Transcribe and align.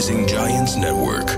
Rising 0.00 0.26
Giants 0.26 0.74
Network. 0.76 1.30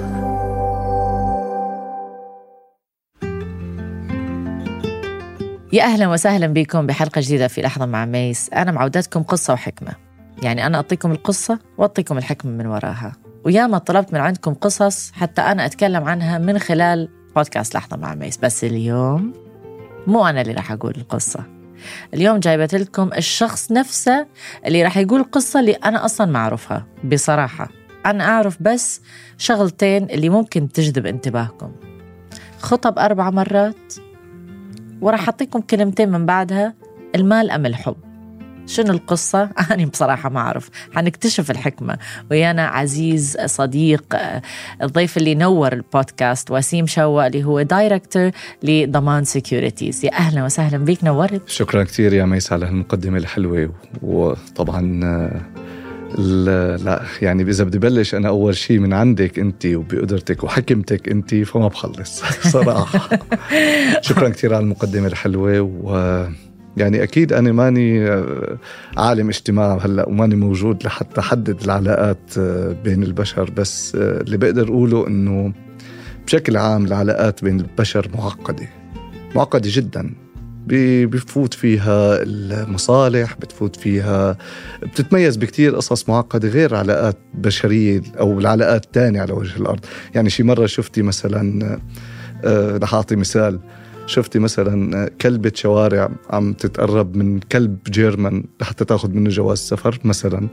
يا 5.72 5.82
أهلا 5.82 6.08
وسهلا 6.08 6.46
بكم 6.46 6.86
بحلقة 6.86 7.20
جديدة 7.20 7.48
في 7.48 7.62
لحظة 7.62 7.86
مع 7.86 8.04
ميس. 8.04 8.50
أنا 8.50 8.72
معوداتكم 8.72 9.22
قصة 9.22 9.52
وحكمة. 9.52 9.92
يعني 10.42 10.66
أنا 10.66 10.76
أعطيكم 10.76 11.12
القصة 11.12 11.58
وأعطيكم 11.78 12.18
الحكمة 12.18 12.50
من 12.50 12.66
وراها. 12.66 13.12
وياما 13.44 13.78
طلبت 13.78 14.12
من 14.12 14.20
عندكم 14.20 14.54
قصص 14.54 15.12
حتى 15.12 15.42
أنا 15.42 15.66
أتكلم 15.66 16.04
عنها 16.04 16.38
من 16.38 16.58
خلال 16.58 17.08
بودكاست 17.36 17.74
لحظة 17.74 17.96
مع 17.96 18.14
ميس. 18.14 18.36
بس 18.36 18.64
اليوم 18.64 19.32
مو 20.06 20.26
أنا 20.26 20.40
اللي 20.40 20.52
راح 20.52 20.72
أقول 20.72 20.94
القصة. 20.96 21.44
اليوم 22.14 22.38
جايبت 22.38 22.74
لكم 22.74 23.10
الشخص 23.16 23.72
نفسه 23.72 24.26
اللي 24.66 24.82
راح 24.82 24.96
يقول 24.96 25.20
القصة 25.20 25.60
اللي 25.60 25.72
أنا 25.72 26.04
أصلا 26.04 26.26
ما 26.26 26.38
أعرفها. 26.38 26.86
بصراحة. 27.04 27.81
أنا 28.06 28.24
أعرف 28.24 28.56
بس 28.62 29.00
شغلتين 29.38 30.10
اللي 30.10 30.28
ممكن 30.28 30.72
تجذب 30.72 31.06
انتباهكم. 31.06 31.72
خطب 32.58 32.98
أربع 32.98 33.30
مرات 33.30 33.94
وراح 35.00 35.20
أعطيكم 35.28 35.60
كلمتين 35.60 36.08
من 36.08 36.26
بعدها 36.26 36.74
المال 37.14 37.50
أم 37.50 37.66
الحب؟ 37.66 37.96
شنو 38.66 38.92
القصة؟ 38.92 39.42
أنا 39.70 39.84
بصراحة 39.86 40.28
ما 40.28 40.40
أعرف. 40.40 40.70
حنكتشف 40.94 41.50
الحكمة. 41.50 41.98
ويانا 42.30 42.66
عزيز 42.66 43.36
صديق 43.46 44.04
آه، 44.14 44.42
الضيف 44.82 45.16
اللي 45.16 45.34
نور 45.34 45.72
البودكاست 45.72 46.50
وسيم 46.50 46.86
شوا 46.86 47.26
اللي 47.26 47.44
هو 47.44 47.62
director 47.62 48.30
لضمان 48.62 49.24
Securities 49.24 50.04
يا 50.04 50.12
أهلا 50.12 50.44
وسهلا 50.44 50.78
بك 50.84 51.04
نورت. 51.04 51.48
شكرا 51.48 51.84
كثير 51.84 52.12
يا 52.12 52.24
ميس 52.24 52.52
على 52.52 52.66
هالمقدمة 52.66 53.18
الحلوة 53.18 53.72
وطبعا 54.02 55.00
آه، 55.04 55.40
لا 56.18 57.02
يعني 57.22 57.42
إذا 57.42 57.64
بدي 57.64 57.78
بلش 57.78 58.14
أنا 58.14 58.28
أول 58.28 58.56
شيء 58.56 58.78
من 58.78 58.92
عندك 58.92 59.38
انت 59.38 59.66
وبقدرتك 59.66 60.44
وحكمتك 60.44 61.08
انت 61.08 61.34
فما 61.34 61.68
بخلص 61.68 62.22
صراحة. 62.54 63.08
شكرا 64.00 64.28
كثير 64.28 64.54
على 64.54 64.62
المقدمة 64.62 65.06
الحلوة 65.06 65.60
و 65.60 66.26
يعني 66.76 67.02
أكيد 67.02 67.32
أنا 67.32 67.52
ماني 67.52 68.08
آه، 68.08 68.58
عالم 68.96 69.28
اجتماع 69.28 69.78
هلأ 69.82 70.08
وماني 70.08 70.36
موجود 70.36 70.84
لحتى 70.84 71.20
أحدد 71.20 71.62
العلاقات 71.62 72.38
آه، 72.38 72.76
بين 72.84 73.02
البشر 73.02 73.50
بس 73.50 73.94
آه، 73.96 74.20
اللي 74.20 74.36
بقدر 74.36 74.68
أقوله 74.68 75.06
إنه 75.06 75.52
بشكل 76.26 76.56
عام 76.56 76.84
العلاقات 76.84 77.44
بين 77.44 77.60
البشر 77.60 78.08
معقدة 78.14 78.68
معقدة 79.34 79.70
جدا. 79.72 80.14
بفوت 80.66 81.54
فيها 81.54 82.22
المصالح 82.22 83.36
بتفوت 83.36 83.76
فيها 83.76 84.36
بتتميز 84.82 85.36
بكتير 85.36 85.76
قصص 85.76 86.08
معقدة 86.08 86.48
غير 86.48 86.74
علاقات 86.74 87.18
بشرية 87.34 88.02
أو 88.20 88.40
العلاقات 88.40 88.84
الثانية 88.84 89.20
على 89.20 89.32
وجه 89.32 89.56
الأرض. 89.56 89.80
يعني 90.14 90.30
شي 90.30 90.42
مرة 90.42 90.66
شفتي 90.66 91.02
مثلا 91.02 91.78
أه 92.44 92.76
رح 92.76 92.94
أعطي 92.94 93.16
مثال. 93.16 93.60
شفتي 94.06 94.38
مثلا 94.38 95.10
كلبة 95.20 95.52
شوارع 95.54 96.10
عم 96.30 96.52
تتقرب 96.52 97.16
من 97.16 97.40
كلب 97.40 97.78
جيرمان 97.90 98.44
لحتى 98.60 98.84
تاخذ 98.84 99.10
منه 99.10 99.30
جواز 99.30 99.58
سفر 99.58 99.98
مثلا؟ 100.04 100.48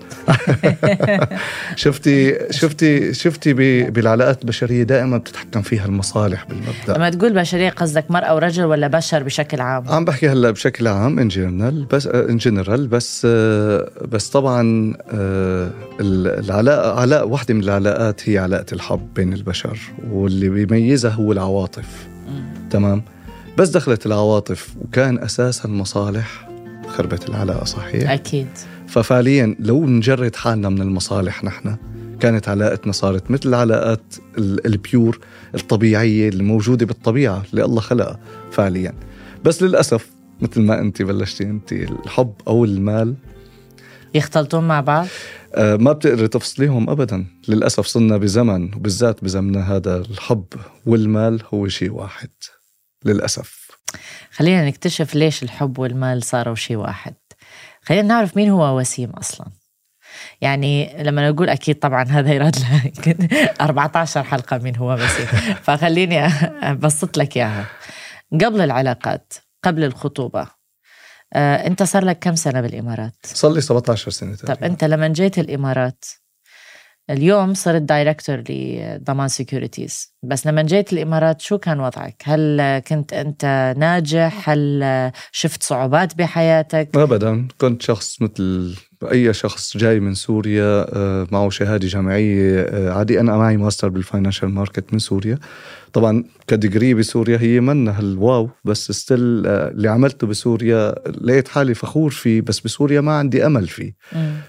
شفتي 1.75 2.37
شفتي 2.51 3.13
شفتي 3.13 3.53
بالعلاقات 3.89 4.41
البشرية 4.41 4.83
دائما 4.83 5.17
بتتحكم 5.17 5.61
فيها 5.61 5.85
المصالح 5.85 6.45
بالمبدأ. 6.45 6.97
لما 6.97 7.09
تقول 7.09 7.33
بشرية 7.33 7.69
قصدك 7.69 8.11
مرأة 8.11 8.35
ورجل 8.35 8.63
ولا 8.63 8.87
بشر 8.87 9.23
بشكل 9.23 9.61
عام؟ 9.61 9.89
عم 9.89 10.05
بحكي 10.05 10.29
هلأ 10.29 10.51
بشكل 10.51 10.87
عام 10.87 11.19
ان 11.19 11.27
جنرال 11.27 11.85
بس 11.85 12.07
ان 12.07 12.37
جنرال 12.37 12.87
بس 12.87 13.25
بس 14.11 14.29
طبعا 14.29 14.93
العلاقة 15.99 16.99
علاقة 16.99 17.25
واحدة 17.25 17.53
من 17.53 17.63
العلاقات 17.63 18.29
هي 18.29 18.37
علاقة 18.37 18.65
الحب 18.73 19.13
بين 19.15 19.33
البشر 19.33 19.79
واللي 20.11 20.49
بيميزها 20.49 21.11
هو 21.11 21.31
العواطف. 21.31 22.07
تمام؟ 22.69 23.03
بس 23.59 23.69
دخلت 23.69 24.05
العواطف 24.05 24.75
وكان 24.81 25.19
أساسها 25.19 25.65
المصالح 25.65 26.49
خربت 26.87 27.29
العلاقة 27.29 27.65
صحيح؟ 27.65 28.11
أكيد 28.11 28.47
ففعليا 28.87 29.55
لو 29.59 29.85
نجرد 29.85 30.35
حالنا 30.35 30.69
من 30.69 30.81
المصالح 30.81 31.43
نحن 31.43 31.77
كانت 32.19 32.49
علاقتنا 32.49 32.91
صارت 32.91 33.31
مثل 33.31 33.49
العلاقات 33.49 34.01
البيور 34.37 35.19
الطبيعية 35.55 36.29
اللي 36.29 36.43
موجودة 36.43 36.85
بالطبيعة 36.85 37.43
اللي 37.51 37.65
الله 37.65 37.81
خلقها 37.81 38.19
فعليا 38.51 38.93
بس 39.43 39.63
للأسف 39.63 40.09
مثل 40.41 40.61
ما 40.61 40.79
أنت 40.79 41.01
بلشتي 41.01 41.43
أنت 41.43 41.71
الحب 41.73 42.33
أو 42.47 42.65
المال 42.65 43.15
يختلطون 44.13 44.67
مع 44.67 44.81
بعض؟ 44.81 45.07
آه 45.55 45.75
ما 45.75 45.91
بتقدري 45.91 46.27
تفصليهم 46.27 46.89
ابدا 46.89 47.25
للأسف 47.47 47.85
صرنا 47.85 48.17
بزمن 48.17 48.73
وبالذات 48.73 49.23
بزمننا 49.23 49.75
هذا 49.75 49.97
الحب 49.97 50.45
والمال 50.85 51.41
هو 51.53 51.67
شيء 51.67 51.91
واحد 51.91 52.29
للأسف. 53.05 53.69
خلينا 54.31 54.67
نكتشف 54.67 55.15
ليش 55.15 55.43
الحب 55.43 55.79
والمال 55.79 56.23
صاروا 56.23 56.55
شيء 56.55 56.77
واحد. 56.77 57.15
خلينا 57.81 58.07
نعرف 58.07 58.37
مين 58.37 58.49
هو 58.49 58.79
وسيم 58.79 59.09
أصلا. 59.09 59.47
يعني 60.41 61.03
لما 61.03 61.29
نقول 61.29 61.49
أكيد 61.49 61.79
طبعا 61.79 62.03
هذا 62.19 62.33
يراد 62.33 62.55
له 62.59 62.91
14 63.61 64.23
حلقة 64.23 64.57
مين 64.57 64.75
هو 64.75 64.93
وسيم. 64.93 65.25
فخليني 65.65 66.25
أبسط 66.61 67.17
لك 67.17 67.37
إياها. 67.37 67.65
قبل 68.31 68.61
العلاقات 68.61 69.33
قبل 69.63 69.83
الخطوبة 69.83 70.47
آه، 71.33 71.67
أنت 71.67 71.83
صار 71.83 72.05
لك 72.05 72.19
كم 72.19 72.35
سنة 72.35 72.61
بالإمارات؟ 72.61 73.15
صار 73.23 73.51
لي 73.51 73.61
17 73.61 74.11
سنة 74.11 74.35
طب 74.35 74.63
أنت 74.63 74.83
لما 74.83 75.07
جيت 75.07 75.39
الإمارات 75.39 76.05
اليوم 77.09 77.53
صرت 77.53 77.81
director 77.81 78.43
لضمان 78.49 79.27
Securities 79.27 80.13
بس 80.23 80.47
لما 80.47 80.61
جيت 80.61 80.93
الإمارات 80.93 81.41
شو 81.41 81.57
كان 81.57 81.79
وضعك؟ 81.79 82.23
هل 82.25 82.79
كنت 82.79 83.13
أنت 83.13 83.73
ناجح؟ 83.77 84.49
هل 84.49 85.11
شفت 85.31 85.63
صعوبات 85.63 86.17
بحياتك؟ 86.17 86.97
ابدا. 86.97 87.47
كنت 87.57 87.81
شخص 87.81 88.21
مثل 88.21 88.75
أي 89.03 89.33
شخص 89.33 89.77
جاي 89.77 89.99
من 89.99 90.13
سوريا 90.13 90.85
آه، 90.95 91.27
معه 91.31 91.49
شهادة 91.49 91.87
جامعية 91.87 92.61
آه، 92.61 92.91
عادي. 92.91 93.19
أنا 93.19 93.37
معي 93.37 93.57
master 93.57 93.89
بال 93.89 94.00
financial 94.00 94.49
market 94.49 94.93
من 94.93 94.99
سوريا. 94.99 95.39
طبعا 95.93 96.23
ك 96.47 96.54
degree 96.54 96.93
بسوريا 96.93 97.37
هي 97.37 97.59
منا 97.59 97.99
هال 97.99 98.19
wow 98.19 98.49
بس 98.65 98.91
still 98.91 99.43
آه، 99.47 99.69
اللي 99.69 99.89
عملته 99.89 100.27
بسوريا 100.27 100.95
لقيت 101.21 101.47
حالي 101.47 101.73
فخور 101.73 102.11
فيه 102.11 102.41
بس 102.41 102.59
بسوريا 102.59 103.01
ما 103.01 103.11
عندي 103.11 103.45
أمل 103.45 103.67
فيه. 103.67 103.95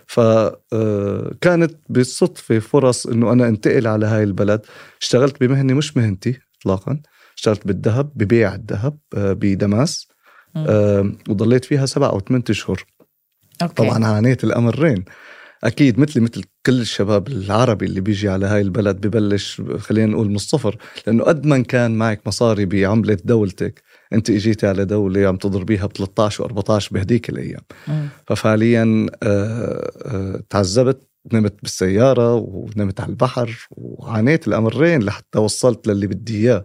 فكانت 0.07 1.75
بالصدفة 1.89 2.59
فرص 2.59 3.07
إنه 3.07 3.33
أنا 3.33 3.49
انتقل 3.49 3.87
على 3.87 4.07
هاي 4.07 4.23
البلد. 4.23 4.61
اشتغلت 5.01 5.41
بمهنة 5.41 5.75
مش 5.75 5.97
مهنتي 5.97 6.39
اطلاقا. 6.61 7.01
اشتغلت 7.37 7.67
بالذهب 7.67 8.11
ببيع 8.15 8.55
الذهب 8.55 8.99
بدماس. 9.17 10.09
وضليت 11.29 11.65
فيها 11.65 11.87
سبع 11.87 12.09
أو 12.09 12.21
ثمان 12.21 12.43
أشهر. 12.51 12.85
أوكي. 13.63 13.75
طبعا 13.75 14.05
عانيت 14.07 14.45
الامرين 14.45 15.05
أكيد 15.65 15.99
مثلي 15.99 16.23
مثل 16.23 16.45
كل 16.67 16.81
الشباب 16.81 17.29
العربي 17.29 17.87
اللي 17.87 18.01
بيجي 18.01 18.29
على 18.29 18.47
هاي 18.47 18.61
البلد 18.61 19.07
ببلش 19.07 19.63
خلينا 19.79 20.13
نقول 20.13 20.29
من 20.29 20.35
الصفر. 20.35 20.77
لأنه 21.07 21.25
قد 21.25 21.47
ما 21.47 21.59
كان 21.59 21.99
معك 21.99 22.27
مصاري 22.27 22.65
بعملة 22.65 23.19
دولتك 23.25 23.83
أنت 24.13 24.31
إجيتي 24.31 24.67
على 24.67 24.85
دولة 24.85 25.29
عم 25.29 25.37
تضربيها 25.37 25.87
ب 25.87 25.93
13 25.93 26.49
و14 26.49 26.93
بهديك 26.93 27.31
الأيام. 27.31 27.63
م. 27.89 28.07
ففعليا 28.27 29.07
آه، 29.23 29.91
آه، 30.07 30.43
تعذبت 30.51 31.09
نمت 31.33 31.55
بالسيارة 31.63 32.35
ونمت 32.35 33.01
على 33.01 33.11
البحر. 33.11 33.69
وعانيت 33.71 34.49
الامرين 34.49 35.03
لحتى 35.03 35.39
وصلت 35.39 35.87
للي 35.87 36.07
بدي 36.07 36.37
إياه. 36.49 36.65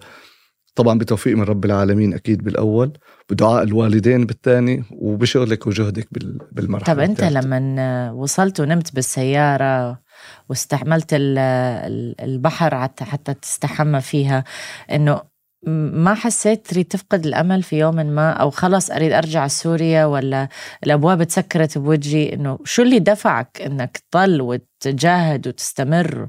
طبعا 0.75 0.99
بتوفيق 0.99 1.37
من 1.37 1.43
رب 1.43 1.65
العالمين 1.65 2.13
أكيد 2.13 2.43
بالأول 2.43 2.93
بدعاء 3.29 3.63
الوالدين 3.63 4.25
بالثاني 4.25 4.83
وبشغلك 4.91 5.67
وجهدك 5.67 6.07
بالمرحلة 6.51 6.93
طب 6.93 6.99
أنت 6.99 7.23
لما 7.23 8.11
وصلت 8.11 8.59
ونمت 8.59 8.95
بالسيارة 8.95 10.01
واستعملت 10.49 11.07
البحر 11.13 12.81
حتى 12.81 13.03
حتى 13.03 13.33
تستحمى 13.33 14.01
فيها 14.01 14.43
إنه 14.91 15.21
ما 15.67 16.13
حسيت 16.13 16.67
تريد 16.67 16.85
تفقد 16.85 17.25
الأمل 17.25 17.63
في 17.63 17.79
يوم 17.79 17.95
ما 17.95 18.31
أو 18.31 18.49
خلص 18.49 18.91
أريد 18.91 19.11
أرجع 19.11 19.47
سوريا 19.47 20.05
ولا 20.05 20.49
الأبواب 20.83 21.23
تسكرت 21.23 21.77
بوجهي؟ 21.77 22.33
إنه 22.33 22.59
شو 22.63 22.81
اللي 22.81 22.99
دفعك 22.99 23.61
إنك 23.61 24.01
تضل 24.11 24.41
وتجاهد 24.41 25.47
وتستمر؟ 25.47 26.27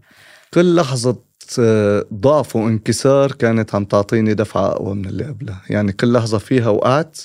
كل 0.55 0.77
لحظة 0.77 1.26
ضعف 2.15 2.57
وانكسار 2.57 3.33
كانت 3.33 3.75
عم 3.75 3.85
تعطيني 3.85 4.35
دفعة 4.35 4.67
أقوى 4.67 4.95
من 4.95 5.07
اللي 5.07 5.25
قبلها. 5.25 5.63
يعني 5.71 5.93
كل 5.93 6.13
لحظة 6.13 6.39
فيها 6.39 6.69
وقعت 6.69 7.21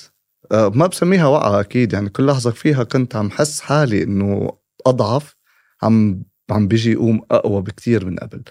آه، 0.52 0.68
ما 0.68 0.86
بسميها 0.86 1.26
وقعة 1.26 1.60
أكيد. 1.60 1.92
يعني 1.92 2.08
كل 2.08 2.26
لحظة 2.26 2.50
فيها 2.50 2.84
كنت 2.84 3.16
عم 3.16 3.30
حس 3.30 3.60
حالي 3.60 4.02
إنه 4.02 4.50
أضعف 4.86 5.36
عم 5.82 6.22
عم 6.50 6.68
بيجي 6.68 6.92
يقوم 6.92 7.22
أقوى 7.30 7.62
بكتير 7.62 8.06
من 8.06 8.16
قبل. 8.16 8.42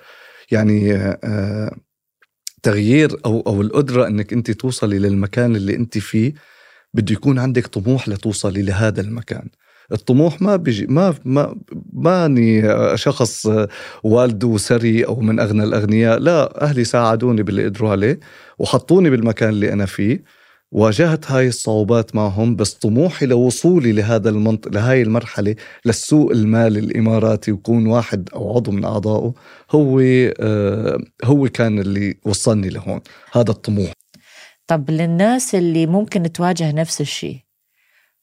يعني 0.52 0.94
آه، 0.96 1.76
تغيير 2.64 3.18
أو 3.26 3.42
أو 3.42 3.62
القدرة 3.62 4.08
إنك 4.08 4.34
أنت 4.34 4.52
توصلي 4.52 5.00
للمكان 5.00 5.56
اللي 5.56 5.76
أنت 5.76 5.98
فيه 5.98 6.34
بده 6.94 7.14
يكون 7.14 7.40
عندك 7.40 7.68
طموح 7.68 8.10
لتوصلي 8.10 8.62
لهذا 8.62 9.02
المكان. 9.02 9.50
الطموح 9.92 10.42
ما 10.42 10.56
بيجي 10.56 10.86
ما 10.88 11.14
ما 11.26 11.56
ماني 11.94 12.64
شخص 12.98 13.48
والده 14.04 14.58
ثري 14.58 15.06
أو 15.06 15.20
من 15.20 15.40
أغنى 15.40 15.64
الأغنياء. 15.64 16.20
لا 16.20 16.64
أهلي 16.64 16.84
ساعدوني 16.84 17.44
باللي 17.44 17.66
قدروا 17.66 17.90
عليه 17.92 18.20
وحطوني 18.60 19.10
بالمكان 19.10 19.50
اللي 19.50 19.74
أنا 19.74 19.86
فيه. 19.86 20.24
واجهت 20.72 21.32
هاي 21.32 21.48
الصعوبات 21.48 22.16
معهم 22.16 22.56
بس 22.56 22.74
طموحي 22.74 23.26
لوصولي 23.26 23.92
لهذا 23.92 24.30
المنطق 24.30 24.72
لهاي 24.72 25.02
المرحلة 25.02 25.56
للسوق 25.86 26.32
المالي 26.32 26.80
الإماراتي 26.80 27.52
وكون 27.52 27.88
واحد 27.88 28.30
أو 28.34 28.56
عضو 28.56 28.72
من 28.72 28.86
أعضائه 28.86 29.34
هو 29.72 30.00
آه 30.40 31.00
هو 31.24 31.48
كان 31.50 31.80
اللي 31.80 32.16
وصلني 32.26 32.70
لهون. 32.70 33.02
هذا 33.32 33.52
الطموح. 33.52 33.92
طب 34.68 34.92
للناس 34.92 35.56
اللي 35.56 35.86
ممكن 35.86 36.32
تواجه 36.32 36.72
نفس 36.72 37.02
الشيء 37.02 37.38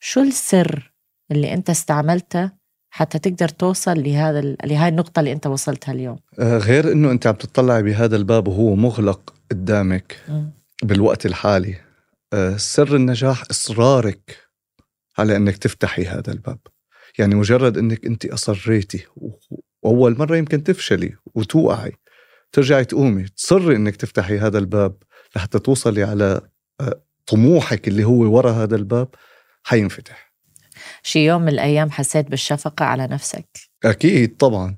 شو 0.00 0.20
السر 0.20 0.87
اللي 1.30 1.54
أنت 1.54 1.70
استعملته 1.70 2.50
حتى 2.90 3.18
تقدر 3.18 3.48
توصل 3.48 4.02
لهذا 4.02 4.40
لهاي 4.40 4.88
النقطة 4.88 5.20
اللي 5.20 5.32
أنت 5.32 5.46
وصلتها 5.46 5.92
اليوم. 5.92 6.18
آه 6.38 6.58
غير 6.58 6.92
أنه 6.92 7.10
أنت 7.10 7.26
عم 7.26 7.34
تطلعي 7.34 7.82
بهذا 7.82 8.16
الباب 8.16 8.48
وهو 8.48 8.76
مغلق 8.76 9.34
قدامك 9.50 10.16
م. 10.28 10.44
بالوقت 10.82 11.26
الحالي. 11.26 11.76
آه، 12.32 12.56
سر 12.56 12.96
النجاح 12.96 13.42
إصرارك 13.50 14.48
على 15.18 15.36
إنك 15.36 15.56
تفتحي 15.56 16.06
هذا 16.06 16.32
الباب. 16.32 16.58
يعني 17.18 17.34
مجرد 17.34 17.78
إنك 17.78 18.06
أنت 18.06 18.26
أصريتي 18.26 19.06
وأول 19.82 20.18
مرة 20.18 20.36
يمكن 20.36 20.64
تفشلي 20.64 21.14
وتوقعي 21.34 21.92
ترجعي 22.52 22.84
تقومي 22.84 23.24
تصري 23.24 23.76
إنك 23.76 23.96
تفتحي 23.96 24.38
هذا 24.38 24.58
الباب 24.58 24.96
لحتى 25.36 25.58
توصلي 25.58 26.02
على 26.02 26.40
آه، 26.80 27.02
طموحك 27.26 27.88
اللي 27.88 28.04
هو 28.04 28.36
ورا 28.36 28.50
هذا 28.52 28.76
الباب 28.76 29.08
حينفتح. 29.62 30.27
شي 31.08 31.24
يوم 31.24 31.42
من 31.42 31.48
الأيام 31.48 31.90
حسيت 31.90 32.30
بالشفقة 32.30 32.84
على 32.84 33.06
نفسك. 33.06 33.46
أكيد 33.84 34.36
طبعا. 34.36 34.76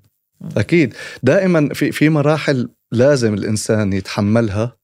أكيد. 0.56 0.94
دائما 1.22 1.74
في 1.74 1.92
في 1.92 2.08
مراحل 2.08 2.68
لازم 2.92 3.34
الإنسان 3.34 3.92
يتحملها 3.92 4.76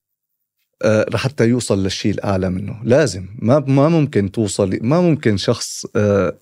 آه، 0.82 1.06
لحتى 1.10 1.44
يوصل 1.44 1.82
للشيء 1.82 2.12
الأعلى 2.12 2.50
منه. 2.50 2.80
لازم. 2.84 3.28
ما 3.38 3.58
ما 3.58 3.88
ممكن 3.88 4.32
توصل 4.32 4.78
ما 4.82 5.00
ممكن 5.00 5.36
شخص 5.36 5.86
آه، 5.96 6.38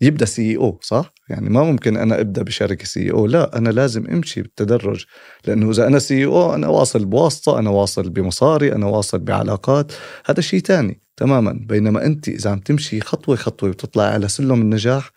يبدأ 0.00 0.24
CEO 0.24 0.78
صح؟ 0.82 1.14
يعني 1.28 1.50
ما 1.50 1.62
ممكن 1.62 1.96
أنا 1.96 2.20
أبدأ 2.20 2.42
بشركة 2.42 2.84
CEO 2.84 3.26
لا 3.26 3.58
أنا 3.58 3.68
لازم 3.68 4.06
أمشي 4.06 4.42
بالتدرج. 4.42 5.04
لأنه 5.46 5.70
إذا 5.70 5.86
أنا 5.86 5.98
سي 5.98 6.24
أو 6.24 6.54
أنا 6.54 6.68
واصل 6.68 7.04
بواسطة 7.04 7.58
أنا 7.58 7.70
واصل 7.70 8.10
بمصاري 8.10 8.72
أنا 8.72 8.86
واصل 8.86 9.18
بعلاقات. 9.18 9.92
هذا 10.26 10.40
شيء 10.40 10.60
تاني 10.60 11.00
تماما. 11.16 11.52
بينما 11.52 12.06
أنت 12.06 12.28
إذا 12.28 12.50
عم 12.50 12.58
تمشي 12.58 13.00
خطوة 13.00 13.36
خطوة 13.36 13.68
وتطلع 13.68 14.04
على 14.04 14.28
سلم 14.28 14.60
النجاح 14.60 15.10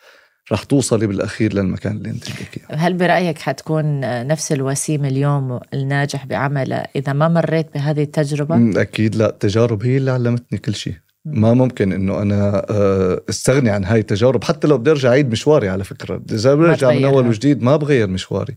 رح 0.52 0.64
توصلي 0.64 1.08
بالأخير 1.08 1.54
للمكان 1.54 1.98
اللي 1.98 2.10
أنت 2.10 2.24
بدك 2.32 2.58
إياه. 2.58 2.78
هل 2.78 2.94
برأيك 2.94 3.38
حتكون 3.38 4.00
نفس 4.28 4.52
الوسيم 4.52 5.06
اليوم 5.06 5.60
الناجح 5.74 6.26
بعمله 6.26 6.86
إذا 6.96 7.14
ما 7.14 7.28
مريت 7.28 7.74
بهذه 7.74 8.04
التجربة؟ 8.04 8.82
أكيد 8.82 9.16
لا 9.16 9.30
التجارب 9.30 9.84
هي 9.84 9.98
اللي 9.98 10.12
علمتني 10.12 10.60
كل 10.60 10.76
شيء. 10.76 10.94
ما 11.34 11.54
ممكن 11.54 11.94
إنه 11.94 12.22
أنا 12.22 12.66
آه، 12.70 13.22
استغني 13.30 13.70
عن 13.70 13.86
هاي 13.86 14.00
التجارب 14.00 14.44
حتى 14.44 14.68
لو 14.68 14.78
بدي 14.78 14.92
أرجع 14.92 15.10
أعيد 15.10 15.32
مشواري 15.32 15.70
على 15.70 15.84
فكرة. 15.84 16.22
إذا 16.32 16.56
برجع 16.56 16.92
من 16.92 17.06
أول 17.06 17.28
وجديد 17.28 17.62
ما 17.62 17.76
بغير 17.76 18.08
مشواري. 18.08 18.56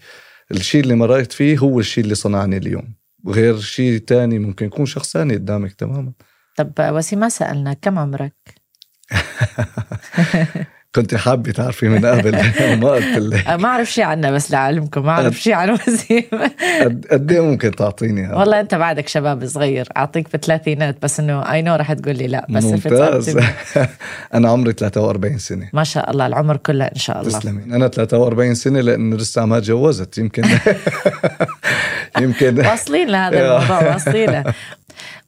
الشيء 0.51 0.81
اللي 0.81 0.95
مريت 0.95 1.33
فيه 1.33 1.59
هو 1.59 1.81
الشيء 1.81 2.05
اللي 2.05 2.15
صنعني 2.15 2.57
اليوم. 2.57 2.95
غير 3.27 3.59
شيء 3.59 3.99
تاني 3.99 4.39
ممكن 4.39 4.67
يكون 4.67 4.87
شخص 4.87 5.13
ثاني 5.13 5.35
قدامك 5.35 5.73
تماما. 5.73 6.13
طب 6.57 6.73
وسيم 6.81 7.19
ما 7.19 7.29
سالنا 7.29 7.73
كم 7.73 7.99
عمرك؟ 7.99 8.35
كنت 10.95 11.15
حابة 11.15 11.53
تعرفي 11.53 11.89
من 11.89 12.07
قبل 12.07 12.37
وما 12.73 12.89
قلت 12.91 13.17
لك. 13.17 13.49
ما 13.49 13.69
أعرف 13.69 13.93
شيء 13.93 14.05
عنها 14.05 14.31
بس 14.31 14.51
لعلمكم 14.51 15.03
ما 15.03 15.11
أعرف 15.11 15.41
شيء 15.41 15.53
عن 15.53 15.71
وسيم 15.71 16.23
قد 17.11 17.33
إيه 17.33 17.41
ممكن 17.41 17.71
تعطيني 17.71 18.27
هذا؟ 18.27 18.35
والله 18.35 18.61
أنت 18.61 18.75
بعدك 18.75 19.09
شباب 19.09 19.47
صغير 19.47 19.89
أعطيك 19.97 20.33
بالثلاثينات 20.33 21.03
بس 21.03 21.21
إنه 21.21 21.53
أي 21.53 21.63
نو 21.63 21.75
رح 21.75 21.93
تقول 21.93 22.17
لي 22.17 22.27
لا 22.27 22.47
بس 22.51 22.65
ممتاز. 22.65 23.39
أنا 24.35 24.49
عمري 24.49 24.73
43 24.73 25.39
سنة. 25.39 25.69
ما 25.73 25.85
شاء 25.85 26.11
الله 26.11 26.27
العمر 26.27 26.57
كله 26.57 26.85
إن 26.85 26.99
شاء 26.99 27.21
الله. 27.21 27.39
تسلمي. 27.39 27.77
أنا 27.77 27.89
43 27.89 28.55
سنة 28.55 28.81
لأنه 28.81 29.17
لسه 29.17 29.45
ما 29.45 29.61
تجوزت 29.61 30.19
يمكن. 30.19 30.43
يمكن. 32.21 32.67
واصلين 32.67 33.09
لهذا 33.09 33.57
الموضوع 33.57 33.93
واصلين 33.93 34.43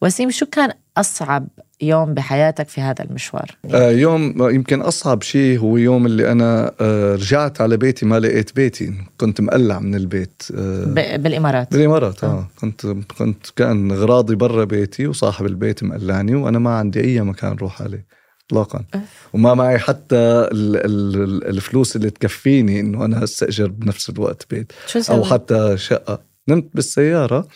وسيم 0.03 0.31
شو 0.31 0.47
كان 0.47 0.73
أصعب 0.97 1.49
يوم 1.81 2.15
بحياتك 2.15 2.69
في 2.69 2.81
هذا 2.81 3.05
المشوار؟ 3.05 3.57
آه 3.75 3.91
يوم 3.91 4.35
يمكن 4.51 4.81
أصعب 4.81 5.23
شيء 5.23 5.59
هو 5.59 5.77
يوم 5.77 6.07
اللي 6.07 6.33
أنا 6.33 6.73
آه 6.81 7.15
رجعت 7.15 7.61
على 7.61 7.77
بيتي 7.77 8.07
ما 8.07 8.21
لقيت 8.21 8.57
بيتي. 8.57 8.95
كنت 9.19 9.41
مقلع 9.41 9.79
من 9.79 9.95
البيت 9.95 10.43
آه. 10.55 11.17
بالإمارات. 11.17 11.73
بالإمارات 11.73 12.25
آه. 12.25 12.27
آه. 12.27 12.49
كنت 12.61 12.87
كنت 13.19 13.47
كان 13.57 13.91
أغراضي 13.91 14.35
برا 14.35 14.65
بيتي 14.65 15.07
وصاحب 15.07 15.47
البيت 15.47 15.85
مقلعني 15.85 16.35
وأنا 16.35 16.59
ما 16.59 16.71
عندي 16.79 17.01
أي 17.01 17.21
مكان 17.21 17.53
روح 17.53 17.83
عليه 17.83 18.07
اطلاقا. 18.47 18.85
وما 19.33 19.55
معي 19.55 19.79
حتى 19.79 20.17
ال 20.17 20.77
ال 20.77 21.49
الفلوس 21.49 21.97
اللي 21.97 22.11
تكفيني 22.11 22.81
إنه 22.81 23.05
أنا 23.05 23.25
استاجر 23.25 23.67
بنفس 23.67 24.11
الوقت 24.11 24.47
بيت. 24.51 24.73
شو 24.87 25.01
أو 25.11 25.25
حتى 25.25 25.77
شقة. 25.77 26.21
نمت 26.49 26.69
بالسيارة 26.75 27.49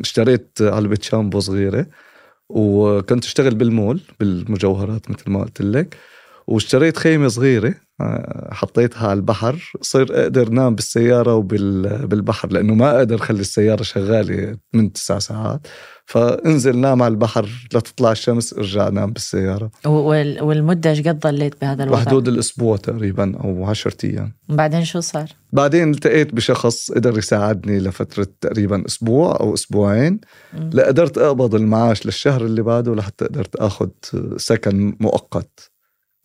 اشتريت 0.00 0.58
علبة 0.60 0.98
شامبو 1.02 1.40
صغيرة. 1.40 1.86
وكنت 2.48 3.24
أشتغل 3.24 3.54
بالمول 3.54 4.00
بالمجوهرات 4.20 5.10
مثل 5.10 5.30
ما 5.30 5.40
قلت 5.42 5.62
لك. 5.62 5.96
واشتريت 6.48 6.96
خيمة 6.96 7.28
صغيرة 7.28 7.74
آه، 8.00 8.48
حطيتها 8.54 9.08
على 9.08 9.16
البحر 9.16 9.72
صير 9.80 10.22
أقدر 10.22 10.48
نام 10.48 10.74
بالسيارة 10.74 11.34
وبالبحر 11.34 12.52
لأنه 12.52 12.74
ما 12.74 12.98
أقدر 12.98 13.16
اخلي 13.16 13.40
السيارة 13.40 13.82
شغالة 13.82 14.56
من 14.74 14.92
تسع 14.92 15.18
ساعات. 15.18 15.66
فانزل 16.04 16.78
نام 16.78 17.02
على 17.02 17.12
البحر 17.12 17.48
لتطلع 17.74 18.12
الشمس 18.12 18.52
ارجع 18.54 18.88
نام 18.88 19.12
بالسيارة. 19.12 19.70
والمدة 19.84 20.90
إيش 20.90 21.00
قد 21.00 21.18
ضليت 21.18 21.60
بهذا 21.60 21.84
الوضع؟ 21.84 21.98
بحدود 21.98 22.28
الأسبوع 22.28 22.76
تقريبا 22.76 23.36
أو 23.36 23.64
10 23.64 23.94
أيام. 24.04 24.32
بعدين 24.48 24.84
شو 24.84 25.00
صار؟ 25.00 25.28
بعدين 25.52 25.90
التقيت 25.90 26.34
بشخص 26.34 26.90
قدر 26.90 27.18
يساعدني 27.18 27.78
لفترة 27.78 28.26
تقريبا 28.40 28.86
أسبوع 28.86 29.40
أو 29.40 29.54
أسبوعين. 29.54 30.20
لقدرت 30.72 31.18
أقبض 31.18 31.54
المعاش 31.54 32.06
للشهر 32.06 32.44
اللي 32.44 32.62
بعده 32.62 32.94
لحتى 32.94 33.24
قدرت 33.24 33.56
أخذ 33.56 33.88
سكن 34.36 34.96
مؤقت. 35.00 35.67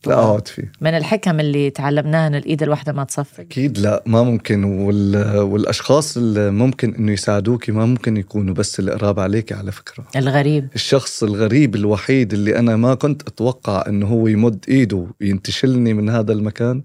لا 0.07 0.13
اقعد 0.13 0.47
فيه 0.47 0.71
من 0.81 0.89
الحكم 0.89 1.39
اللي 1.39 1.69
تعلمناها 1.69 2.27
إن 2.27 2.35
الإيد 2.35 2.63
الواحدة 2.63 2.93
ما 2.93 3.03
تصفي 3.03 3.41
أكيد. 3.41 3.77
لا 3.77 4.03
ما 4.05 4.23
ممكن. 4.23 4.63
وال... 4.63 5.37
والأشخاص 5.39 6.17
اللي 6.17 6.51
ممكن 6.51 6.95
إنه 6.95 7.11
يساعدوك 7.11 7.69
ما 7.69 7.85
ممكن 7.85 8.17
يكونوا 8.17 8.53
بس 8.53 8.79
القراب 8.79 9.19
عليك 9.19 9.53
على 9.53 9.71
فكرة. 9.71 10.05
الغريب. 10.15 10.67
الشخص 10.75 11.23
الغريب 11.23 11.75
الوحيد 11.75 12.33
اللي 12.33 12.59
أنا 12.59 12.75
ما 12.75 12.95
كنت 12.95 13.27
أتوقع 13.27 13.83
إنه 13.87 14.07
هو 14.07 14.27
يمد 14.27 14.65
إيده 14.69 15.07
وينتشلني 15.21 15.93
من 15.93 16.09
هذا 16.09 16.33
المكان 16.33 16.83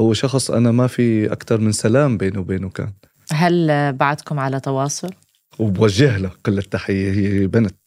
هو 0.00 0.12
شخص 0.12 0.50
أنا 0.50 0.70
ما 0.70 0.86
في 0.86 1.32
أكثر 1.32 1.60
من 1.60 1.72
سلام 1.72 2.16
بينه 2.16 2.40
وبينه 2.40 2.68
كان. 2.68 2.92
هل 3.32 3.92
بعدكم 3.92 4.38
على 4.38 4.60
تواصل؟ 4.60 5.10
وبوجه 5.58 6.18
له 6.18 6.30
كل 6.46 6.58
التحية. 6.58 7.12
هي 7.12 7.46
بنت 7.46 7.78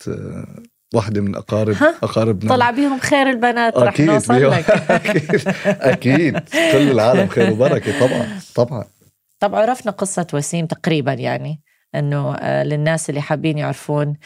واحدة 0.96 1.22
من 1.22 1.36
أقارب 1.36 1.76
أقاربنا. 2.04 2.50
طلع 2.50 2.72
بيهم 2.72 3.00
خير 3.00 3.30
البنات 3.30 3.78
رح 3.78 4.00
نوصل 4.00 4.52
لك. 4.52 4.70
أكيد 4.92 5.48
أكيد. 5.66 6.40
كل 6.72 6.92
العالم 6.92 7.28
خير 7.28 7.52
وبركة 7.52 8.00
طبعا 8.08 8.28
طبعا. 8.56 8.84
طب 9.40 9.56
عرفنا 9.56 9.92
قصة 9.92 10.28
وسيم 10.34 10.66
تقريبا 10.66 11.14
يعني 11.14 11.62
إنه 11.96 12.36
آه، 12.36 12.64
للناس 12.64 13.10
اللي 13.10 13.22
حابين 13.22 13.58
يعرفون 13.58 14.18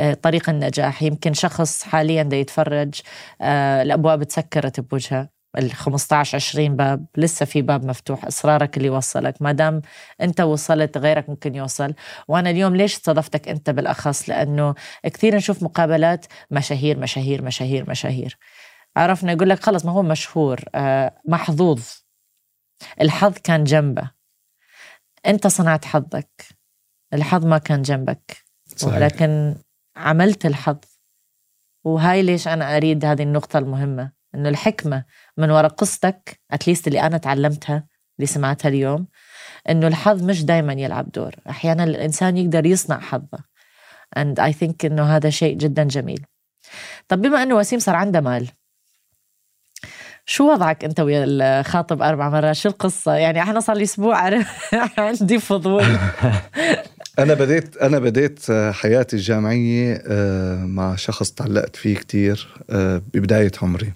آه، 0.00 0.14
طريق 0.14 0.50
النجاح. 0.50 1.02
يمكن 1.02 1.32
شخص 1.32 1.82
حاليا 1.82 2.22
دا 2.22 2.36
يتفرج 2.36 3.00
آه، 3.40 3.82
الأبواب 3.82 4.24
تسكرت 4.24 4.80
بوجهه. 4.80 5.33
ال 5.58 5.72
15 5.72 6.36
20 6.36 6.76
باب 6.76 7.06
لسه 7.16 7.46
في 7.46 7.62
باب 7.62 7.84
مفتوح 7.84 8.24
إصرارك 8.24 8.76
اللي 8.76 8.90
وصلك. 8.90 9.42
ما 9.42 9.52
دام 9.52 9.82
أنت 10.20 10.40
وصلت 10.40 10.98
غيرك 10.98 11.28
ممكن 11.28 11.54
يوصل. 11.54 11.94
وأنا 12.28 12.50
اليوم 12.50 12.76
ليش 12.76 12.94
استضفتك 12.94 13.48
أنت 13.48 13.70
بالأخص؟ 13.70 14.28
لأنه 14.28 14.74
كثير 15.02 15.36
نشوف 15.36 15.62
مقابلات 15.62 16.26
مشاهير 16.50 16.98
مشاهير 16.98 17.42
مشاهير 17.42 17.90
مشاهير. 17.90 18.38
عرفنا 18.96 19.32
يقول 19.32 19.48
لك 19.48 19.60
خلص 19.60 19.84
ما 19.84 19.92
هو 19.92 20.02
مشهور 20.02 20.60
آه، 20.74 21.20
محظوظ. 21.28 21.82
الحظ 23.00 23.34
كان 23.44 23.64
جنبه. 23.64 24.10
أنت 25.26 25.46
صنعت 25.46 25.84
حظك. 25.84 26.46
الحظ 27.14 27.46
ما 27.46 27.58
كان 27.58 27.82
جنبك. 27.82 28.36
صحيح. 28.76 28.94
ولكن 28.94 29.54
عملت 29.96 30.46
الحظ. 30.46 30.78
وهاي 31.84 32.22
ليش 32.22 32.48
أنا 32.48 32.76
أريد 32.76 33.04
هذه 33.04 33.22
النقطة 33.22 33.58
المهمة؟ 33.58 34.12
إنه 34.34 34.48
الحكمة 34.48 35.04
من 35.36 35.50
وراء 35.50 35.70
قصتك 35.70 36.40
اتليست 36.50 36.86
اللي 36.86 37.00
أنا 37.00 37.18
تعلمتها 37.18 37.86
اللي 38.18 38.26
سمعتها 38.26 38.68
اليوم 38.68 39.06
إنه 39.70 39.86
الحظ 39.86 40.22
مش 40.22 40.44
دائما 40.44 40.72
يلعب 40.72 41.12
دور. 41.12 41.34
أحيانا 41.50 41.84
الإنسان 41.84 42.36
يقدر 42.36 42.66
يصنع 42.66 43.00
حظه. 43.00 43.38
And 44.18 44.40
I 44.40 44.52
think 44.52 44.84
إنه 44.84 45.16
هذا 45.16 45.30
شيء 45.30 45.56
جدا 45.56 45.84
جميل. 45.84 46.24
طب 47.08 47.22
بما 47.22 47.42
إنه 47.42 47.56
وسيم 47.56 47.78
صار 47.78 47.94
عنده 47.96 48.20
مال 48.20 48.48
شو 50.26 50.52
وضعك 50.52 50.84
أنت 50.84 51.00
ويا 51.00 51.24
الخاطب 51.28 52.02
أربع 52.02 52.28
مرات؟ 52.28 52.56
شو 52.56 52.68
القصة؟ 52.68 53.14
يعني 53.14 53.42
إحنا 53.42 53.60
صار 53.60 53.76
لي 53.76 53.82
أسبوع 53.82 54.16
عندي 54.98 55.38
فضول. 55.38 55.84
أنا 57.18 57.34
بديت 57.34 57.76
أنا 57.76 57.98
بديت 57.98 58.40
حياتي 58.72 59.16
الجامعية 59.16 60.02
آه، 60.06 60.56
مع 60.64 60.96
شخص 60.96 61.30
تعلقت 61.30 61.76
فيه 61.76 61.96
كتير 61.96 62.54
آه، 62.70 63.02
ببداية 63.14 63.52
عمري. 63.62 63.92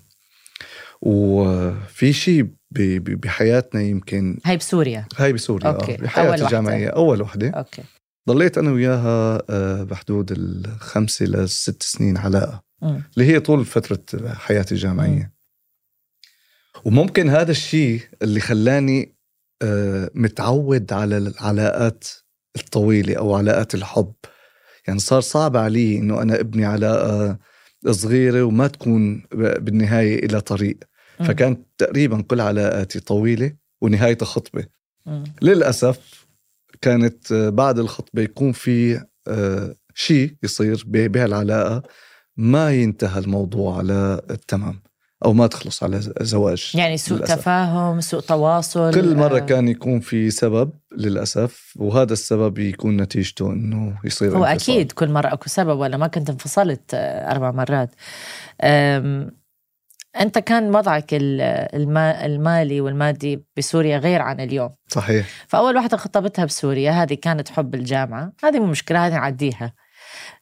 وفي 1.03 2.13
شيء 2.13 2.49
بحياتنا 2.71 3.83
يمكن 3.83 4.39
هاي 4.45 4.57
بسوريا. 4.57 5.07
هاي 5.17 5.33
بسوريا 5.33 5.69
okay. 5.69 5.97
بحياتي 5.97 6.45
الجامعية 6.45 6.89
أول 6.89 7.23
وحدة. 7.23 7.51
okay. 7.51 7.83
ضليت 8.29 8.59
أنا 8.59 8.71
وياها 8.71 9.43
آه، 9.51 9.83
بحدود 9.83 10.33
الخمسة 10.33 11.27
لست 11.27 11.83
سنين 11.83 12.17
علاقه 12.17 12.63
اللي 12.83 13.33
هي 13.33 13.41
طول 13.41 13.65
فترة 13.65 14.35
حياتي 14.35 14.75
الجامعية. 14.75 15.33
وممكن 16.85 17.29
هذا 17.29 17.51
الشيء 17.51 18.01
اللي 18.23 18.41
خلاني 18.41 19.15
آه، 19.63 20.11
متعود 20.15 20.93
على 20.93 21.19
العلاقات 21.19 22.05
الطويلة 22.57 23.15
أو 23.15 23.35
علاقات 23.35 23.75
الحب. 23.75 24.15
يعني 24.87 24.99
صار 24.99 25.21
صعب 25.21 25.57
علي 25.57 25.99
إنه 25.99 26.23
أنا 26.23 26.41
أبني 26.41 26.65
علاقة 26.65 27.39
صغيرة 27.87 28.43
وما 28.43 28.67
تكون 28.67 29.23
بالنهاية 29.33 30.27
إلى 30.27 30.41
طريق. 30.41 30.79
فكانت 31.19 31.61
تقريبا 31.79 32.23
كل 32.23 32.41
علاقاتي 32.41 33.01
طويلة 33.01 33.53
ونهايتها 33.81 34.27
خطبة. 34.27 34.65
للأسف 35.43 36.27
كانت 36.81 37.33
آه، 37.33 37.49
بعد 37.49 37.79
الخطبة 37.79 38.23
يكون 38.23 38.53
في 38.53 39.05
آه، 39.29 39.75
شيء 39.95 40.35
يصير 40.43 40.83
بهالعلاقة. 40.87 41.83
ما 42.37 42.73
ينتهى 42.73 43.19
الموضوع 43.21 43.79
على 43.79 44.21
التمام. 44.31 44.81
أو 45.25 45.33
ما 45.33 45.47
تخلص 45.47 45.83
على 45.83 46.01
زواج 46.21 46.73
يعني 46.75 46.97
سوء 46.97 47.19
للأسف. 47.19 47.35
تفاهم 47.35 48.01
سوء 48.01 48.21
تواصل 48.21 48.95
كل 48.95 49.17
مرة 49.17 49.37
آه. 49.37 49.41
كان 49.41 49.69
يكون 49.69 50.01
في 50.01 50.31
سبب 50.31 50.71
للأسف 50.97 51.75
وهذا 51.77 52.13
السبب 52.13 52.59
يكون 52.59 52.97
نتيجته 52.97 53.53
إنه 53.53 53.99
يصير 54.05 54.37
هو 54.37 54.45
انفصال. 54.45 54.75
أكيد 54.75 54.93
كل 54.93 55.11
مرة 55.11 55.33
أكو 55.33 55.49
سبب 55.49 55.79
ولا 55.79 55.97
ما 55.97 56.07
كنت 56.07 56.31
انفصلت 56.31 56.83
أربع 56.95 57.51
مرات 57.51 57.95
أنت 60.21 60.39
كان 60.39 60.75
وضعك 60.77 61.07
المالي 61.13 62.81
والمادي 62.81 63.45
بسوريا 63.57 63.99
غير 63.99 64.23
عن 64.23 64.41
اليوم 64.41 64.71
صحيح 64.89 65.27
فأول 65.49 65.77
واحدة 65.77 65.97
خطبتها 65.97 66.45
بسوريا 66.45 66.91
هذه 66.91 67.15
كانت 67.15 67.49
حب 67.49 67.75
الجامعة 67.75 68.33
هذه 68.45 68.59
مو 68.59 68.67
مشكلة 68.67 69.07
هذه 69.07 69.13
نعديها 69.13 69.73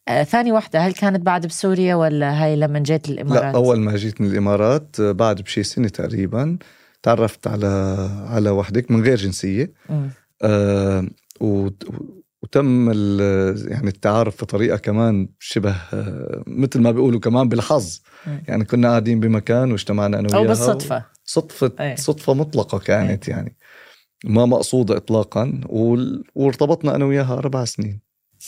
آه 0.08 0.22
ثاني 0.22 0.52
واحدة 0.52 0.78
هل 0.78 0.92
كانت 0.92 1.20
بعد 1.22 1.46
بسوريا 1.46 1.94
ولا 1.94 2.44
هاي 2.44 2.56
لما 2.56 2.78
جيت 2.78 3.08
الإمارات؟ 3.08 3.42
لا 3.42 3.50
أول 3.50 3.80
ما 3.80 3.96
جيت 3.96 4.20
من 4.20 4.26
الإمارات 4.30 4.96
آه، 5.00 5.12
بعد 5.12 5.40
بشي 5.42 5.62
سنة 5.62 5.88
تقريبا 5.88 6.58
تعرفت 7.02 7.46
على 7.46 7.66
على 8.28 8.50
وحدك 8.50 8.90
من 8.90 9.02
غير 9.02 9.16
جنسية. 9.16 9.72
آه 10.42 11.06
وتم 12.42 12.90
يعني 13.68 13.88
التعارف 13.88 14.42
بطريقة 14.44 14.76
كمان 14.76 15.28
شبه 15.40 15.70
آه، 15.92 16.42
مثل 16.46 16.80
ما 16.80 16.90
بيقولوا 16.90 17.20
كمان 17.20 17.48
بالحظ. 17.48 18.00
يعني 18.48 18.64
كنا 18.64 18.88
قاعدين 18.88 19.20
بمكان 19.20 19.70
واجتمعنا 19.72 20.18
أنا 20.18 20.28
وياها. 20.28 20.38
أو 20.42 20.46
بالصدفة. 20.48 21.04
صدفة 21.24 21.72
أي. 21.80 21.96
صدفة 21.96 22.34
مطلقة 22.34 22.78
كانت 22.78 23.28
أي. 23.28 23.34
يعني. 23.34 23.56
ما 24.24 24.46
مقصودة 24.46 24.96
اطلاقا 24.96 25.60
وارتبطنا 26.34 26.94
أنا 26.94 27.04
وياها 27.04 27.34
أربع 27.38 27.64
سنين. 27.64 28.00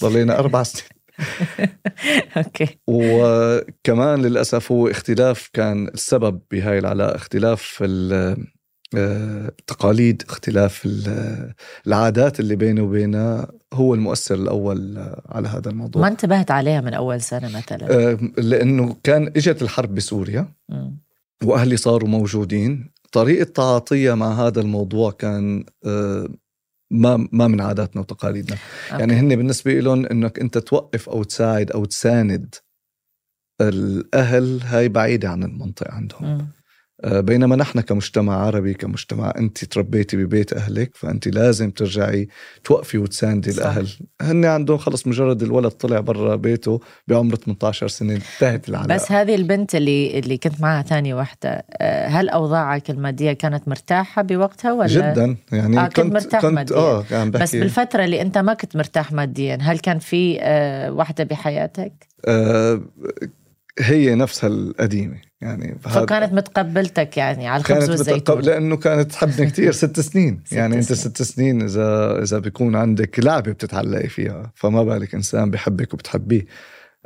ضلينا 0.02 0.38
أربع 0.38 0.62
سنين 0.62 0.88
أوكي. 2.36 2.78
وكمان 2.86 4.22
للأسف 4.22 4.72
هو 4.72 4.88
اختلاف 4.88 5.50
كان 5.52 5.88
السبب 5.88 6.40
بهاي 6.50 6.78
العلاقة 6.78 7.16
اختلاف 7.16 7.84
التقاليد 8.94 10.22
اختلاف 10.28 10.88
العادات 11.86 12.40
اللي 12.40 12.56
بينه 12.56 12.82
وبينها 12.82 13.48
هو 13.74 13.94
المؤثر 13.94 14.34
الأول 14.34 14.98
على 15.26 15.48
هذا 15.48 15.70
الموضوع. 15.70 16.02
ما 16.02 16.08
انتبهت 16.08 16.50
عليها 16.50 16.80
من 16.80 16.94
أول 16.94 17.20
سنة 17.20 17.48
مثلا؟ 17.58 17.90
آه، 17.90 18.18
لأنه 18.38 18.96
كان 19.02 19.26
إجت 19.36 19.62
الحرب 19.62 19.94
بسوريا. 19.94 20.52
وأهلي 21.44 21.76
صاروا 21.76 22.08
موجودين. 22.08 22.90
طريقة 23.12 23.44
تعاطيها 23.44 24.14
مع 24.14 24.46
هذا 24.46 24.60
الموضوع 24.60 25.10
كان 25.10 25.64
آه، 25.86 26.28
ما 26.90 27.28
ما 27.32 27.48
من 27.48 27.60
عاداتنا 27.60 28.02
وتقاليدنا 28.02 28.56
أوكي. 28.92 29.00
يعني 29.00 29.12
هن 29.12 29.36
بالنسبة 29.36 29.72
لهم 29.72 30.06
إنك 30.06 30.38
أنت 30.38 30.58
توقف 30.58 31.08
أو 31.08 31.22
تساعد 31.22 31.70
أو 31.70 31.84
تساند 31.84 32.54
الأهل 33.60 34.60
هاي 34.62 34.88
بعيدة 34.88 35.28
عن 35.28 35.42
المنطقة 35.42 35.92
عندهم 35.92 36.38
م. 36.38 36.57
آه، 37.04 37.20
بينما 37.20 37.56
نحن 37.56 37.80
كمجتمع 37.80 38.46
عربي 38.46 38.74
كمجتمع 38.74 39.32
أنت 39.38 39.64
تربيتي 39.64 40.16
ببيت 40.16 40.52
أهلك 40.52 40.90
فأنت 40.94 41.28
لازم 41.28 41.70
ترجعي 41.70 42.28
توقفي 42.64 42.98
وتساندي 42.98 43.50
الأهل. 43.50 43.88
هن 44.20 44.44
عندهم 44.44 44.78
خلص 44.78 45.06
مجرد 45.06 45.42
الولد 45.42 45.70
طلع 45.70 46.00
برا 46.00 46.36
بيته 46.36 46.80
بعمر 47.08 47.34
18 47.34 47.88
سنة 47.88 48.14
انتهت 48.14 48.68
العلاقة. 48.68 48.94
بس 48.94 49.12
هذه 49.12 49.34
البنت 49.34 49.74
اللي 49.74 50.18
اللي 50.18 50.36
كنت 50.36 50.60
معها 50.60 50.82
ثاني 50.82 51.14
وحده 51.14 51.64
آه، 51.72 52.06
هل 52.06 52.28
أوضاعك 52.28 52.90
المادية 52.90 53.32
كانت 53.32 53.68
مرتاحة 53.68 54.22
بوقتها 54.22 54.72
ولا؟ 54.72 54.86
جدا. 54.86 55.36
يعني 55.52 55.78
آه 55.80 55.84
كنت, 55.86 55.96
كنت 56.00 56.12
مرتاح 56.12 56.42
كنت 56.42 56.52
ماديا. 56.54 56.76
آه 56.76 57.04
يعني 57.10 57.30
بس 57.30 57.56
بالفترة 57.56 58.04
اللي 58.04 58.22
أنت 58.22 58.38
ما 58.38 58.54
كنت 58.54 58.76
مرتاح 58.76 59.12
ماديا 59.12 59.58
هل 59.60 59.78
كان 59.78 59.98
في 59.98 60.38
آه 60.40 60.92
وحده 60.92 61.24
بحياتك؟ 61.24 61.92
آه 62.26 62.80
هي 63.78 64.14
نفسها 64.14 64.48
القديمة. 64.48 65.28
يعني 65.40 65.78
فكانت 65.80 66.32
متقبلتك 66.32 67.16
يعني 67.16 67.48
على 67.48 67.60
الخبز 67.60 67.90
والزيتون 67.90 68.40
لأنه 68.40 68.76
كانت 68.76 69.12
تحبني 69.12 69.46
كثير 69.46 69.72
ست 69.72 70.00
سنين. 70.00 70.42
ست 70.46 70.52
يعني 70.52 70.82
ست 70.82 70.90
انت 70.90 71.00
ست 71.00 71.22
سنين 71.22 71.62
اذا 71.62 72.22
إذا 72.22 72.38
بيكون 72.38 72.76
عندك 72.76 73.20
لعبة 73.20 73.52
بتتعلقي 73.52 74.08
فيها 74.08 74.52
فما 74.54 74.82
بالك 74.82 75.14
إنسان 75.14 75.50
بحبك 75.50 75.94
وبتحبيه. 75.94 76.46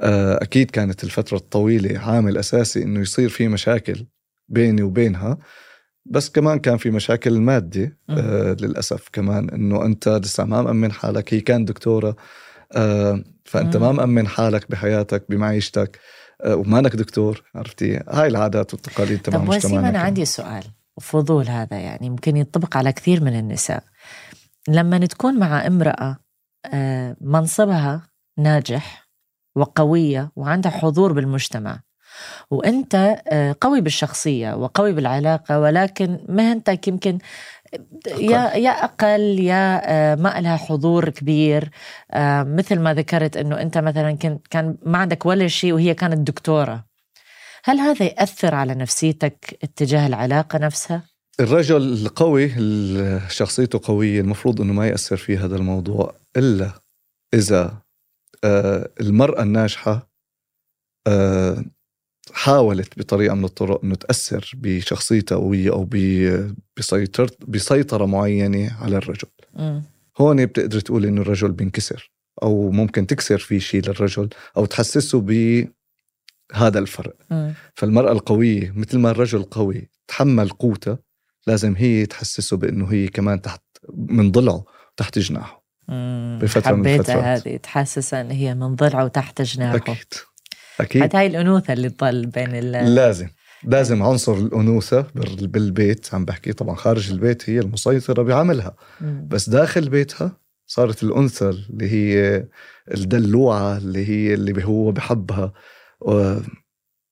آه، 0.01 0.43
أكيد 0.43 0.71
كانت 0.71 1.05
الفترة 1.05 1.37
الطويلة 1.37 1.99
عامل 1.99 2.39
أساسي 2.39 2.83
إنه 2.83 3.01
يصير 3.01 3.29
في 3.29 3.49
مشاكل 3.49 4.07
بيني 4.49 4.83
وبينها. 4.83 5.39
بس 6.05 6.31
كمان 6.31 6.59
كان 6.59 6.77
في 6.77 6.91
مشاكل 6.91 7.41
مادة 7.41 7.99
آه 8.11 8.57
للأسف 8.61 9.09
كمان 9.13 9.51
إنه 9.51 9.85
أنت 9.85 10.09
لسه 10.09 10.45
ما 10.45 10.63
مأمن 10.63 10.93
حالك. 10.93 11.35
هي 11.35 11.41
كان 11.41 11.65
دكتورة 11.65 12.17
آه 12.73 13.25
فأنت 13.45 13.77
ما 13.77 13.93
مأمن 13.93 14.29
حالك 14.29 14.71
بحياتك 14.71 15.25
بمعيشتك. 15.29 15.99
ومانك 16.47 16.97
دكتور 16.97 17.43
عرفتي؟ 17.55 18.01
هاي 18.09 18.29
العادات 18.29 18.75
والتقاليد 18.75 19.23
تبع 19.23 19.39
طب 19.39 19.49
وسيم 19.49 19.85
أنا 19.85 19.99
عندي 19.99 20.25
سؤال 20.25 20.65
فضول 21.01 21.49
هذا 21.49 21.79
يعني 21.79 22.11
ممكن 22.11 22.37
ينطبق 22.37 22.77
على 22.77 22.93
كثير 22.93 23.25
من 23.25 23.39
النساء. 23.39 23.85
لما 24.69 24.99
تكون 24.99 25.39
مع 25.39 25.67
امرأة 25.67 26.17
آه، 26.75 27.17
منصبها 27.21 28.09
ناجح 28.39 29.09
وقوية 29.57 30.31
وعندها 30.37 30.73
حضور 30.73 31.13
بالمجتمع 31.13 31.81
وأنت 32.51 32.95
آه، 33.29 33.57
قوي 33.61 33.81
بالشخصية 33.81 34.55
وقوي 34.55 34.93
بالعلاقة 34.93 35.61
ولكن 35.61 36.19
مهنتك 36.29 36.89
يمكن 36.89 37.19
يا 38.07 38.55
يا 38.55 38.71
أقل 38.71 39.41
يا 39.41 39.83
آه، 39.85 40.15
ما 40.15 40.41
لها 40.41 40.57
حضور 40.57 41.09
كبير. 41.09 41.71
آه، 42.11 42.43
مثل 42.43 42.79
ما 42.79 42.95
ذكرت 42.95 43.37
إنه 43.37 43.61
أنت 43.61 43.79
مثلا 43.79 44.13
كنت 44.13 44.47
كان 44.51 44.77
ما 44.87 44.99
عندك 44.99 45.27
ولا 45.27 45.49
شيء 45.49 45.73
وهي 45.73 45.95
كانت 45.95 46.29
دكتورة. 46.29 46.85
هل 47.65 47.79
هذا 47.79 48.07
يأثر 48.07 48.55
على 48.55 48.75
نفسيتك 48.75 49.59
اتجاه 49.63 50.07
العلاقة 50.07 50.59
نفسها؟ 50.59 51.03
الرجل 51.41 51.93
القوي 51.93 52.51
شخصيته 53.29 53.81
قوية 53.85 54.21
المفروض 54.21 54.61
إنه 54.61 54.73
ما 54.73 54.89
يأثر 54.89 55.17
في 55.17 55.37
هذا 55.37 55.57
الموضوع 55.57 56.15
إلا 56.37 56.73
إذا 57.35 57.83
آه، 58.45 58.91
المرأة 59.01 59.43
الناجحة 59.43 60.13
حاولت 62.33 62.99
بطريقة 62.99 63.35
من 63.35 63.45
الطرق 63.45 63.81
إنه 63.85 63.95
تأثر 63.95 64.53
بشخصيتها 64.55 65.37
قويه 65.37 65.73
أو 65.73 65.89
بسيطره 66.77 67.31
بسيطرة 67.49 68.07
معينة 68.07 68.77
على 68.81 68.97
الرجل. 68.97 69.29
م. 69.55 69.81
هون 70.19 70.47
بتقدر 70.47 70.81
تقول 70.81 71.07
إنه 71.07 71.21
الرجل 71.21 71.53
بينكسر 71.53 72.11
أو 72.43 72.71
ممكن 72.71 73.07
تكسر 73.07 73.39
في 73.39 73.61
شيء 73.61 73.83
للرجل 73.83 74.29
أو 74.57 74.67
تحسسه 74.67 75.21
بهذا 75.21 76.79
الفرق. 76.79 77.17
م. 77.31 77.53
فالمرأة 77.75 78.13
القوية 78.13 78.73
مثل 78.77 78.99
ما 78.99 79.11
الرجل 79.11 79.43
قوي 79.43 79.89
تحمل 80.09 80.49
قوته 80.49 80.99
لازم 81.47 81.75
هي 81.77 82.07
تحسسه 82.07 82.57
بإنه 82.57 82.93
هي 82.93 83.09
كمان 83.09 83.43
تحت 83.43 83.63
من 83.95 84.31
ضلعه 84.31 84.65
تحت 84.97 85.19
جناحه. 85.19 85.63
بفترة 86.41 86.75
من 86.75 86.87
الفترات. 86.87 87.47
هذه 87.47 87.57
تحسسها 87.57 88.21
إن 88.21 88.31
هي 88.31 88.55
من 88.55 88.75
ضلعه 88.75 89.05
وتحت 89.05 89.43
جناحه. 89.43 89.77
أكيد. 89.77 90.15
أكيد. 90.81 91.03
حتى 91.03 91.17
هاي 91.17 91.27
الأنوثة 91.27 91.73
اللي 91.73 91.91
تضل 91.91 92.27
بين 92.27 92.55
ال 92.55 92.95
لازم. 92.95 93.29
لازم 93.65 94.03
عنصر 94.03 94.35
الأنوثة 94.35 95.07
بالبيت 95.41 96.15
عم 96.15 96.25
بحكي 96.25 96.53
طبعا 96.53 96.75
خارج 96.75 97.11
البيت 97.11 97.51
هي 97.51 97.59
المسيطرة 97.59 98.23
بعملها. 98.23 98.77
بس 99.01 99.49
داخل 99.49 99.89
بيتها 99.89 100.37
صارت 100.67 101.03
الأنثى 101.03 101.49
اللي 101.49 101.93
هي 101.93 102.45
الدلوعة 102.95 103.77
اللي 103.77 104.09
هي 104.09 104.35
اللي 104.35 104.65
هو 104.65 104.93
بحبها. 104.93 105.53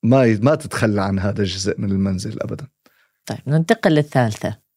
ما 0.02 0.38
ما 0.42 0.54
تتخلى 0.54 1.02
عن 1.02 1.18
هذا 1.18 1.40
الجزء 1.40 1.80
من 1.80 1.90
المنزل 1.90 2.42
ابدا. 2.42 2.66
طيب 3.26 3.38
ننتقل 3.46 3.90
للثالثة. 3.90 4.69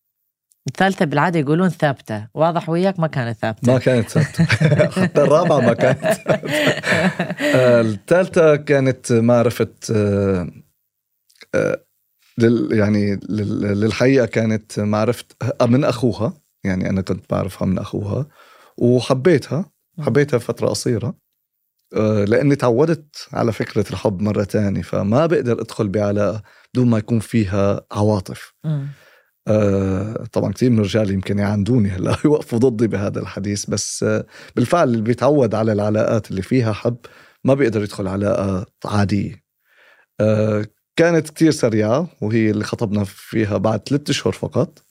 الثالثة 0.68 1.06
بالعادة 1.06 1.40
يقولون 1.40 1.70
ثابتة. 1.70 2.28
واضح 2.34 2.70
وياك 2.70 3.00
ما 3.00 3.08
كانت 3.08 3.38
ثابتة. 3.38 3.74
ما 3.74 3.80
كانت 3.80 4.10
ثابتة. 4.10 4.44
حتى 5.02 5.22
الرابعة 5.22 5.60
ما 5.60 5.74
كانت 5.74 6.04
آه، 7.56 7.82
الثالثة 7.92 8.56
كانت 8.56 9.12
معرفة 9.12 9.74
آه، 9.92 10.52
آه، 11.56 11.84
لل 12.38 12.78
يعني 12.78 13.20
للحقيقة 13.30 14.26
كانت 14.26 14.80
معرفة 14.80 15.26
من 15.62 15.84
أخوها. 15.84 16.34
يعني 16.64 16.90
أنا 16.90 17.02
كنت 17.02 17.26
بعرفها 17.30 17.66
من 17.66 17.80
أخوها. 17.80 18.28
وحبيتها. 18.78 19.72
حبيتها 20.00 20.38
فترة 20.38 20.68
قصيرة. 20.68 21.24
لأني 22.28 22.56
تعودت 22.56 23.28
على 23.34 23.52
فكرة 23.52 23.90
الحب 23.90 24.22
مرة 24.22 24.44
تانية. 24.44 24.82
فما 24.82 25.26
بقدر 25.26 25.62
أدخل 25.62 25.88
بعلاقة 25.88 26.44
بدون 26.74 26.90
ما 26.90 26.98
يكون 26.98 27.20
فيها 27.20 27.82
عواطف. 27.92 28.54
آه 29.48 30.26
طبعا 30.32 30.52
كثير 30.54 30.70
من 30.70 30.80
الرجال 30.80 31.12
يمكن 31.12 31.40
يعندوني 31.40 31.90
هلا 31.90 32.18
يوقفوا 32.26 32.60
ضدي 32.60 32.88
بهذا 32.88 33.20
الحديث 33.20 33.66
بس 33.66 34.04
آه 34.04 34.26
بالفعل 34.56 34.90
اللي 34.90 35.02
بيتعود 35.02 35.56
على 35.56 35.72
العلاقات 35.72 36.32
اللي 36.32 36.42
فيها 36.42 36.74
حب 36.74 36.98
ما 37.44 37.54
بيقدر 37.54 37.84
يدخل 37.84 38.08
علاقة 38.08 38.66
عادية. 38.86 39.44
آه 40.22 40.66
كانت 40.96 41.30
كتير 41.30 41.52
سريعة 41.52 42.08
وهي 42.22 42.50
اللي 42.52 42.64
خطبنا 42.64 43.04
فيها 43.04 43.58
بعد 43.58 43.88
ثلاثة 43.90 44.12
أشهر 44.12 44.34
فقط. 44.34 44.84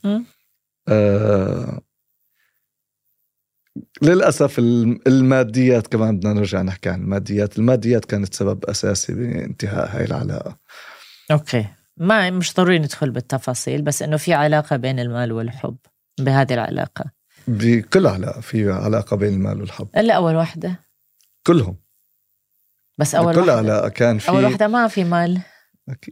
للأسف 4.02 4.58
الماديات 5.06 5.86
كمان 5.86 6.16
بدنا 6.18 6.32
نرجع 6.32 6.62
نحكي 6.62 6.88
عن 6.88 7.02
الماديات 7.02 7.58
الماديات 7.58 8.04
كانت 8.04 8.34
سبب 8.34 8.64
أساسي 8.64 9.14
بانتهاء 9.14 9.96
هاي 9.96 10.04
العلاقة. 10.04 10.58
Okay. 11.30 11.66
ما 11.96 12.30
مش 12.30 12.54
ضروري 12.54 12.78
ندخل 12.78 13.10
بالتفاصيل 13.10 13.82
بس 13.82 14.02
إنه 14.02 14.16
في 14.16 14.34
علاقة 14.34 14.76
بين 14.76 15.00
المال 15.00 15.32
والحب 15.32 15.76
بهذه 16.20 16.54
العلاقة. 16.54 17.04
بكل 17.48 18.06
علاقه 18.06 18.40
في 18.40 18.72
علاقة 18.72 19.16
بين 19.16 19.34
المال 19.34 19.60
والحب. 19.60 19.88
إلا 19.96 20.14
أول 20.14 20.34
واحدة 20.34 20.80
كلهم. 21.46 21.76
بس 22.98 23.14
أول 23.14 23.34
كل 23.34 23.50
علاقة 23.50 23.88
كان 23.88 24.18
في 24.18 24.28
أول 24.28 24.44
واحدة 24.44 24.68
ما 24.68 24.88
في 24.88 25.04
مال. 25.04 25.40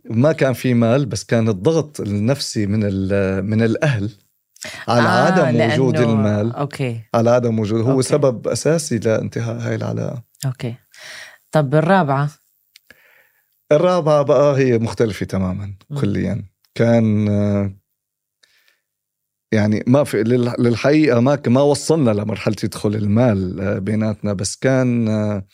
ما 0.04 0.32
كان 0.32 0.52
في 0.52 0.74
مال 0.74 1.06
بس 1.06 1.24
كان 1.24 1.48
الضغط 1.48 2.00
النفسي 2.00 2.66
من 2.66 2.80
من 3.44 3.62
الأهل 3.62 4.10
على 4.88 5.08
آه 5.08 5.26
عدم 5.26 5.72
وجود 5.72 5.98
المال. 5.98 6.52
Okay. 6.52 7.00
على 7.14 7.30
عدم 7.30 7.58
وجود 7.58 7.80
هو 7.80 7.90
okay. 7.90 8.02
سبب 8.02 8.48
أساسي 8.48 8.98
لانتهاء 8.98 9.56
هاي 9.56 9.74
العلاقة. 9.74 10.22
أوكي. 10.46 10.74
طب 11.50 11.74
الرابعة. 11.74 12.30
الرابعة 13.72 14.22
بقى 14.22 14.56
هي 14.58 14.78
مختلفة 14.78 15.26
تماما 15.26 15.74
كليا. 16.00 16.44
كان 16.74 17.28
يعني 19.52 19.84
ما 19.86 20.04
في 20.04 20.22
للحقيقة 20.58 21.20
ما 21.20 21.42
ما 21.46 21.60
وصلنا 21.60 22.10
لمرحلة 22.10 22.56
يدخل 22.64 22.94
المال 22.94 23.60
آه، 23.60 23.78
بيناتنا 23.78 24.32
بس 24.32 24.56
كان 24.56 25.08
آه، 25.08 25.46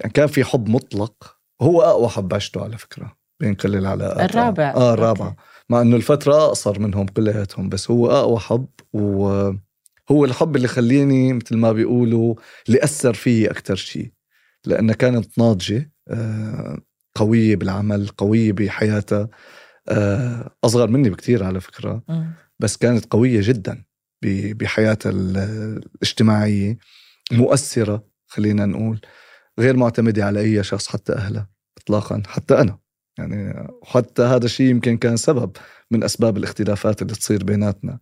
يعني 0.00 0.12
كان 0.12 0.26
في 0.26 0.44
حب 0.44 0.68
مطلق. 0.68 1.36
هو 1.62 1.82
أقوى 1.82 2.08
حب 2.08 2.34
عشته 2.34 2.62
على 2.64 2.78
فكرة 2.78 3.16
بين 3.40 3.54
كل 3.54 3.76
العلاقات. 3.76 4.30
الرابع. 4.30 4.70
آه 4.76 4.94
الرابع. 4.94 5.34
مع 5.70 5.80
إنه 5.80 5.96
الفترة 5.96 6.34
أقصر 6.46 6.78
منهم 6.80 7.06
كلياتهم 7.06 7.68
بس 7.68 7.90
هو 7.90 8.10
أقوى 8.10 8.38
حب 8.38 8.66
وهو 8.92 10.24
الحب 10.24 10.56
اللي 10.56 10.68
خليني 10.68 11.32
مثل 11.32 11.56
ما 11.56 11.72
بيقولوا 11.72 12.34
اللي 12.68 12.84
اثر 12.84 13.14
فيي 13.14 13.50
أكثر 13.50 13.74
شيء. 13.76 14.12
لأنها 14.66 14.94
كانت 14.94 15.38
ناضجة 15.38 15.92
آه 16.08 16.78
قوية 17.14 17.56
بالعمل 17.56 18.08
قوية 18.08 18.52
بحياتها. 18.52 19.28
آه، 19.88 20.56
أصغر 20.64 20.90
مني 20.90 21.10
بكثير 21.10 21.44
على 21.44 21.60
فكرة. 21.60 22.02
بس 22.58 22.76
كانت 22.76 23.12
قوية 23.12 23.40
جدا 23.42 23.84
بحياتها 24.54 25.10
الاجتماعية. 25.10 26.78
مؤثرة 27.32 28.04
خلينا 28.26 28.66
نقول. 28.66 29.00
غير 29.60 29.76
معتمدة 29.76 30.24
على 30.24 30.40
أي 30.40 30.62
شخص 30.64 30.88
حتى 30.88 31.12
أهلها 31.12 31.50
إطلاقا. 31.78 32.22
حتى 32.26 32.60
أنا. 32.60 32.78
يعني 33.18 33.68
حتى 33.84 34.22
هذا 34.22 34.44
الشيء 34.44 34.66
يمكن 34.70 34.96
كان 34.96 35.16
سبب 35.16 35.56
من 35.90 36.04
أسباب 36.04 36.36
الاختلافات 36.36 37.02
اللي 37.02 37.14
تصير 37.14 37.44
بيناتنا. 37.44 37.98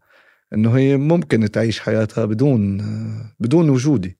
إنه 0.55 0.77
هي 0.77 0.96
ممكن 0.96 1.51
تعيش 1.51 1.81
حياتها 1.81 2.25
بدون 2.25 2.79
بدون 3.40 3.70
وجودي. 3.70 4.19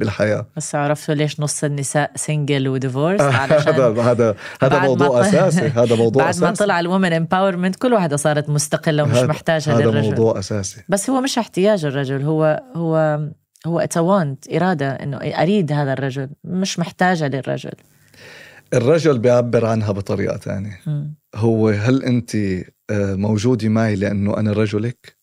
بالحياة. 0.00 0.46
بس 0.56 0.74
عرفتوا 0.74 1.14
ليش 1.14 1.40
نص 1.40 1.64
النساء 1.64 2.10
single 2.16 2.68
و 2.68 2.74
divorced 2.74 3.20
هذا 3.42 4.02
هذا 4.02 4.34
هذا 4.62 4.78
موضوع 4.78 5.20
أساسي. 5.20 5.68
هذا 5.68 5.96
موضوع 5.96 6.22
بعد 6.22 6.34
أساسي. 6.34 6.44
ما 6.44 6.52
طلع 6.54 6.80
ال 6.80 6.85
women 6.85 7.12
empowerment 7.12 7.76
كل 7.76 7.92
واحدة 7.92 8.16
صارت 8.16 8.48
مستقلة 8.48 9.02
ومش 9.02 9.18
محتاجة 9.18 9.72
هذا 9.72 9.80
للرجل. 9.80 9.98
هذا 9.98 10.08
موضوع 10.08 10.38
أساسي. 10.38 10.84
بس 10.88 11.10
هو 11.10 11.20
مش 11.20 11.38
احتياج 11.38 11.84
الرجل 11.84 12.22
هو 12.22 12.62
هو 12.76 13.20
هو 13.66 13.80
it's 13.80 13.96
want 13.96 14.52
إرادة 14.52 14.90
إنه 14.90 15.16
أريد 15.16 15.72
هذا 15.72 15.92
الرجل 15.92 16.28
مش 16.44 16.78
محتاجة 16.78 17.28
للرجل. 17.28 17.72
الرجل 18.74 19.18
بيعبر 19.18 19.66
عنها 19.66 19.92
بطريقة 19.92 20.36
ثانية 20.36 20.80
هو 21.34 21.68
هل 21.68 22.02
انت 22.02 22.36
آه، 22.90 23.14
موجودة 23.14 23.68
معي 23.68 23.96
لأنه 23.96 24.36
أنا 24.36 24.52
رجلك؟ 24.52 25.19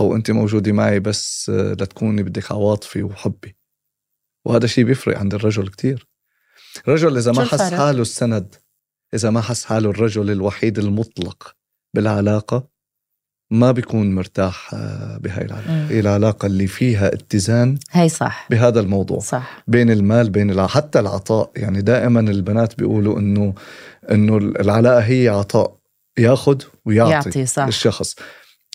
أو 0.00 0.16
أنت 0.16 0.30
موجودة 0.30 0.72
معي 0.72 1.00
بس 1.00 1.50
آه، 1.54 1.72
لتكوني 1.72 2.22
بدك 2.22 2.52
عواطفي 2.52 3.02
وحبي. 3.02 3.56
وهذا 4.44 4.64
الشيء 4.64 4.84
بيفرق 4.84 5.18
عند 5.18 5.34
الرجل 5.34 5.68
كتير. 5.68 6.08
الرجل 6.88 7.16
إذا 7.16 7.32
ما 7.32 7.44
حس 7.44 7.62
حاله 7.62 8.02
السند 8.02 8.54
إذا 9.14 9.30
ما 9.30 9.40
حس 9.40 9.64
حاله 9.64 9.90
الرجل 9.90 10.30
الوحيد 10.30 10.78
المطلق 10.78 11.56
بالعلاقة 11.94 12.72
ما 13.50 13.72
بيكون 13.72 14.14
مرتاح 14.14 14.74
آه، 14.74 15.18
بهاي 15.18 15.44
العلاقة. 15.44 15.86
هي 15.86 16.00
العلاقة 16.00 16.46
اللي 16.46 16.66
فيها 16.66 17.14
اتزان 17.14 17.78
هي 17.90 18.08
صح. 18.08 18.46
بهذا 18.50 18.80
الموضوع. 18.80 19.18
صح. 19.18 19.64
بين 19.66 19.90
المال 19.90 20.30
بين 20.30 20.50
الع... 20.50 20.66
حتى 20.66 21.00
العطاء. 21.00 21.50
يعني 21.56 21.82
دائما 21.82 22.20
البنات 22.20 22.78
بيقولوا 22.78 23.18
إنه 23.18 23.54
إنه 24.10 24.36
العلاقة 24.36 25.00
هي 25.00 25.28
عطاء 25.28 25.76
ياخذ 26.18 26.62
ويعطي 26.84 27.10
يعطي 27.12 27.46
صح. 27.46 27.62
الشخص 27.62 28.16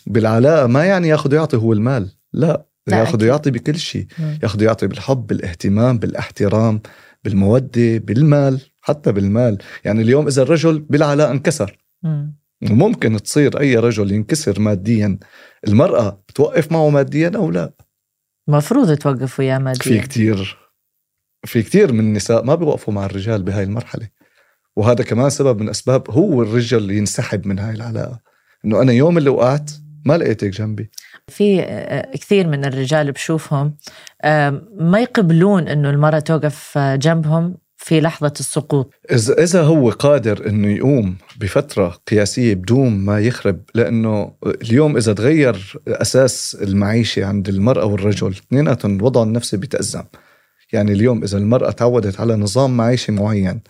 بالعلاقة 0.07 0.67
ما 0.67 0.85
يعني 0.85 1.07
ياخذ 1.07 1.33
ويعطي 1.33 1.57
هو 1.57 1.73
المال. 1.73 2.11
لا 2.33 2.65
ياخذ 2.87 3.23
ويعطي 3.23 3.51
بكل 3.51 3.75
شيء. 3.75 4.07
ياخذ 4.43 4.61
ويعطي 4.61 4.87
بالحب 4.87 5.27
بالاهتمام 5.27 5.97
بالاحترام 5.97 6.81
بالمودة 7.23 7.97
بالمال 7.97 8.61
حتى 8.81 9.11
بالمال. 9.11 9.57
يعني 9.85 10.01
اليوم 10.01 10.27
إذا 10.27 10.41
الرجل 10.41 10.79
بالعلاقة 10.79 11.31
انكسر. 11.31 11.77
ممكن 12.61 13.17
تصير 13.17 13.59
أي 13.59 13.75
رجل 13.75 14.11
ينكسر 14.11 14.59
ماديا. 14.59 15.19
المرأة 15.67 16.23
بتوقف 16.29 16.71
معه 16.71 16.89
ماديا 16.89 17.31
أو 17.35 17.51
لا؟ 17.51 17.73
مفروض 18.47 18.95
توقف 18.95 19.39
وياه 19.39 19.57
ماديا. 19.57 19.81
في 19.81 19.99
كتير. 19.99 20.57
في 21.45 21.63
كتير 21.63 21.93
من 21.93 21.99
النساء 21.99 22.43
ما 22.43 22.55
بيوقفوا 22.55 22.93
مع 22.93 23.05
الرجال 23.05 23.43
بهاي 23.43 23.63
المرحلة. 23.63 24.07
وهذا 24.75 25.03
كمان 25.03 25.29
سبب 25.29 25.61
من 25.61 25.69
أسباب 25.69 26.11
هو 26.11 26.41
الرجل 26.41 26.77
اللي 26.77 26.97
ينسحب 26.97 27.47
من 27.47 27.59
هاي 27.59 27.75
العلاقة. 27.75 28.19
إنه 28.65 28.81
أنا 28.81 28.93
يوم 28.93 29.17
اللي 29.17 29.29
وقعت 29.29 29.71
ما 30.05 30.17
لقيتك 30.17 30.49
جنبي. 30.49 30.89
في 31.27 31.61
آه، 31.61 32.11
كثير 32.15 32.47
من 32.47 32.65
الرجال 32.65 33.11
بشوفهم 33.11 33.75
ما 34.79 34.99
يقبلون 34.99 35.67
إنه 35.67 35.89
المرأة 35.89 36.19
توقف 36.19 36.77
آه، 36.77 36.95
جنبهم 36.95 37.57
في 37.77 38.01
لحظة 38.01 38.33
السقوط. 38.39 38.93
إذا 39.11 39.43
إذا 39.43 39.61
هو 39.61 39.89
قادر 39.89 40.49
إنه 40.49 40.67
يقوم 40.67 41.17
بفترة 41.39 41.87
قياسية 42.07 42.53
بدون 42.53 42.97
ما 42.97 43.19
يخرب 43.19 43.61
لأنه 43.75 44.33
اليوم 44.45 44.97
إذا 44.97 45.13
تغير 45.13 45.77
أساس 45.87 46.57
المعيشة 46.61 47.25
عند 47.25 47.49
المرأة 47.49 47.85
والرجل 47.85 48.29
اثنيناتهم 48.29 48.97
الوضع 48.97 49.23
النفسي 49.23 49.57
بيتأزم 49.57 50.03
يعني 50.73 50.91
اليوم 50.91 51.23
إذا 51.23 51.37
المرأة 51.37 51.71
تعودت 51.71 52.19
على 52.19 52.35
نظام 52.35 52.77
معيشي 52.77 53.11
معين 53.11 53.61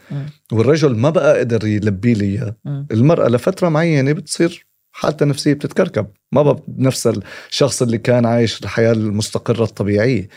والرجل 0.52 0.96
ما 0.96 1.10
بقى 1.10 1.40
قدر 1.40 1.68
يلبي 1.68 2.14
لي 2.14 2.54
المرأة 2.92 3.28
لفترة 3.30 3.70
معينة 3.70 4.12
بتصير 4.12 4.67
حالته 5.00 5.24
النفسية 5.24 5.54
بتتكركب. 5.54 6.08
ما 6.32 6.42
بقى 6.42 6.64
نفس 6.68 7.10
الشخص 7.50 7.82
اللي 7.82 7.98
كان 7.98 8.26
عايش 8.26 8.62
الحياة 8.64 8.92
المستقرة 8.92 9.64
الطبيعية. 9.64 10.28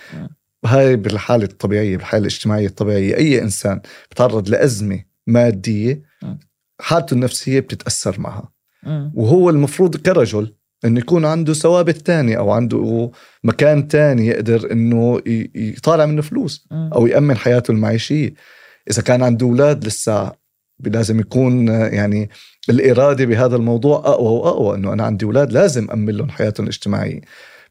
هاي 0.65 0.97
بالحالة 0.97 1.45
الطبيعية 1.45 1.97
بالحالة 1.97 2.21
الاجتماعية 2.21 2.67
الطبيعية. 2.67 3.17
أي 3.17 3.43
إنسان 3.43 3.81
بتعرض 4.11 4.49
لأزمة 4.49 5.05
مادية 5.27 6.03
حالته 6.81 7.15
النفسية 7.15 7.61
بتتأثر 7.61 8.21
معها. 8.21 8.53
وهو 9.15 9.51
المفروض 9.51 9.97
كرجل 9.97 10.55
إنه 10.85 11.01
يكون 11.01 11.25
عنده 11.25 11.53
ثوابت 11.53 11.97
تانية 11.97 12.39
أو 12.39 12.51
عنده 12.51 13.11
مكان 13.45 13.89
تاني 13.89 14.27
يقدر 14.27 14.73
إنه 14.73 15.21
يطالع 15.55 16.07
منه 16.07 16.23
فلوس 16.23 16.69
أو 16.73 17.07
يأمن 17.07 17.37
حياته 17.37 17.73
المعيشية. 17.73 18.35
إذا 18.91 19.03
كان 19.03 19.23
عنده 19.23 19.47
أولاد 19.47 19.85
لسه 19.85 20.33
لازم 20.87 21.21
يكون 21.21 21.69
يعني 21.69 22.31
الإرادة 22.69 23.25
بهذا 23.25 23.57
الموضوع 23.57 23.99
أقوى 23.99 24.29
وأقوى 24.29 24.77
أنه 24.77 24.93
أنا 24.93 25.03
عندي 25.03 25.25
أولاد 25.25 25.53
لازم 25.53 25.91
أمن 25.91 26.11
لهم 26.11 26.31
حياتهم 26.31 26.65
الاجتماعية. 26.65 27.21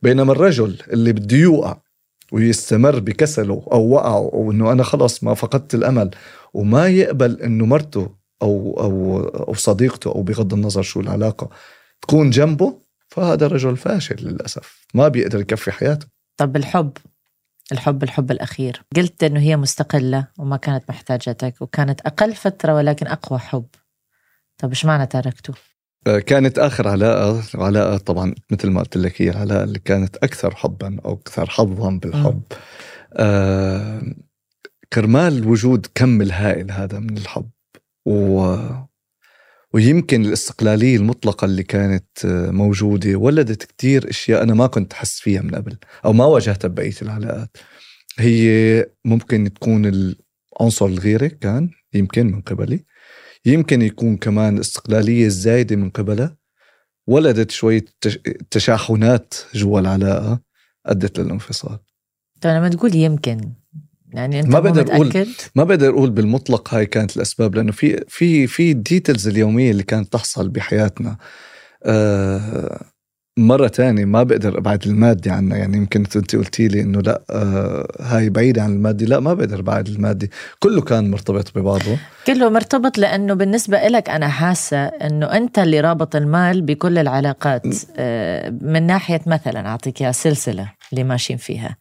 بينما 0.02 0.32
الرجل 0.32 0.78
اللي 0.94 1.14
بده 1.14 1.38
يوقع 1.38 1.78
ويستمر 2.32 3.00
بكسله 3.00 3.68
أو 3.72 3.90
وقعه 3.90 4.30
أو 4.34 4.52
أنه 4.52 4.72
أنا 4.72 4.84
خلص 4.84 5.24
ما 5.24 5.34
فقدت 5.34 5.76
الأمل 5.76 6.12
وما 6.54 6.88
يقبل 6.88 7.42
أنه 7.42 7.66
مرته 7.66 8.16
أو 8.42 8.80
أو 8.80 9.24
أو 9.24 9.54
صديقته 9.54 10.12
أو 10.12 10.24
بغض 10.24 10.54
النظر 10.54 10.82
شو 10.82 11.00
العلاقة 11.00 11.50
تكون 12.02 12.30
جنبه 12.30 12.80
فهذا 13.08 13.48
رجل 13.48 13.78
فاشل 13.78 14.16
للأسف 14.28 14.88
ما 14.94 15.08
بيقدر 15.08 15.40
يكفي 15.40 15.72
حياته. 15.72 16.08
طب 16.38 16.56
الحب؟ 16.56 16.92
الحب 17.72 18.04
الحب 18.04 18.32
الأخير. 18.32 18.82
قلت 18.96 19.24
أنه 19.24 19.40
هي 19.40 19.58
مستقلة 19.58 20.28
وما 20.38 20.58
كانت 20.58 20.84
محتاجتك 20.90 21.62
وكانت 21.62 22.02
أقل 22.02 22.36
فترة 22.36 22.76
ولكن 22.76 23.08
أقوى 23.08 23.40
حب. 23.40 23.66
طب 24.58 24.70
إيش 24.70 24.86
معنى 24.86 25.06
تركته؟ 25.06 25.54
آه، 26.08 26.20
كانت 26.20 26.60
آخر 26.60 26.88
علاقة 26.88 27.44
علاقة 27.56 27.98
طبعا 27.98 28.36
مثل 28.52 28.70
ما 28.70 28.80
قلت 28.80 28.98
لك 28.98 29.22
هي 29.22 29.30
العلاقة 29.30 29.64
اللي 29.64 29.80
كانت 29.80 30.16
أكثر 30.16 30.56
حبا 30.56 30.98
أو 31.06 31.14
أكثر 31.14 31.50
حظا 31.50 32.00
بالحب. 32.04 32.42
آه 33.14 34.02
كرمال 34.94 35.48
وجود 35.48 35.88
كم 35.96 36.22
الهائل 36.22 36.72
هذا 36.72 37.00
من 37.00 37.18
الحب 37.18 37.50
و 38.06 38.56
ويمكن 39.74 40.26
الاستقلالية 40.26 40.98
المطلقة 40.98 41.46
اللي 41.46 41.64
كانت 41.64 42.26
آه، 42.26 42.52
موجودة 42.52 43.16
ولدت 43.16 43.64
كتير 43.64 44.10
أشياء 44.10 44.44
أنا 44.44 44.54
ما 44.54 44.68
كنت 44.68 44.94
أحس 44.94 45.20
فيها 45.20 45.42
من 45.42 45.56
قبل 45.56 45.78
أو 46.06 46.14
ما 46.14 46.26
واجهتها 46.26 46.68
ببقية 46.68 46.94
العلاقات 47.02 47.58
هي 48.20 48.86
ممكن 49.06 49.54
تكون 49.54 49.86
العنصر 49.86 50.86
الغيرة 50.86 51.28
كان 51.28 51.70
يمكن 51.94 52.32
من 52.32 52.42
قبلي 52.42 52.86
يمكن 53.46 53.82
يكون 53.82 54.18
كمان 54.18 54.56
الاستقلالية 54.56 55.26
الزايدة 55.26 55.76
من 55.76 55.90
قبلها 55.90 56.38
ولدت 57.08 57.52
شوية 57.52 57.86
تشاحنات 58.52 59.34
جوا 59.54 59.80
العلاقة 59.80 60.42
أدت 60.86 61.20
للانفصال. 61.20 61.80
طيب 62.42 62.56
لما 62.56 62.70
تقول 62.70 62.96
يمكن 62.96 63.52
يعني 64.14 64.40
أنت 64.40 64.50
ما 64.50 64.60
بقدر 64.60 64.94
أقول 64.94 65.28
ما 65.56 65.64
بقدر 65.64 65.90
أقول 65.90 66.10
بالمطلق 66.10 66.74
هاي 66.74 66.86
كانت 66.86 67.18
الأسباب 67.18 67.56
لأنه 67.56 67.72
في 67.72 68.04
في 68.08 68.48
في 68.48 68.72
ال 68.72 68.79
details 68.79 69.28
اليومية 69.28 69.72
اللي 69.72 69.84
كانت 69.84 70.14
تحصل 70.14 70.50
بحياتنا. 70.50 71.18
آه 71.84 72.86
مرة 73.38 73.68
تانية 73.68 74.06
ما 74.06 74.24
بقدر 74.24 74.58
أبعد 74.58 74.88
المادي 74.88 75.30
عنها. 75.30 75.58
يعني 75.58 75.78
يمكن 75.78 76.00
انت 76.00 76.36
قلتي 76.36 76.68
لي 76.68 76.82
إنه 76.82 77.02
لا 77.02 77.22
آه 77.30 77.88
هاي 78.00 78.30
بعيدة 78.30 78.64
عن 78.64 78.74
المادي 78.74 79.06
لا 79.06 79.20
ما 79.20 79.34
بقدر 79.34 79.60
أبعد 79.60 79.88
المادي 79.88 80.32
كله 80.60 80.82
كان 80.82 81.12
مرتبط 81.12 81.58
ببعضه. 81.58 81.98
كله 82.28 82.50
مرتبط 82.50 82.98
لأنه 82.98 83.34
بالنسبة 83.34 83.88
لك 83.88 84.10
أنا 84.10 84.28
حاسة 84.28 84.86
إنه 84.86 85.26
أنت 85.26 85.60
اللي 85.60 85.80
رابط 85.82 86.16
المال 86.16 86.62
بكل 86.62 86.98
العلاقات. 86.98 87.64
آه 87.98 88.50
من 88.62 88.88
ناحية 88.88 89.22
مثلا 89.26 89.68
أعطيك 89.68 90.12
سلسلة 90.12 90.72
اللي 90.92 91.04
ماشيين 91.04 91.40
فيها. 91.40 91.78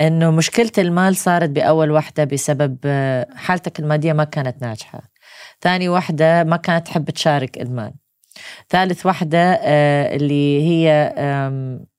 إنه 0.00 0.30
مشكلة 0.30 0.72
المال 0.78 1.16
صارت 1.16 1.50
بأول 1.50 1.90
وحده 1.90 2.24
بسبب 2.24 2.78
آه، 2.84 3.26
حالتك 3.34 3.80
المادية 3.80 4.12
ما 4.12 4.24
كانت 4.24 4.62
ناجحة. 4.62 5.00
ثاني 5.60 5.88
وحده 5.88 6.44
ما 6.44 6.56
كانت 6.56 6.86
تحب 6.86 7.10
تشارك 7.10 7.60
المال 7.60 7.92
ثالث 8.70 9.06
وحده 9.06 9.38
آه، 9.62 10.16
اللي 10.16 10.62
هي 10.62 11.14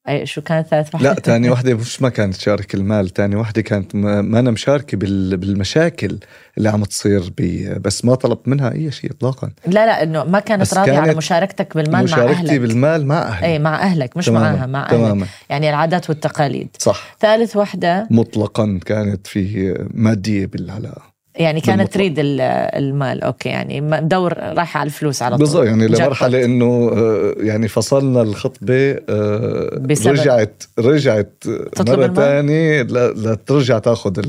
أي 0.10 0.26
شو 0.26 0.42
كانت 0.42 0.68
ثالث 0.68 0.96
وحده؟ 0.96 1.10
لا 1.10 1.14
ثاني 1.16 1.50
وحده 1.50 1.74
مش 1.74 2.02
ما 2.02 2.10
كانت 2.10 2.36
تشارك 2.36 2.74
المال، 2.76 3.14
ثاني 3.14 3.36
وحده 3.36 3.62
كانت 3.62 3.96
ما 3.96 4.40
أنا 4.40 4.52
مشاركة 4.52 4.98
بالمشاكل 4.98 6.20
اللي 6.58 6.70
عم 6.70 6.84
تصير 6.84 7.34
بي 7.38 7.74
بس 7.74 8.06
ما 8.06 8.16
طلبت 8.16 8.48
منها 8.48 8.72
أي 8.72 8.92
شيء 8.92 9.12
اطلاقا 9.12 9.52
لا 9.68 9.86
لا 9.86 10.04
إنه 10.04 10.24
ما 10.24 10.40
كانت 10.40 10.74
راضية 10.74 10.98
على 10.98 11.14
مشاركتك 11.16 11.78
بالمال 11.78 11.92
مع 11.94 12.00
أهلك 12.00 12.14
مشاركتي 12.14 12.60
بالمال 12.60 13.06
مع 13.08 13.22
أهلك 13.22 13.44
أي 13.44 13.60
مع 13.60 13.82
أهلك 13.82 14.18
مش 14.18 14.26
تماماً. 14.26 14.52
معها 14.56 14.66
مع 14.66 14.88
تماما. 14.88 15.26
يعني 15.50 15.70
العادات 15.70 16.10
والتقاليد 16.10 16.68
صح 16.80 17.16
ثالث 17.20 17.56
وحده 17.58 18.08
مطلقا 18.12 18.80
كانت 18.86 19.28
في 19.28 19.76
مادية 19.94 20.46
بالعلاقة 20.46 21.13
يعني 21.36 21.62
كانت 21.62 21.94
تريد 21.94 22.16
المال. 22.20 23.24
أوكي 23.24 23.50
يعني 23.50 23.82
مدور 23.82 24.34
رايحه 24.38 24.80
على 24.80 24.88
الفلوس 24.88 25.22
على 25.22 25.38
طول. 25.38 25.46
بالضبط 25.46 25.66
يعني 25.66 25.88
لمرحلة 25.88 26.46
إنه 26.46 26.92
آه، 26.96 27.36
يعني 27.38 27.68
فصلنا 27.68 28.22
الخطبة 28.22 28.92
آه، 29.10 29.78
بسبب 29.80 30.14
رجعت 30.14 30.64
رجعت 30.80 31.44
مرة 31.80 32.14
ثانية 32.14 32.82
لترجع 32.82 33.80
تاخذ 33.80 34.22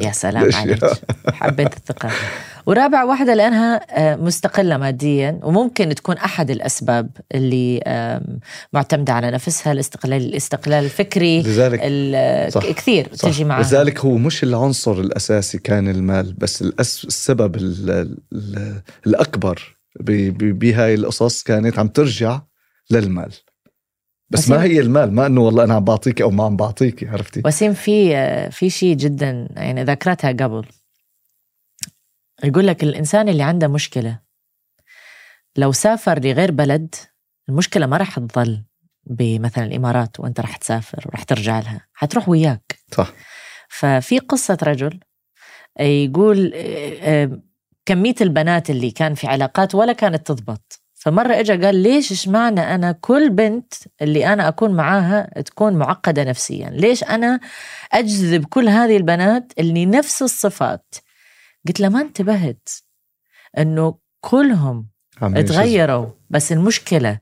يا 0.00 0.12
سلام 0.12 0.54
عليك. 0.54 0.84
حبيت 1.28 1.76
الثقة. 1.76 2.10
ورابع 2.66 3.04
واحدة 3.04 3.34
لأنها 3.34 3.80
آه، 3.90 4.16
مستقلة 4.16 4.76
ماديا 4.76 5.40
وممكن 5.42 5.94
تكون 5.94 6.16
أحد 6.16 6.50
الأسباب 6.50 7.10
اللي 7.34 7.80
معتمدة 8.72 9.12
على 9.12 9.30
نفسها 9.30 9.72
الاستقلال 9.72 10.22
الاستقلال 10.22 10.84
الفكري 10.84 11.42
لذلك 11.42 11.80
صح 12.52 12.70
كثير 12.70 13.08
صح. 13.14 13.28
تجي 13.28 13.44
معها 13.44 13.62
لذلك 13.62 14.00
هو 14.00 14.16
مش 14.16 14.42
العنصر 14.42 14.92
الأساسي 14.92 15.58
كان 15.58 15.88
المال 15.88 16.32
بس 16.32 16.62
السبب 16.62 17.56
الأكبر 19.06 19.76
بهاي 20.00 20.94
القصص 20.94 21.42
كانت 21.42 21.78
عم 21.78 21.88
ترجع 21.88 22.40
للمال. 22.90 23.32
بس 24.30 24.50
ما 24.50 24.62
هي 24.62 24.80
المال 24.80 25.14
ما 25.14 25.26
إنه 25.26 25.40
والله 25.40 25.64
أنا 25.64 25.74
عم 25.74 25.84
بعطيك 25.84 26.22
أو 26.22 26.30
ما 26.30 26.44
عم 26.44 26.56
بعطيك 26.56 27.08
عرفتي؟ 27.08 27.42
وسيم 27.44 27.72
في 27.72 28.16
آه، 28.16 28.48
في 28.48 28.70
شيء 28.70 28.96
جدا 28.96 29.48
يعني 29.56 29.84
ذكرتها 29.84 30.32
قبل. 30.32 30.64
يقول 32.44 32.66
لك 32.66 32.82
الإنسان 32.82 33.28
اللي 33.28 33.42
عنده 33.42 33.68
مشكلة. 33.68 34.18
لو 35.56 35.72
سافر 35.72 36.18
لغير 36.18 36.50
بلد 36.50 36.94
المشكلة 37.48 37.86
ما 37.86 37.96
راح 37.96 38.18
تظل 38.18 38.62
بمثلا 39.06 39.64
الإمارات 39.64 40.20
وأنت 40.20 40.40
راح 40.40 40.56
تسافر 40.56 41.04
وراح 41.06 41.22
ترجع 41.22 41.58
لها 41.58 41.86
حتروح 41.94 42.28
وياك. 42.28 42.78
صح. 42.92 43.12
ففي 43.68 44.18
قصة 44.18 44.58
رجل 44.62 45.00
يقول 45.80 46.54
كمية 47.86 48.14
البنات 48.20 48.70
اللي 48.70 48.90
كان 48.90 49.14
في 49.14 49.26
علاقات 49.26 49.74
ولا 49.74 49.92
كانت 49.92 50.26
تضبط. 50.26 50.80
فمرة 50.94 51.40
إجا 51.40 51.66
قال 51.66 51.76
ليش 51.76 52.10
إيش 52.10 52.28
معنى 52.28 52.60
أنا 52.60 52.92
كل 52.92 53.30
بنت 53.30 53.74
اللي 54.02 54.32
أنا 54.32 54.48
أكون 54.48 54.70
معاها 54.70 55.42
تكون 55.42 55.72
معقدة 55.72 56.24
نفسيا؟ 56.24 56.70
ليش 56.70 57.04
أنا 57.04 57.40
أجذب 57.92 58.44
كل 58.44 58.68
هذه 58.68 58.96
البنات 58.96 59.52
اللي 59.58 59.86
نفس 59.86 60.22
الصفات 60.22 60.94
قلت 61.66 61.80
له 61.80 61.88
ما 61.88 62.00
انتبهت 62.00 62.68
إنه 63.58 63.98
كلهم 64.20 64.86
تغيروا 65.20 66.06
بس 66.30 66.52
المشكلة 66.52 67.18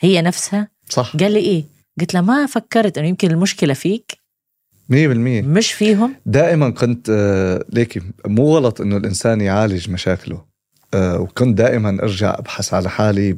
هي 0.00 0.22
نفسها؟ 0.22 0.68
صح. 0.88 1.16
قال 1.16 1.32
لي 1.32 1.38
إيه؟ 1.38 1.64
قلت 2.00 2.14
له 2.14 2.20
ما 2.20 2.46
فكرت 2.46 2.98
إنه 2.98 3.08
يمكن 3.08 3.30
المشكلة 3.30 3.74
فيك. 3.74 4.22
100% 4.92 4.94
مش 4.94 5.72
فيهم؟ 5.72 6.14
دائما 6.26 6.70
كنت 6.70 7.10
آه، 7.10 7.64
ليكي 7.68 8.00
مو 8.26 8.56
غلط 8.56 8.80
إنه 8.80 8.96
الإنسان 8.96 9.40
يعالج 9.40 9.90
مشاكله. 9.90 10.44
آه، 10.94 11.20
وكنت 11.20 11.58
دائما 11.58 12.02
أرجع 12.02 12.38
أبحث 12.38 12.74
على 12.74 12.90
حالي 12.90 13.32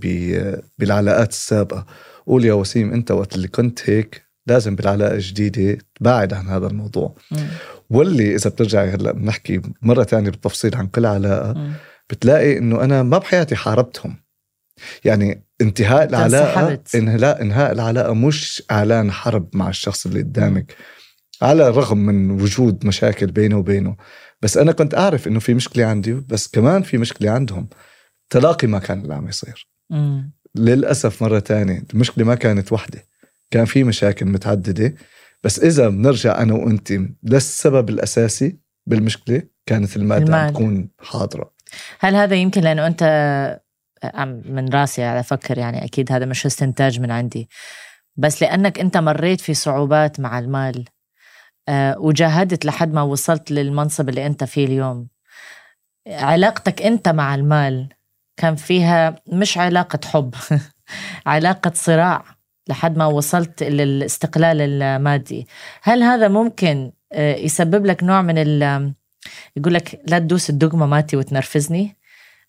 بالعلاقات 0.78 1.30
السابقة. 1.30 1.86
قول 2.26 2.44
يا 2.44 2.52
وسيم 2.52 2.92
أنت 2.92 3.10
وقت 3.10 3.34
اللي 3.34 3.48
كنت 3.48 3.90
هيك 3.90 4.24
لازم 4.46 4.76
بالعلاقة 4.76 5.14
الجديدة 5.14 5.78
تبعد 5.94 6.32
عن 6.32 6.48
هذا 6.48 6.66
الموضوع. 6.66 7.14
م. 7.30 7.36
واللي 7.94 8.34
إذا 8.34 8.50
بترجعي 8.50 8.90
هلأ 8.90 9.12
بنحكي 9.12 9.60
مرة 9.82 10.04
ثانية 10.04 10.30
بالتفصيل 10.30 10.74
عن 10.74 10.86
كل 10.86 11.06
علاقه 11.06 11.52
م. 11.52 11.72
بتلاقي 12.10 12.58
إنه 12.58 12.84
أنا 12.84 13.02
ما 13.02 13.18
بحياتي 13.18 13.56
حاربتهم. 13.56 14.16
يعني 15.04 15.44
انتهاء 15.60 16.08
العلاقة 16.08 16.80
انهاء 16.94 17.42
انهاء 17.42 17.72
العلاقة 17.72 18.14
مش 18.14 18.62
إعلان 18.70 19.12
حرب 19.12 19.48
مع 19.56 19.68
الشخص 19.68 20.06
اللي 20.06 20.18
قدامك. 20.22 20.74
على 21.42 21.68
الرغم 21.68 21.98
من 21.98 22.30
وجود 22.30 22.86
مشاكل 22.86 23.26
بينه 23.26 23.58
وبينه. 23.58 23.96
بس 24.42 24.56
أنا 24.56 24.72
كنت 24.72 24.94
أعرف 24.94 25.28
إنه 25.28 25.40
في 25.40 25.54
مشكلة 25.54 25.84
عندي 25.84 26.12
بس 26.12 26.48
كمان 26.48 26.82
في 26.82 26.98
مشكلة 26.98 27.30
عندهم. 27.30 27.68
تلاقي 28.30 28.66
ما 28.66 28.78
كان 28.78 29.00
اللي 29.00 29.14
عم 29.14 29.28
يصير. 29.28 29.68
للأسف 30.54 31.22
مرة 31.22 31.38
ثانية 31.40 31.84
المشكلة 31.94 32.24
ما 32.24 32.34
كانت 32.34 32.72
وحدة. 32.72 33.04
كان 33.50 33.64
في 33.64 33.84
مشاكل 33.84 34.26
متعددة. 34.26 34.94
بس 35.44 35.58
إذا 35.58 35.88
بنرجع 35.88 36.42
أنا 36.42 36.54
وأنت 36.54 36.92
للسبب 37.22 37.88
الأساسي 37.88 38.58
بالمشكلة 38.86 39.42
كانت 39.66 39.96
المادة 39.96 40.24
المال. 40.24 40.40
عم 40.40 40.50
تكون 40.50 40.88
حاضرة. 40.98 41.54
هل 42.00 42.16
هذا 42.16 42.34
يمكن 42.36 42.60
لأنه 42.60 42.86
أنت 42.86 43.04
من 44.44 44.68
راسي 44.68 45.02
على 45.02 45.20
أفكر 45.20 45.58
يعني 45.58 45.84
أكيد 45.84 46.12
هذا 46.12 46.24
مش 46.24 46.46
استنتاج 46.46 47.00
من 47.00 47.10
عندي. 47.10 47.48
بس 48.16 48.42
لأنك 48.42 48.78
أنت 48.78 48.96
مريت 48.96 49.40
في 49.40 49.54
صعوبات 49.54 50.20
مع 50.20 50.38
المال 50.38 50.84
آه، 51.68 51.98
وجاهدت 51.98 52.64
لحد 52.64 52.92
ما 52.92 53.02
وصلت 53.02 53.50
للمنصب 53.50 54.08
اللي 54.08 54.26
أنت 54.26 54.44
فيه 54.44 54.66
اليوم. 54.66 55.08
علاقتك 56.08 56.82
أنت 56.82 57.08
مع 57.08 57.34
المال 57.34 57.88
كان 58.36 58.56
فيها 58.56 59.16
مش 59.32 59.58
علاقة 59.58 59.98
حب 60.04 60.34
علاقة 61.26 61.72
صراع. 61.74 62.24
لحد 62.68 62.96
ما 62.98 63.06
وصلت 63.06 63.62
للاستقلال 63.62 64.60
المادي. 64.60 65.46
هل 65.82 66.02
هذا 66.02 66.28
ممكن 66.28 66.92
آه، 67.12 67.36
يسبب 67.36 67.86
لك 67.86 68.04
نوع 68.04 68.22
من 68.22 68.38
ال 68.38 68.92
يقول 69.56 69.74
لك 69.74 70.00
لا 70.08 70.18
تدوس 70.18 70.50
الدقمة 70.50 70.86
ماتي 70.86 71.16
وتنرفزني؟ 71.16 71.96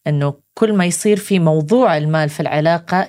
إنه 0.08 0.34
كل 0.54 0.74
ما 0.74 0.86
يصير 0.86 1.18
في 1.18 1.40
موضوع 1.40 1.98
المال 1.98 2.30
في 2.30 2.40
العلاقة 2.40 3.08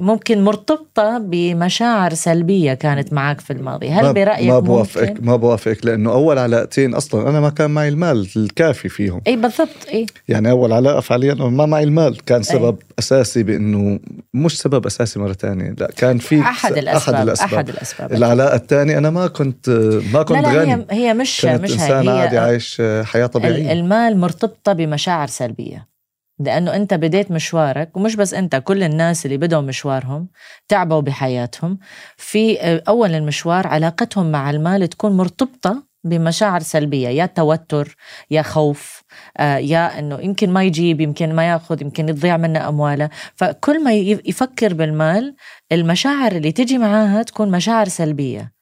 ممكن 0.00 0.44
مرتبطة 0.44 1.18
بمشاعر 1.18 2.14
سلبية 2.14 2.74
كانت 2.74 3.12
معك 3.12 3.40
في 3.40 3.52
الماضي. 3.52 3.88
هل 3.90 4.14
برأيك 4.14 4.48
ما 4.48 4.58
بوافقك؟ 4.58 5.22
ما 5.22 5.36
بوافقك 5.36 5.86
لأنه 5.86 6.12
أول 6.12 6.38
علاقتين 6.38 6.94
أصلا 6.94 7.28
أنا 7.30 7.40
ما 7.40 7.50
كان 7.50 7.70
معي 7.70 7.88
المال 7.88 8.28
الكافي 8.36 8.88
فيهم. 8.88 9.20
إي 9.26 9.36
بالضبط 9.36 9.88
إي. 9.92 10.06
يعني 10.28 10.50
أول 10.50 10.72
علاقة 10.72 11.00
فعليا 11.00 11.34
ما 11.34 11.66
معي 11.66 11.84
المال. 11.84 12.24
كان 12.24 12.42
سبب 12.42 12.78
أي. 12.78 12.86
أساسي 12.98 13.42
بأنه 13.42 13.98
مش 14.34 14.58
سبب 14.58 14.86
أساسي 14.86 15.18
مرة 15.18 15.32
تانية 15.32 15.74
لا 15.78 15.90
كان 15.96 16.18
في 16.18 16.40
أحد 16.40 16.78
الأسباب 16.78 17.14
أحد 17.14 17.28
الأسباب, 17.28 17.54
أحد 17.54 17.68
الأسباب. 17.68 18.12
العلاقة 18.12 18.56
الثانية 18.56 18.98
أنا 18.98 19.10
ما 19.10 19.26
كنت 19.26 19.70
ما 20.12 20.22
كنت 20.22 20.38
لا 20.38 20.42
لا 20.42 20.62
غني. 20.62 20.74
هي, 20.74 20.86
هي 20.90 21.14
مش 21.14 21.40
كنت 21.40 21.60
مش 21.60 21.72
إنسان 21.72 22.08
هي. 22.08 22.20
عادي 22.20 22.38
عايش 22.38 22.82
حياة 23.02 23.26
طبيعية. 23.26 23.72
المال 23.72 24.18
مرتبطة 24.18 24.72
بمشاعر 24.72 25.26
سلبية. 25.26 25.95
لأنه 26.38 26.76
أنت 26.76 26.94
بديت 26.94 27.30
مشوارك 27.30 27.96
ومش 27.96 28.16
بس 28.16 28.34
أنت 28.34 28.56
كل 28.56 28.82
الناس 28.82 29.26
اللي 29.26 29.36
بدوا 29.36 29.60
مشوارهم 29.60 30.28
تعبوا 30.68 31.00
بحياتهم. 31.00 31.78
في 32.16 32.58
أول 32.88 33.14
المشوار 33.14 33.66
علاقتهم 33.66 34.32
مع 34.32 34.50
المال 34.50 34.88
تكون 34.88 35.16
مرتبطة 35.16 35.86
بمشاعر 36.04 36.60
سلبية 36.60 37.08
يا 37.08 37.26
توتر 37.26 37.96
يا 38.30 38.42
خوف 38.42 39.02
آه، 39.36 39.56
يا 39.56 39.98
أنه 39.98 40.20
يمكن 40.20 40.50
ما 40.50 40.64
يجيب 40.64 41.00
يمكن 41.00 41.34
ما 41.34 41.48
يأخذ 41.48 41.82
يمكن 41.82 42.08
يضيع 42.08 42.36
منه 42.36 42.68
أمواله. 42.68 43.10
فكل 43.34 43.84
ما 43.84 43.92
يفكر 43.94 44.74
بالمال 44.74 45.36
المشاعر 45.72 46.32
اللي 46.32 46.52
تجي 46.52 46.78
معاها 46.78 47.22
تكون 47.22 47.50
مشاعر 47.50 47.88
سلبية. 47.88 48.52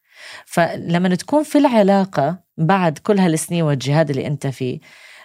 فلما 0.47 1.15
تكون 1.15 1.43
في 1.43 1.59
العلاقة 1.59 2.39
بعد 2.59 2.99
كل 2.99 3.19
هالسنين 3.19 3.63
والجهاد 3.63 4.11
اللي 4.11 4.27
أنت 4.27 4.47
فيه 4.47 4.81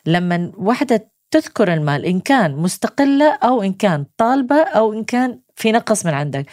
لما 0.06 0.52
وحدة 0.58 1.12
تذكر 1.32 1.74
المال 1.74 2.06
إن 2.06 2.20
كان 2.20 2.56
مستقلة 2.56 3.34
أو 3.44 3.64
إن 3.64 3.74
كان 3.74 4.06
طالبة 4.18 4.56
أو 4.56 4.94
إن 4.94 5.04
كان 5.04 5.40
في 5.56 5.72
نقص 5.72 6.06
من 6.06 6.14
عندك 6.14 6.46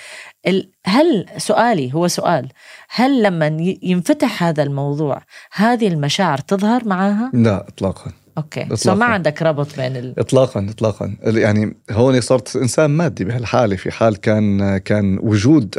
هل 0.86 1.26
سؤالي 1.36 1.94
هو 1.94 2.08
سؤال 2.08 2.48
هل 2.88 3.22
لما 3.22 3.76
ينفتح 3.82 4.42
هذا 4.42 4.62
الموضوع 4.62 5.22
هذه 5.52 5.88
المشاعر 5.88 6.38
تظهر 6.38 6.88
معاها؟ 6.88 7.30
لا 7.34 7.68
إطلاقا 7.68 8.12
okay 8.38 8.60
إطلاقاً. 8.60 8.76
so 8.76 8.94
ما 8.94 9.04
عندك 9.04 9.42
ربط 9.42 9.76
بين 9.76 9.96
ال... 9.96 10.14
اطلاقا 10.18 10.66
اطلاقا 10.70 11.16
يعني 11.22 11.76
هون 11.90 12.20
صرت 12.20 12.56
إنسان 12.56 12.90
مادي 12.90 13.24
بهالحالة 13.24 13.76
في 13.76 13.90
حال 13.90 14.16
كان 14.16 14.78
كان 14.78 15.18
وجود 15.22 15.78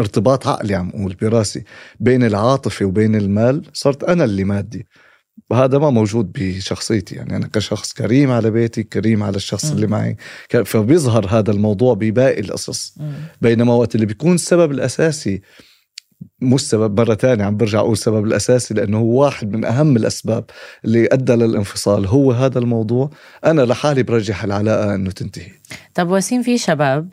ارتباط 0.00 0.46
عقلي 0.46 0.74
عم 0.74 0.88
أقول 0.88 1.16
براسي 1.22 1.64
بين 2.00 2.24
العاطفة 2.24 2.86
وبين 2.86 3.14
المال 3.14 3.62
صرت 3.72 4.04
أنا 4.04 4.24
اللي 4.24 4.44
مادي 4.44 4.86
وهذا 5.50 5.78
ما 5.78 5.90
موجود 5.90 6.32
بشخصيتي. 6.32 7.14
يعني 7.14 7.36
أنا 7.36 7.46
كشخص 7.46 7.92
كريم 7.92 8.30
على 8.30 8.50
بيتي 8.50 8.82
كريم 8.82 9.22
على 9.22 9.36
الشخص 9.36 9.70
م. 9.70 9.74
اللي 9.74 9.86
معي. 9.86 10.16
فبيظهر 10.64 11.26
هذا 11.26 11.50
الموضوع 11.50 11.94
بباقي 11.94 12.40
القصص. 12.40 12.94
بينما 13.40 13.74
وقت 13.74 13.94
اللي 13.94 14.06
بيكون 14.06 14.34
السبب 14.34 14.70
الأساسي 14.70 15.42
مش 16.40 16.60
سبب 16.60 17.00
مرة 17.00 17.14
ثانية 17.14 17.44
عم 17.44 17.56
برجع 17.56 17.78
أقول 17.78 17.92
السبب 17.92 18.24
الأساسي 18.24 18.74
لأنه 18.74 18.98
هو 18.98 19.22
واحد 19.22 19.52
من 19.52 19.64
أهم 19.64 19.96
الأسباب 19.96 20.44
اللي 20.84 21.08
أدى 21.12 21.32
للانفصال 21.32 22.06
هو 22.06 22.32
هذا 22.32 22.58
الموضوع. 22.58 23.10
أنا 23.44 23.62
لحالي 23.62 24.02
برجح 24.02 24.44
العلاقة 24.44 24.94
أنه 24.94 25.10
تنتهي. 25.10 25.50
طب 25.94 26.10
وسيم 26.10 26.42
في 26.42 26.58
شباب 26.58 27.08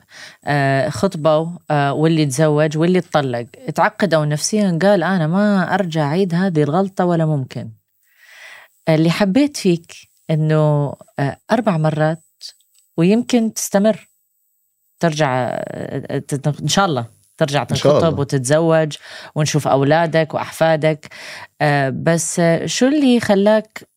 آه، 0.45 0.89
خطبوا 0.89 1.47
آه، 1.71 1.93
واللي 1.93 2.25
تزوج 2.25 2.77
واللي 2.77 3.01
تطلق. 3.01 3.45
تعقدوا 3.75 4.25
نفسيا 4.25 4.79
قال 4.81 5.03
أنا 5.03 5.27
ما 5.27 5.73
أرجع 5.73 6.03
أعيد 6.03 6.35
هذه 6.35 6.63
الغلطة 6.63 7.05
ولا 7.05 7.25
ممكن. 7.25 7.69
اللي 8.89 9.11
حبيت 9.11 9.57
فيك 9.57 9.93
إنه 10.29 10.93
آه، 11.19 11.37
أربع 11.51 11.77
مرات 11.77 12.23
ويمكن 12.97 13.53
تستمر. 13.53 14.09
ترجع 14.99 15.49
آه، 15.51 16.23
إن 16.61 16.67
شاء 16.67 16.85
الله 16.85 17.05
ترجع 17.37 17.63
تنخطب 17.63 18.19
وتتزوج 18.19 18.97
ونشوف 19.35 19.67
أولادك 19.67 20.33
وأحفادك. 20.33 21.07
آه، 21.61 21.89
بس 21.89 22.41
شو 22.65 22.87
اللي 22.87 23.19
خلاك 23.19 23.87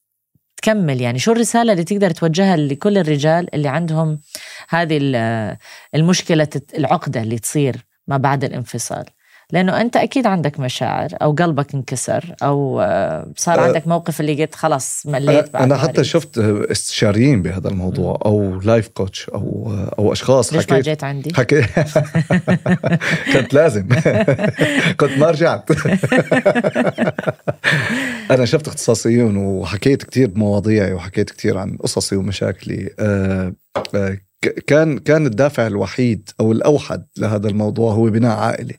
تكمل؟ 0.57 1.01
يعني 1.01 1.19
شو 1.19 1.33
الرسالة 1.33 1.73
اللي 1.73 1.85
تقدر 1.85 2.11
توجهها 2.11 2.57
لكل 2.57 2.99
الرجال 2.99 3.55
اللي 3.55 3.69
عندهم 3.69 4.21
هذه 4.69 4.99
المشكلة 5.95 6.49
العقدة 6.79 7.23
اللي 7.23 7.39
تصير 7.39 7.77
ما 8.09 8.17
بعد 8.17 8.45
الانفصال؟ 8.45 9.05
لأنه 9.53 9.81
أنت 9.81 9.97
أكيد 9.97 10.27
عندك 10.27 10.61
مشاعر 10.61 11.09
أو 11.23 11.33
قلبك 11.33 11.75
انكسر 11.75 12.35
أو 12.43 12.81
آه، 12.81 13.33
صار 13.37 13.59
أه 13.59 13.63
عندك 13.63 13.89
موقف 13.89 14.21
اللي 14.21 14.45
قلت 14.45 14.55
خلص 14.55 15.07
مليت 15.07 15.51
بعد 15.53 15.63
أنا 15.63 15.77
حتى 15.77 16.05
شفت 16.05 16.39
استشاريين 16.39 17.43
بهذا 17.43 17.69
الموضوع 17.69 18.21
أو 18.25 18.61
لايف 18.61 18.89
كوتش 18.89 19.29
أو 19.29 19.75
أو 19.99 20.13
أشخاص. 20.13 20.53
ليش 20.53 20.63
حكيت 20.63 20.73
ما 20.73 20.81
جيت 20.81 21.05
عندي؟ 21.05 21.35
حكيت 21.35 21.65
كنت 23.35 23.55
لازم. 23.55 23.89
كنت 25.01 25.19
ما 25.19 25.31
رجعت. 25.31 25.71
أنا 28.31 28.45
شفت 28.45 28.69
اختصاصيين 28.69 29.37
وحكيت 29.37 30.03
كثير 30.03 30.29
بمواضيعي 30.29 30.93
وحكيت 30.93 31.31
كثير 31.31 31.59
عن 31.59 31.77
قصصي 31.77 32.17
ومشاكلي. 32.17 32.91
أه 32.99 33.53
أه 33.95 34.19
كان 34.67 34.99
كان 34.99 35.27
الدافع 35.27 35.67
الوحيد 35.67 36.31
أو 36.41 36.53
الأوحد 36.53 37.07
لهذا 37.17 37.49
الموضوع 37.49 37.93
هو 37.93 38.11
بناء 38.11 38.37
عائلي 38.37 38.79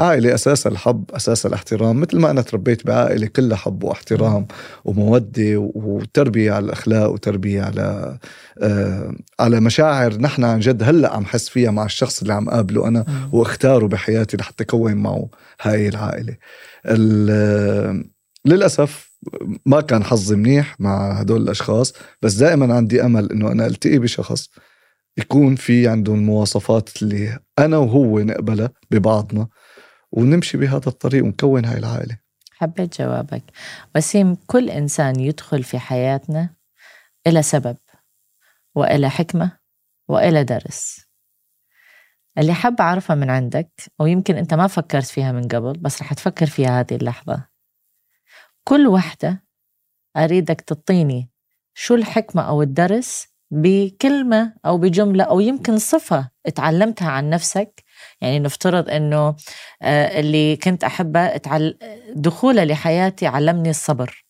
عائلة 0.00 0.34
أساس 0.34 0.66
الحب 0.66 1.04
أساس 1.10 1.46
الاحترام. 1.46 2.00
مثل 2.00 2.18
ما 2.18 2.30
أنا 2.30 2.42
تربيت 2.42 2.86
بعائلة 2.86 3.26
كلها 3.26 3.56
حب 3.56 3.84
واحترام 3.84 4.46
ومودة 4.84 5.70
وتربية 5.74 6.52
على 6.52 6.64
الأخلاق 6.64 7.10
وتربية 7.10 7.62
على 7.62 8.18
آه 8.62 9.14
على 9.40 9.60
مشاعر 9.60 10.14
نحن 10.18 10.44
عن 10.44 10.60
جد 10.60 10.82
هلأ 10.82 11.12
عم 11.16 11.24
حس 11.24 11.48
فيها 11.48 11.70
مع 11.70 11.84
الشخص 11.84 12.20
اللي 12.20 12.32
عم 12.32 12.50
قابله 12.50 12.88
أنا 12.88 13.04
واختاره 13.32 13.86
بحياتي 13.86 14.36
لحتى 14.36 14.64
كون 14.64 14.94
معه 14.94 15.28
هاي 15.62 15.88
العائلة. 15.88 16.36
للأسف 18.46 19.14
ما 19.66 19.80
كان 19.80 20.04
حظي 20.04 20.36
منيح 20.36 20.76
مع 20.80 21.12
هدول 21.12 21.42
الأشخاص 21.42 21.92
بس 22.22 22.34
دائما 22.34 22.74
عندي 22.74 23.04
أمل 23.04 23.32
أنه 23.32 23.52
أنا 23.52 23.66
ألتقي 23.66 23.98
بشخص 23.98 24.50
يكون 25.18 25.54
في 25.56 25.88
عنده 25.88 26.14
المواصفات 26.14 27.02
اللي 27.02 27.38
أنا 27.58 27.76
وهو 27.78 28.20
نقبلها 28.20 28.70
ببعضنا. 28.90 29.48
ونمشي 30.16 30.58
بهذا 30.58 30.86
الطريق 30.88 31.24
ونكون 31.24 31.64
هاي 31.64 31.78
العائلة. 31.78 32.18
حبيت 32.52 33.02
جوابك. 33.02 33.42
وسيم 33.96 34.34
كل 34.34 34.70
إنسان 34.70 35.20
يدخل 35.20 35.62
في 35.62 35.78
حياتنا 35.78 36.54
إلى 37.26 37.42
سبب 37.42 37.76
وإلى 38.74 39.10
حكمة 39.10 39.58
وإلى 40.08 40.44
درس. 40.44 41.06
اللي 42.38 42.54
حاب 42.54 42.80
أعرفها 42.80 43.16
من 43.16 43.30
عندك 43.30 43.70
أو 44.00 44.06
يمكن 44.06 44.36
أنت 44.36 44.54
ما 44.54 44.66
فكرت 44.66 45.06
فيها 45.06 45.32
من 45.32 45.48
قبل 45.48 45.72
بس 45.72 46.02
رح 46.02 46.14
تفكر 46.14 46.46
فيها 46.46 46.80
هذه 46.80 46.96
اللحظة. 46.96 47.48
كل 48.64 48.86
وحدة 48.86 49.44
أريدك 50.16 50.60
تعطيني 50.60 51.30
شو 51.74 51.94
الحكمة 51.94 52.42
أو 52.42 52.62
الدرس 52.62 53.33
بكلمة 53.50 54.52
أو 54.66 54.78
بجملة 54.78 55.24
أو 55.24 55.40
يمكن 55.40 55.78
صفة 55.78 56.30
تعلمتها 56.54 57.10
عن 57.10 57.30
نفسك. 57.30 57.84
يعني 58.20 58.38
نفترض 58.38 58.90
إنه 58.90 59.36
آه، 59.82 60.20
اللي 60.20 60.56
كنت 60.56 60.84
أحبه 60.84 61.40
دخوله 62.16 62.64
لحياتي 62.64 63.26
علمني 63.26 63.70
الصبر. 63.70 64.24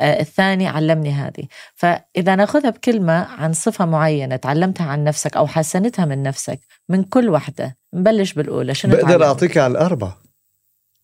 آه، 0.00 0.20
الثاني 0.20 0.66
علمني 0.66 1.12
هذه. 1.12 1.44
فإذا 1.74 2.34
ناخذها 2.34 2.70
بكلمة 2.70 3.12
عن 3.12 3.52
صفة 3.52 3.84
معينة 3.84 4.36
تعلمتها 4.36 4.86
عن 4.86 5.04
نفسك 5.04 5.36
أو 5.36 5.46
حسنتها 5.46 6.04
من 6.04 6.22
نفسك 6.22 6.60
من 6.88 7.04
كل 7.04 7.28
وحدة 7.28 7.78
نبلش 7.94 8.32
بالأولى 8.32 8.74
شنو 8.74 8.96
بقدر 8.96 9.24
أعطيك 9.24 9.58
على 9.58 9.70
الأربع 9.70 10.12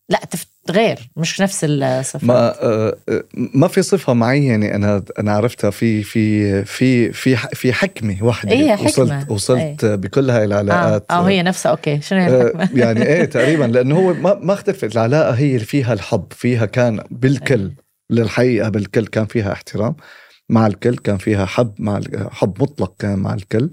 لا 0.09 0.17
تفت 0.17 0.54
غير 0.69 1.09
مش 1.17 1.41
نفس 1.41 1.63
الصفات 1.63 2.23
ما 2.23 2.63
آه، 2.63 2.97
آه، 3.09 3.23
ما 3.33 3.67
في 3.67 3.81
صفة 3.81 4.13
معينة 4.13 4.67
أنا 4.67 5.03
أنا 5.19 5.31
عرفتها 5.31 5.69
في 5.69 6.03
في 6.03 6.65
في 6.65 7.11
في 7.11 7.35
في 7.35 7.73
حكمة 7.73 8.17
واحدة 8.21 8.51
إيه 8.51 8.71
حكمة. 8.75 8.85
وصلت 8.85 9.31
وصلت 9.31 9.83
إيه. 9.83 9.95
بكل 9.95 10.29
هاي 10.29 10.43
العلاقات. 10.43 11.05
آه, 11.09 11.13
آه 11.13 11.29
هي 11.29 11.43
نفسها. 11.43 11.69
okay 11.71 12.01
شنو 12.01 12.19
هي 12.19 12.41
الحكمة؟ 12.41 12.69
يعني 12.83 13.05
إيه 13.05 13.25
تقريبا 13.35 13.63
لأنه 13.63 13.95
هو 13.95 14.13
ما 14.13 14.39
ما 14.41 14.53
اختلفت. 14.53 14.93
العلاقة 14.95 15.31
هي 15.31 15.55
اللي 15.55 15.65
فيها 15.65 15.93
الحب 15.93 16.25
فيها 16.31 16.65
كان 16.65 17.03
بالكل 17.11 17.61
إيه. 17.61 17.75
للحقيقة 18.09 18.69
بالكل 18.69 19.07
كان 19.07 19.25
فيها 19.25 19.51
احترام. 19.51 19.95
مع 20.49 20.67
الكل 20.67 20.97
كان 20.97 21.17
فيها 21.17 21.45
حب 21.45 21.73
مع 21.79 22.01
حب 22.31 22.61
مطلق 22.61 22.93
كان 22.99 23.19
مع 23.19 23.33
الكل. 23.33 23.69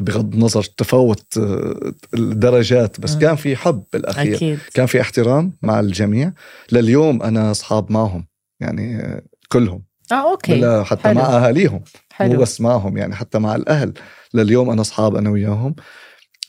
بغض 0.00 0.34
النظر 0.34 0.62
تفاوت 0.62 1.38
آه، 1.38 1.92
الدرجات 2.14 3.00
بس 3.00 3.16
كان 3.16 3.36
في 3.36 3.56
حب 3.56 3.84
بالأخير. 3.92 4.34
أكيد. 4.34 4.58
كان 4.74 4.86
في 4.86 5.00
احترام 5.00 5.52
مع 5.62 5.80
الجميع. 5.80 6.32
لليوم 6.72 7.22
أنا 7.22 7.50
أصحاب 7.50 7.92
معهم 7.92 8.26
يعني 8.60 8.96
آه، 9.00 9.22
كلهم. 9.48 9.82
آه 10.12 10.30
okay. 10.30 10.60
لا 10.60 10.84
حتى 10.84 11.02
حلو. 11.02 11.14
مع 11.14 11.22
اهاليهم 11.22 11.84
حلو. 12.12 12.32
مو 12.32 12.40
بس 12.40 12.60
معهم 12.60 12.96
يعني 12.96 13.14
حتى 13.14 13.38
مع 13.38 13.54
الأهل. 13.54 13.92
لليوم 14.34 14.70
أنا 14.70 14.80
أصحاب 14.80 15.16
أنا 15.16 15.30
وياهم. 15.30 15.74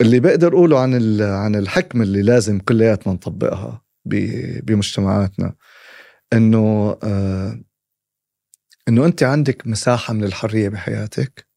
اللي 0.02 0.20
بقدر 0.20 0.54
أقوله 0.54 0.80
عن 0.80 1.22
عن 1.22 1.56
الحكمه 1.56 2.04
اللي 2.04 2.22
لازم 2.22 2.60
كلياتنا 2.60 3.14
نطبقها 3.14 3.82
بمجتمعاتنا 4.06 5.56
إنه 6.34 6.98
آه 7.04 7.62
إنه 8.88 9.06
أنت 9.06 9.24
عندك 9.24 9.68
مساحة 9.68 10.14
من 10.14 10.24
الحرية 10.24 10.70
بحياتك. 10.70 11.51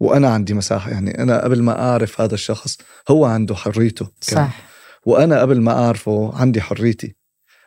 وأنا 0.00 0.28
عندي 0.28 0.54
مساحة. 0.54 0.90
يعني 0.90 1.22
أنا 1.22 1.44
قبل 1.44 1.62
ما 1.62 1.80
أعرف 1.80 2.20
هذا 2.20 2.34
الشخص 2.34 2.78
هو 3.08 3.24
عنده 3.24 3.54
حريته 3.54 4.04
كان. 4.04 4.46
صح. 4.46 4.62
وأنا 5.06 5.40
قبل 5.40 5.60
ما 5.60 5.72
أعرفه 5.72 6.32
عندي 6.34 6.60
حريتي. 6.60 7.16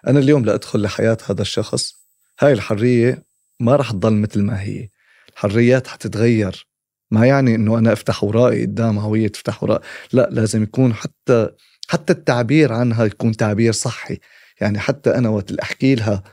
أنا 0.07 0.19
اليوم 0.19 0.45
لادخل 0.45 0.81
لحياة 0.81 1.17
هذا 1.29 1.41
الشخص. 1.41 1.93
هاي 2.39 2.53
الحرية 2.53 3.25
ما 3.59 3.75
راح 3.75 3.91
تضل 3.91 4.13
مثل 4.13 4.41
ما 4.41 4.61
هي. 4.61 4.89
الحريات 5.33 5.87
حتتغير 5.87 6.67
ما 7.11 7.25
يعني 7.25 7.55
إنه 7.55 7.77
أنا 7.77 7.93
أفتح 7.93 8.23
ورائي 8.23 8.65
قدامها 8.65 9.07
وهي 9.07 9.29
تفتح 9.29 9.63
ورائي 9.63 9.83
لا 10.13 10.29
لازم 10.31 10.63
يكون 10.63 10.93
حتى 10.93 11.49
حتى 11.89 12.13
التعبير 12.13 12.73
عنها 12.73 13.05
يكون 13.05 13.31
تعبير 13.31 13.71
صحي. 13.73 14.19
يعني 14.61 14.79
حتى 14.79 15.15
أنا 15.15 15.29
وقت 15.29 15.51
أحكي 15.51 15.95
لها 15.95 16.23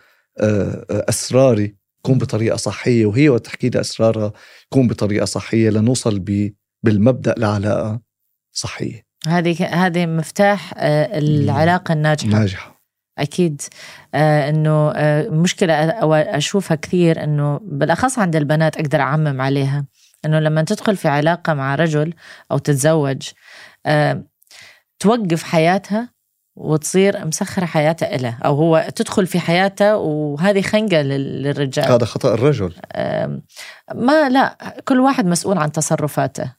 آه، 0.41 0.87
آه، 0.91 1.05
أسراري 1.09 1.77
يكون 2.05 2.19
بطريقة 2.19 2.57
صحية 2.57 3.07
وهي 3.07 3.29
وقت 3.29 3.45
تحكي 3.45 3.69
لها 3.69 3.81
أسرارها 3.81 4.33
يكون 4.67 4.89
بطريقة 4.89 5.25
صحية 5.25 5.71
لنوصل 5.71 6.19
ب 6.19 6.53
بالمبدأ 6.83 7.35
لعلاقة 7.39 8.01
صحية. 8.53 9.07
هذه 9.27 9.65
هذه 9.65 10.07
مفتاح 10.07 10.75
آه، 10.77 11.19
العلاقة 11.19 11.93
الناجحة. 11.93 12.29
ناجحة. 12.29 12.81
أكيد. 13.19 13.63
آه 14.15 14.49
إنه 14.49 14.91
آه 14.91 15.29
مشكلة 15.29 15.75
أشوفها 16.37 16.75
كثير 16.75 17.25
إنه 17.25 17.61
بالأخص 17.63 18.19
عند 18.19 18.37
البنات 18.37 18.77
أقدر 18.77 19.01
أعمم 19.01 19.41
عليها. 19.41 19.85
إنه 20.25 20.39
لما 20.39 20.63
تدخل 20.63 20.97
في 20.97 21.09
علاقة 21.09 21.55
مع 21.55 21.75
رجل 21.75 22.15
أو 22.51 22.59
تتزوج 22.59 23.29
آه 23.87 24.25
توقف 24.99 25.43
حياتها 25.43 26.14
وتصير 26.57 27.27
مسخرة 27.27 27.65
حياتها 27.65 28.15
إله 28.15 28.39
أو 28.45 28.57
هو 28.57 28.87
تدخل 28.97 29.27
في 29.27 29.41
حياتها 29.41 29.95
وهذه 29.95 30.63
خنقة 30.63 31.03
للرجال. 31.03 31.93
هذا 31.93 32.05
خطأ 32.05 32.35
الرجل. 32.35 32.73
ما 33.95 34.29
لا 34.29 34.75
كل 34.85 35.01
واحد 35.01 35.27
مسؤول 35.27 35.59
عن 35.59 35.73
تصرفاته. 35.73 36.53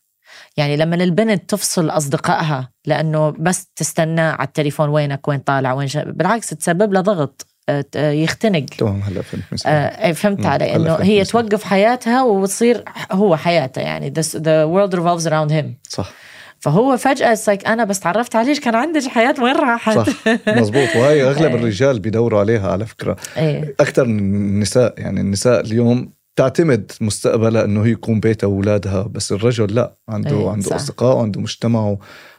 يعني 0.58 0.78
لما 0.78 0.96
البنت 0.96 1.50
تفصل 1.50 1.90
أصدقائها 1.90 2.70
لأنه 2.86 3.30
بس 3.40 3.68
تستنى 3.76 4.22
على 4.22 4.48
التليفون 4.48 4.90
وينك 4.90 5.28
وين 5.28 5.40
طالع 5.40 5.74
وين 5.74 5.88
شا... 5.88 6.04
بالعكس 6.04 6.50
تسبب 6.50 6.94
له 6.94 7.02
ضغط 7.02 7.48
آه، 7.70 8.12
يختنق. 8.12 8.66
تمام 8.66 9.02
هلا 9.02 9.22
فهمت 9.22 9.66
آه 9.66 10.12
فهمت 10.12 10.46
علي 10.46 10.76
إنه 10.76 10.96
هي 10.96 11.24
توقف 11.24 11.64
حياتها 11.64 12.24
وتصير 12.24 12.84
هو 13.12 13.36
حياتها 13.36 13.82
يعني 13.82 14.14
the 14.16 14.68
world 14.68 14.96
revolves 14.96 15.28
around 15.28 15.52
him. 15.52 15.66
صح. 15.90 16.12
فهو 16.60 16.98
فجأة 16.98 17.36
like 17.36 17.68
أنا 17.68 17.84
بس 17.84 18.00
تعرفت 18.00 18.36
عليك 18.36 18.60
كان 18.60 18.76
عندك 18.76 19.08
حياة 19.08 19.36
وين 19.40 19.56
راحت؟ 19.56 19.98
صح 19.98 20.28
مزبوط. 20.48 20.96
وهي 20.96 21.24
أغلب 21.24 21.52
إيه. 21.52 21.56
الرجال 21.56 22.00
بيدوروا 22.00 22.40
عليها 22.40 22.72
على 22.72 22.86
فكرة. 22.86 23.16
أيه. 23.38 23.76
أكثر 23.80 24.06
من 24.06 24.20
النساء 24.20 24.94
يعني 24.98 25.22
النساء 25.22 25.62
اليوم 25.62 26.14
تعتمد 26.36 26.92
مستقبلها 27.02 27.66
إنه 27.66 27.86
هي 27.86 27.92
يكون 27.92 28.20
بيتها 28.20 28.48
وأولادها 28.48 29.02
بس 29.04 29.32
الرجل 29.32 29.76
لا. 29.76 29.94
عنده 30.10 30.40
أيه 30.40 30.50
عنده 30.50 30.76
أصدقاء 30.76 31.18
عنده 31.18 31.42
مجتمعه 31.42 31.98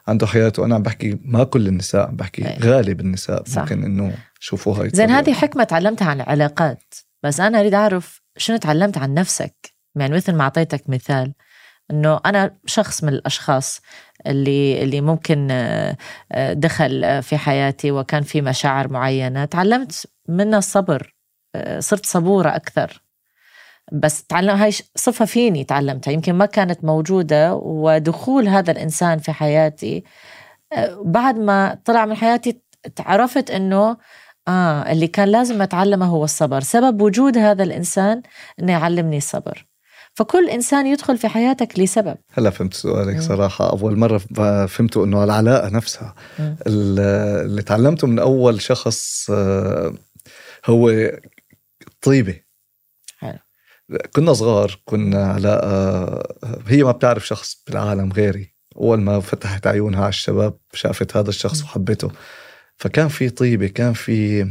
عنده 0.08 0.26
حياته. 0.26 0.64
أنا 0.64 0.74
عم 0.74 0.82
بحكي 0.82 1.18
ما 1.24 1.44
كل 1.44 1.66
النساء 1.66 2.08
عم 2.08 2.16
بحكي 2.16 2.48
أيه. 2.48 2.58
غالب 2.60 3.00
النساء 3.00 3.44
صح. 3.44 3.62
ممكن 3.62 3.84
إنه 3.84 4.14
شوفوها 4.40 4.88
زين 4.88 5.10
هذه 5.10 5.32
حكمة 5.32 5.64
تعلمتها 5.64 6.08
عن 6.08 6.20
العلاقات. 6.20 6.94
بس 7.22 7.40
أنا 7.40 7.60
أريد 7.60 7.74
أعرف 7.74 8.22
شنو 8.36 8.56
تعلمت 8.56 8.98
عن 8.98 9.14
نفسك؟ 9.14 9.54
يعني 9.96 10.14
مثل 10.14 10.34
ما 10.34 10.42
أعطيتك 10.42 10.88
مثال 10.88 11.32
إنه 11.90 12.20
أنا 12.26 12.56
شخص 12.66 13.04
من 13.04 13.08
الأشخاص 13.08 13.80
اللي 14.30 14.82
اللي 14.82 15.00
ممكن 15.00 15.48
آه، 15.50 15.96
آه، 16.32 16.52
دخل 16.52 17.22
في 17.22 17.36
حياتي 17.38 17.90
وكان 17.90 18.22
في 18.22 18.42
مشاعر 18.42 18.88
معينة. 18.88 19.44
تعلمت 19.44 20.06
منها 20.28 20.58
الصبر 20.58 21.14
آه، 21.54 21.80
صرت 21.80 22.06
صبورة 22.06 22.48
أكثر. 22.56 23.02
بس 23.92 24.24
تعلم 24.24 24.50
هاي 24.56 24.70
صفة 24.96 25.24
فيني 25.24 25.64
تعلمتها. 25.64 26.12
يمكن 26.12 26.34
ما 26.34 26.46
كانت 26.46 26.84
موجودة 26.84 27.54
ودخول 27.54 28.48
هذا 28.48 28.72
الإنسان 28.72 29.18
في 29.18 29.32
حياتي 29.32 30.04
بعد 31.04 31.38
ما 31.38 31.78
طلع 31.84 32.06
من 32.06 32.14
حياتي 32.16 32.60
عرفت 33.00 33.50
إنه 33.50 33.96
آه 34.48 34.92
اللي 34.92 35.06
كان 35.06 35.28
لازم 35.28 35.62
أتعلمه 35.62 36.06
هو 36.06 36.24
الصبر. 36.24 36.60
سبب 36.60 37.02
وجود 37.02 37.38
هذا 37.38 37.62
الإنسان 37.62 38.22
إنه 38.60 38.72
يعلمني 38.72 39.16
الصبر. 39.16 39.66
فكل 40.16 40.48
إنسان 40.48 40.86
يدخل 40.86 41.18
في 41.18 41.28
حياتك 41.28 41.78
لسبب. 41.78 42.16
هلا 42.32 42.50
فهمت 42.50 42.74
سؤالك 42.74 43.20
صراحة. 43.20 43.70
أول 43.70 43.98
مرة 43.98 44.18
فهمته 44.66 45.04
إنه 45.04 45.24
العلاقة 45.24 45.68
نفسها. 45.68 46.14
اللي 46.66 47.62
تعلمته 47.62 48.06
من 48.06 48.18
أول 48.18 48.60
شخص 48.60 49.30
آه، 49.30 49.94
هو 50.66 51.10
طيبة. 52.02 52.40
حلو. 53.18 53.38
كنا 54.14 54.32
صغار 54.32 54.80
كنا 54.84 55.26
علاقه 55.26 56.22
هي 56.66 56.82
ما 56.84 56.92
بتعرف 56.92 57.26
شخص 57.26 57.62
بالعالم 57.66 58.12
غيري. 58.12 58.54
أول 58.76 59.00
ما 59.00 59.20
فتحت 59.20 59.66
عيونها 59.66 60.00
على 60.00 60.08
الشباب 60.08 60.58
شافت 60.72 61.16
هذا 61.16 61.28
الشخص 61.28 61.62
وحبته. 61.62 62.10
فكان 62.76 63.08
في 63.08 63.30
طيبة 63.30 63.66
كان 63.66 63.92
في 63.92 64.46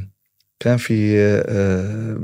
كان 0.59 0.77
في 0.77 1.19
آه، 1.47 2.19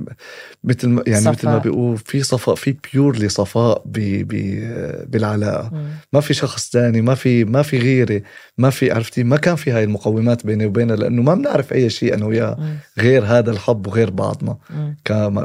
مثل 0.63 0.89
ما 0.89 1.03
يعني 1.07 1.29
مثل 1.29 1.47
ما 1.47 1.57
بيقول 1.57 1.97
في 1.97 2.23
صفاء 2.23 2.55
في 2.55 2.75
بيورلي 2.93 3.29
صفاء 3.29 3.83
بي 3.85 4.23
بي 4.23 4.59
بالعلاقة. 5.05 5.71
ما 6.13 6.21
في 6.21 6.33
شخص 6.33 6.71
ثاني 6.71 7.01
ما 7.01 7.15
في 7.15 7.45
ما 7.45 7.61
في 7.61 7.79
غيره 7.79 8.21
ما 8.57 8.69
في 8.69 8.91
عرفتي؟ 8.91 9.23
ما 9.23 9.37
كان 9.37 9.55
في 9.55 9.71
هاي 9.71 9.83
المقومات 9.83 10.45
بيني 10.45 10.65
وبينها 10.65 10.95
لأنه 10.95 11.21
ما 11.21 11.35
بنعرف 11.35 11.73
أي 11.73 11.89
شيء 11.89 12.13
أنا 12.13 12.25
وياه 12.25 12.77
غير 12.99 13.25
هذا 13.25 13.51
الحب 13.51 13.87
وغير 13.87 14.09
بعضنا. 14.09 14.57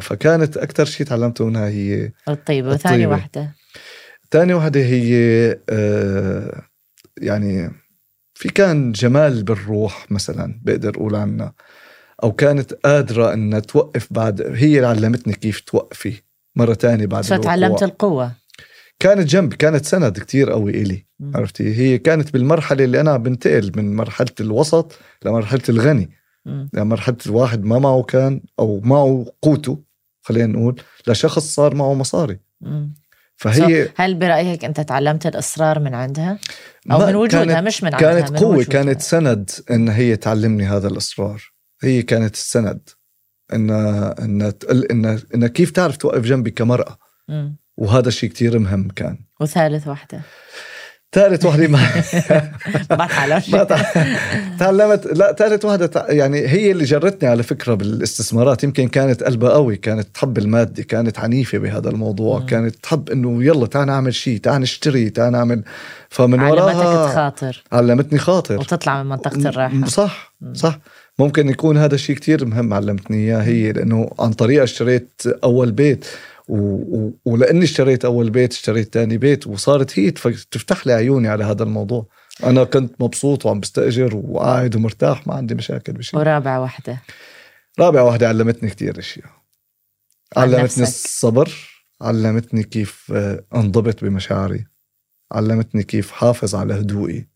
فكانت 0.00 0.56
أكثر 0.56 0.84
شيء 0.84 1.06
تعلمته 1.06 1.46
منها 1.46 1.68
هي 1.68 2.12
الطيبة. 2.28 2.70
وثاني 2.70 3.06
وحدة. 3.06 3.54
ثاني 4.30 4.54
وحدة 4.54 4.80
هي 4.80 5.14
آه 5.68 6.62
يعني 7.20 7.70
في 8.34 8.48
كان 8.48 8.92
جمال 8.92 9.42
بالروح 9.42 10.06
مثلا 10.10 10.60
بقدر 10.64 10.96
أقول 10.96 11.14
عنها. 11.14 11.54
أو 12.22 12.32
كانت 12.32 12.74
قادرة 12.74 13.32
إنها 13.32 13.60
توقف 13.60 14.08
بعد 14.10 14.42
هي 14.42 14.76
اللي 14.76 14.86
علمتني 14.86 15.32
كيف 15.32 15.60
توقفي 15.60 16.12
مرة 16.56 16.74
تانية 16.74 17.06
بعد 17.06 17.24
فتعلمت 17.24 17.82
القوة 17.82 18.32
كانت 18.98 19.28
جنب 19.28 19.54
كانت 19.54 19.84
سند 19.84 20.18
كتير 20.18 20.50
قوي 20.50 20.70
إلي 20.70 21.06
م. 21.20 21.36
عرفتي 21.36 21.76
هي 21.76 21.98
كانت 21.98 22.32
بالمرحلة 22.32 22.84
اللي 22.84 23.00
أنا 23.00 23.16
بنتقل 23.16 23.72
من 23.76 23.96
مرحلة 23.96 24.30
الوسط 24.40 24.98
لمرحلة 25.24 25.62
الغني 25.68 26.10
م. 26.46 26.66
لمرحلة 26.72 27.16
الواحد 27.26 27.64
ما 27.64 27.78
معه 27.78 28.02
كان 28.02 28.40
أو 28.58 28.80
معه 28.84 29.26
قوته 29.42 29.78
خلينا 30.22 30.46
نقول 30.46 30.80
لشخص 31.06 31.54
صار 31.54 31.74
معه 31.74 31.94
مصاري 31.94 32.38
م. 32.60 32.88
فهي 33.36 33.88
هل 33.96 34.14
برأيك 34.14 34.64
أنت 34.64 34.80
تعلمت 34.80 35.26
الإصرار 35.26 35.78
من 35.78 35.94
عندها؟ 35.94 36.38
أو 36.90 37.06
من 37.06 37.14
وجودها 37.14 37.60
مش 37.60 37.82
من 37.82 37.94
عندها 37.94 38.20
كانت 38.20 38.42
وجودها. 38.42 38.64
كانت 38.64 39.00
سند 39.00 39.50
إن 39.70 39.88
هي 39.88 40.16
تعلمني 40.16 40.64
هذا 40.64 40.88
الإصرار 40.88 41.55
هي 41.82 42.02
كانت 42.02 42.34
السند. 42.34 42.88
ان 43.52 43.70
إن 43.70 44.52
ان 44.90 45.20
إن 45.34 45.46
كيف 45.46 45.70
تعرف 45.70 45.96
توقف 45.96 46.22
جنبي 46.22 46.50
كمرأة؟ 46.50 46.98
م. 47.28 47.48
وهذا 47.76 48.08
الشيء 48.08 48.30
كتير 48.30 48.58
مهم 48.58 48.88
كان. 48.88 49.18
وثالث 49.40 49.88
وحده 49.88 50.20
ثالث 51.12 51.46
وحده 51.46 51.68
ما 51.68 51.78
ما 52.98 53.06
تعلمت. 53.06 53.78
تعلمت. 54.60 55.06
لا 55.06 55.32
ثالث 55.32 55.64
وحده 55.64 56.06
يعني 56.08 56.48
هي 56.48 56.72
اللي 56.72 56.84
جرتني 56.84 57.28
على 57.28 57.42
فكرة 57.42 57.74
بالاستثمارات. 57.74 58.64
يمكن 58.64 58.88
كانت 58.88 59.22
قلبها 59.22 59.50
قوي 59.50 59.76
كانت 59.76 60.08
تحب 60.14 60.38
المادة 60.38 60.82
كانت 60.82 61.18
عنيفة 61.18 61.58
بهذا 61.58 61.90
الموضوع 61.90 62.38
م. 62.38 62.46
كانت 62.46 62.76
تحب 62.76 63.10
إنه 63.10 63.44
يلا 63.44 63.66
تعال 63.66 63.86
نعمل 63.86 64.14
شيء 64.14 64.38
تعال 64.38 64.62
نشتري 64.62 65.10
تعال 65.10 65.32
نعمل. 65.32 65.62
فمن 66.08 66.40
وراها 66.40 66.70
علمتك 66.70 67.12
تخاطر. 67.12 67.64
علمتني 67.72 68.18
خاطر. 68.18 68.58
وتطلع 68.58 69.02
من 69.02 69.08
منطقة 69.08 69.48
الراحة. 69.48 69.84
صح 69.86 70.34
صح. 70.52 70.78
ممكن 71.18 71.48
يكون 71.48 71.76
هذا 71.76 71.94
الشيء 71.94 72.16
كتير 72.16 72.44
مهم 72.44 72.74
علمتني 72.74 73.16
إياه 73.16 73.42
هي 73.42 73.72
لأنه 73.72 74.10
عن 74.18 74.32
طريقه 74.32 74.64
اشتريت 74.64 75.22
أول 75.44 75.72
بيت 75.72 76.06
و... 76.48 76.56
و... 76.58 77.12
ولأني 77.24 77.64
اشتريت 77.64 78.04
أول 78.04 78.30
بيت 78.30 78.52
اشتريت 78.52 78.94
ثاني 78.94 79.18
بيت 79.18 79.46
وصارت 79.46 79.98
هي 79.98 80.10
تفتح 80.50 80.86
لي 80.86 80.92
عيوني 80.92 81.28
على 81.28 81.44
هذا 81.44 81.62
الموضوع. 81.62 82.06
أنا 82.44 82.64
كنت 82.64 83.02
مبسوط 83.02 83.46
وعم 83.46 83.60
بستأجر 83.60 84.16
وقاعد 84.16 84.76
ومرتاح 84.76 85.26
ما 85.26 85.34
عندي 85.34 85.54
مشاكل 85.54 85.92
بشيء 85.92 86.20
ورابع 86.20 86.58
وحدة. 86.58 87.02
رابع 87.78 88.02
وحدة 88.02 88.28
علمتني 88.28 88.70
كتير 88.70 88.98
إشياء. 88.98 89.30
علمتني 90.36 90.82
الصبر 90.82 91.52
علمتني 92.00 92.62
كيف 92.62 93.12
أنضبط 93.54 94.04
بمشاعري 94.04 94.66
علمتني 95.32 95.82
كيف 95.82 96.10
حافظ 96.10 96.54
على 96.54 96.74
هدوئي. 96.74 97.28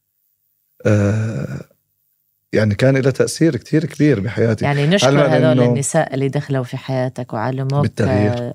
أه 0.87 1.70
يعني 2.53 2.75
كان 2.75 2.97
له 2.97 3.11
تأثير 3.11 3.57
كتير 3.57 3.85
كبير 3.85 4.21
بحياتي. 4.21 4.65
يعني 4.65 4.87
نشكر 4.87 5.27
هذول 5.27 5.63
النساء 5.63 6.15
اللي 6.15 6.29
دخلوا 6.29 6.65
في 6.65 6.77
حياتك 6.77 7.33
وعلموك 7.33 7.83
بالتغيير. 7.83 8.53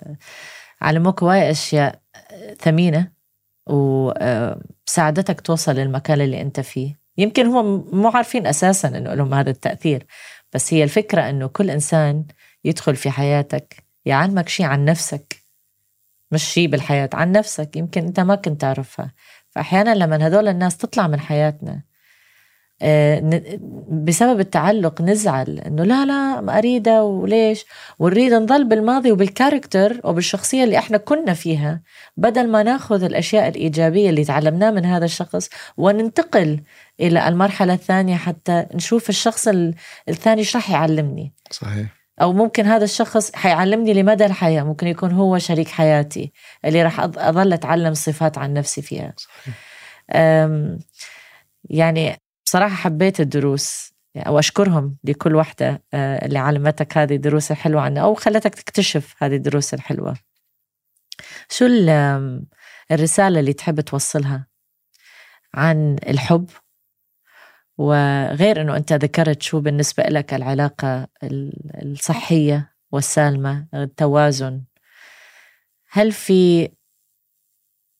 علموك 0.81 1.23
هواي 1.23 1.51
أشياء 1.51 1.99
ثمينة 2.61 3.11
وساعدتك 3.67 5.41
توصل 5.41 5.75
للمكان 5.75 6.21
اللي 6.21 6.41
أنت 6.41 6.59
فيه. 6.59 6.99
يمكن 7.17 7.45
هم 7.45 7.89
مو 7.91 8.09
عارفين 8.09 8.47
أساسا 8.47 8.87
أنه 8.87 9.13
لهم 9.13 9.33
هذا 9.33 9.49
التأثير 9.49 10.05
بس 10.53 10.73
هي 10.73 10.83
الفكرة 10.83 11.29
أنه 11.29 11.47
كل 11.47 11.69
إنسان 11.69 12.25
يدخل 12.63 12.95
في 12.95 13.09
حياتك 13.09 13.83
يعلمك 14.05 14.49
شيء 14.49 14.65
عن 14.65 14.85
نفسك 14.85 15.45
مش 16.31 16.43
شيء 16.43 16.67
بالحياة 16.67 17.09
عن 17.13 17.31
نفسك 17.31 17.75
يمكن 17.75 18.05
أنت 18.05 18.19
ما 18.19 18.35
كنت 18.35 18.61
تعرفها. 18.61 19.13
فأحيانا 19.49 19.95
لما 19.95 20.27
هدول 20.27 20.47
الناس 20.47 20.77
تطلع 20.77 21.07
من 21.07 21.19
حياتنا 21.19 21.71
آه، 21.73 21.83
بسبب 23.89 24.39
التعلق 24.39 25.01
نزعل 25.01 25.59
إنه 25.59 25.83
لا 25.83 26.05
لا 26.05 26.41
ما 26.41 26.57
اريدها 26.57 27.01
وليش؟ 27.01 27.65
ونريد 27.99 28.33
نضل 28.33 28.63
بالماضي 28.63 29.11
وبالكاركتر 29.11 30.01
وبالشخصية 30.03 30.63
اللي 30.63 30.77
إحنا 30.77 30.97
كنا 30.97 31.33
فيها 31.33 31.81
بدل 32.17 32.51
ما 32.51 32.63
ناخذ 32.63 33.03
الأشياء 33.03 33.47
الإيجابية 33.47 34.09
اللي 34.09 34.25
تعلمناها 34.25 34.71
من 34.71 34.85
هذا 34.85 35.05
الشخص 35.05 35.49
وننتقل 35.77 36.63
إلى 36.99 37.27
المرحلة 37.27 37.73
الثانية 37.73 38.15
حتى 38.15 38.65
نشوف 38.73 39.09
الشخص 39.09 39.47
الثاني 40.09 40.39
إيش 40.39 40.55
راح 40.55 40.69
يعلمني. 40.71 41.33
صحيح. 41.51 41.87
أو 42.21 42.33
ممكن 42.33 42.65
هذا 42.65 42.83
الشخص 42.83 43.35
حيعلمني 43.35 43.93
لمدى 43.93 44.25
الحياة. 44.25 44.63
ممكن 44.63 44.87
يكون 44.87 45.11
هو 45.11 45.37
شريك 45.37 45.67
حياتي 45.67 46.31
اللي 46.65 46.83
راح 46.83 46.99
اظل 46.99 47.53
أتعلم 47.53 47.93
صفات 47.93 48.37
عن 48.37 48.53
نفسي 48.53 48.81
فيها. 48.81 49.13
صحيح. 49.17 49.55
يعني 51.69 52.17
بصراحة 52.45 52.75
حبيت 52.75 53.19
الدروس 53.19 53.93
أو 54.17 54.39
أشكرهم 54.39 54.97
لكل 55.03 55.35
واحدة 55.35 55.83
آه، 55.93 56.25
اللي 56.25 56.39
علمتك 56.39 56.97
هذه 56.97 57.15
الدروس 57.15 57.51
الحلوة 57.51 57.81
عنها 57.81 58.03
أو 58.03 58.13
خلتك 58.15 58.55
تكتشف 58.55 59.15
هذه 59.23 59.35
الدروس 59.35 59.73
الحلوة. 59.73 60.15
شو 61.49 61.65
الرسالة 62.91 63.39
اللي 63.39 63.53
تحب 63.53 63.81
توصلها 63.81 64.47
عن 65.53 65.95
الحب؟ 66.07 66.49
وغير 67.77 68.61
أنه 68.61 68.77
أنت 68.77 68.93
ذكرت 68.93 69.41
شو 69.41 69.59
بالنسبة 69.59 70.03
لك 70.03 70.33
العلاقة 70.33 71.07
الصحية 71.83 72.73
والسالمة 72.91 73.67
التوازن. 73.73 74.63
هل 75.89 76.11
في 76.11 76.69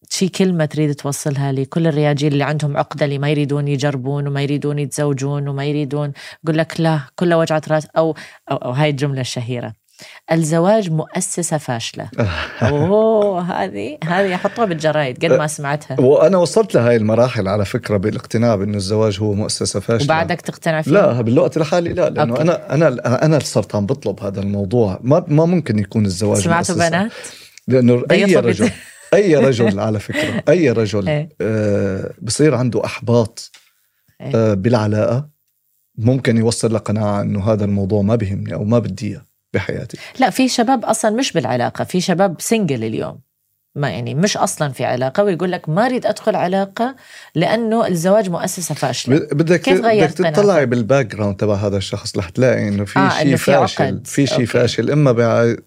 شي 0.10 0.30
كلمة 0.30 0.66
تريد 0.66 0.95
توصلها 0.95 1.51
لكل 1.51 1.88
الرياجيل 1.88 2.34
اللي 2.34 2.43
عندهم 2.43 2.78
عقدة 2.78 3.06
اللي 3.06 3.18
ما 3.18 3.30
يريدون 3.30 3.68
يجربون 3.68 4.28
وما 4.28 4.41
يريدون 4.41 4.80
يتزوجون 4.80 5.47
وما 5.47 5.66
يريدون. 5.66 6.12
يقول 6.43 6.58
لك 6.58 6.80
لا 6.80 6.99
كله 7.16 7.38
وجعة 7.38 7.62
راس 7.68 7.88
أو, 7.97 8.16
أو, 8.51 8.58
أو 8.58 8.72
هاي 8.72 8.89
الجملة 8.89 9.22
الشهيرة. 9.22 9.74
الزواج 10.32 10.91
مؤسسة 10.91 11.58
فاشلة. 11.58 12.10
أوه 12.62 13.41
هذه 13.41 13.97
هذه 14.03 14.28
يحطوها 14.28 14.66
بالجرايد 14.66 15.26
قد 15.26 15.34
ما 15.34 15.47
سمعتها. 15.47 15.99
وأنا 15.99 16.38
وصلت 16.38 16.76
لهي 16.76 16.95
المراحل 16.95 17.47
على 17.47 17.66
فكرة 17.66 17.97
بالاقتناع 17.97 18.56
بانه 18.56 18.78
الزواج 18.78 19.20
هو 19.20 19.34
مؤسسة 19.34 19.80
فاشلة. 19.80 20.06
وبعدك 20.06 20.41
تقتنع 20.41 20.82
فيه؟ 20.82 20.91
لا 20.91 21.22
بالوقت 21.22 21.58
لحالي 21.58 21.93
لا 21.93 22.10
لأنه 22.10 22.32
okay. 22.32 22.41
أنا 22.41 22.74
أنا 22.74 23.26
أنا 23.26 23.39
صرت 23.39 23.76
عم 23.76 23.86
بطلب 23.86 24.24
هذا 24.24 24.41
الموضوع. 24.41 24.99
ما 25.03 25.26
ما 25.28 25.45
ممكن 25.45 25.80
يكون 25.80 26.06
الزواج 26.06 26.38
سمعتوا 26.38 26.76
بنات؟ 26.76 27.12
لأنه 27.68 28.03
أي 28.12 28.36
رجل 28.36 28.72
أي 29.16 29.36
رجل 29.36 29.80
على 29.80 29.99
فكرة 29.99 30.43
أي 30.49 30.72
رجل 30.72 31.09
إيه. 31.09 31.30
آه 31.41 32.13
بصير 32.22 32.55
عنده 32.55 32.86
أحباط 32.86 33.51
إيه. 34.22 34.36
آه 34.36 34.53
بالعلاقة 34.53 35.30
ممكن 35.97 36.38
يوصل 36.38 36.74
لقناعة 36.74 37.22
إنه 37.22 37.51
هذا 37.51 37.66
الموضوع 37.66 38.01
ما 38.01 38.16
بيهمني 38.16 38.53
أو 38.53 38.63
ما 38.63 38.80
بدي 38.80 39.07
إياه 39.07 39.26
بحياتي 39.53 39.97
لا 40.20 40.30
في 40.30 40.47
شباب 40.47 40.86
أصلا 40.86 41.11
مش 41.11 41.34
بالعلاقة 41.34 41.84
في 41.84 42.01
شباب 42.01 42.36
single 42.39 42.84
اليوم 42.84 43.20
ما 43.76 43.89
يعني 43.89 44.15
مش 44.15 44.38
أصلا 44.38 44.71
في 44.71 44.86
علاقة 44.86 45.23
ويقول 45.23 45.51
لك 45.51 45.69
ما 45.69 45.86
أريد 45.86 46.05
أدخل 46.05 46.36
علاقة 46.36 46.95
لأنه 47.36 47.88
الزواج 47.88 48.30
مؤسسة 48.30 48.76
فاشلة. 48.76 49.17
بدك 49.32 49.61
كيف 49.61 49.82
بدك 49.82 50.09
تطلعي 50.11 50.65
بال 50.65 51.05
background 51.05 51.36
تبع 51.36 51.55
هذا 51.55 51.78
الشخص 51.78 52.17
رح 52.17 52.30
تلاقي 52.30 52.67
إنه 52.67 52.86
في 52.86 52.99
آه 52.99 53.09
شيء 53.09 53.36
فاشل 53.36 54.01
في 54.05 54.28
شيء 54.28 54.45
فاشل. 54.45 54.91
إما 54.91 55.11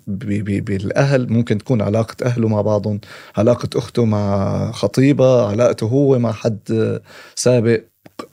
بالأهل 0.07 1.33
ممكن 1.33 1.59
تكون 1.59 1.83
علاقة 1.83 2.27
أهله 2.27 2.49
مع 2.49 2.61
بعضهم 2.61 3.01
علاقة 3.37 3.69
أخته 3.77 4.05
مع 4.05 4.73
خطيبة 4.73 5.49
علاقته 5.49 5.87
هو 5.87 6.19
مع 6.19 6.33
حد 6.33 6.99
سابق. 7.35 7.81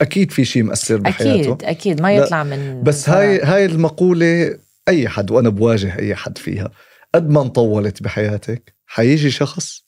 أكيد 0.00 0.30
في 0.30 0.44
شيء 0.44 0.62
مأثر 0.62 0.96
بحياته. 0.96 1.52
أكيد 1.52 1.64
أكيد. 1.64 2.02
ما 2.02 2.12
يطلع 2.12 2.44
من 2.44 2.82
بس 2.82 3.08
هاي 3.08 3.40
هاي 3.42 3.66
المقولة 3.66 4.58
أي 4.88 5.08
حد 5.08 5.30
وأنا 5.30 5.48
بواجه 5.48 5.98
أي 5.98 6.14
حد 6.14 6.38
فيها. 6.38 6.70
قد 7.14 7.30
ما 7.30 7.42
انطولت 7.42 8.02
بحياتك 8.02 8.75
حيجي 8.86 9.30
شخص 9.30 9.86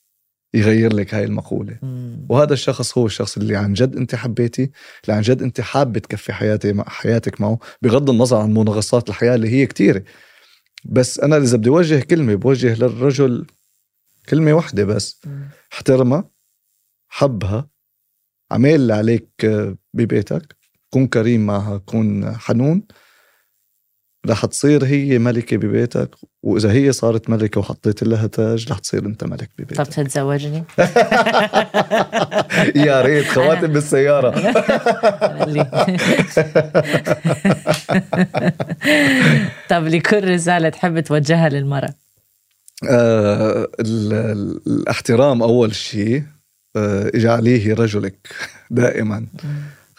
يغير 0.55 0.95
لك 0.95 1.15
هاي 1.15 1.25
المقولة. 1.25 1.79
مم. 1.83 2.27
وهذا 2.29 2.53
الشخص 2.53 2.99
هو 2.99 3.07
الشخص 3.07 3.37
اللي 3.37 3.57
عن 3.57 3.73
جد 3.73 3.97
انت 3.97 4.15
حبيتي 4.15 4.71
اللي 5.05 5.17
عن 5.17 5.23
جد 5.23 5.43
انت 5.43 5.61
حابة 5.61 6.01
تكفي 6.01 6.33
حياتي 6.33 6.73
مع 6.73 6.85
حياتك 6.89 7.41
معه 7.41 7.59
بغض 7.83 8.11
النظر 8.11 8.37
عن 8.37 8.55
منغصات 8.55 9.09
الحياة 9.09 9.35
اللي 9.35 9.49
هي 9.49 9.67
كتيرة. 9.67 10.05
بس 10.85 11.21
أنا 11.21 11.37
إذا 11.37 11.57
بدي 11.57 11.69
أوجه 11.69 12.01
كلمة 12.01 12.35
بوجه 12.35 12.75
للرجل 12.75 13.47
كلمة 14.29 14.53
واحدة 14.53 14.85
بس. 14.85 15.21
احترمها 15.73 16.31
حبها 17.09 17.69
عمل 18.51 18.93
عليك 18.93 19.29
ببيتك 19.95 20.57
كون 20.91 21.07
كريم 21.07 21.47
معها 21.47 21.79
كون 21.79 22.37
حنون 22.37 22.83
رح 24.27 24.47
تصير 24.47 24.85
هي 24.85 25.19
ملكة 25.19 25.57
ببيتك 25.57 26.11
وإذا 26.43 26.73
هي 26.73 26.93
صارت 26.93 27.31
ملكة 27.31 27.61
وحطيت 27.61 28.03
لها 28.03 28.27
تاج 28.27 28.73
رح 28.73 28.79
تصير 28.79 29.07
أنت 29.07 29.25
ملك 29.25 29.51
ببيتك 29.59 29.77
طب 29.77 29.85
تتزوجني؟ 29.85 30.65
يا 32.87 33.03
ريت 33.03 33.27
خواتم 33.27 33.67
بالسيارة 33.67 34.31
طب 39.71 39.87
لكل 39.87 40.35
رسالة 40.35 40.69
تحب 40.69 41.01
توجهها 41.01 41.49
للمرأة؟ 41.49 41.95
آه 42.91 43.69
الاحترام 43.81 45.43
أول 45.43 45.75
شيء 45.75 46.23
آه 46.77 47.11
اجعليه 47.15 47.75
رجلك 47.75 48.29
دائما 48.71 49.27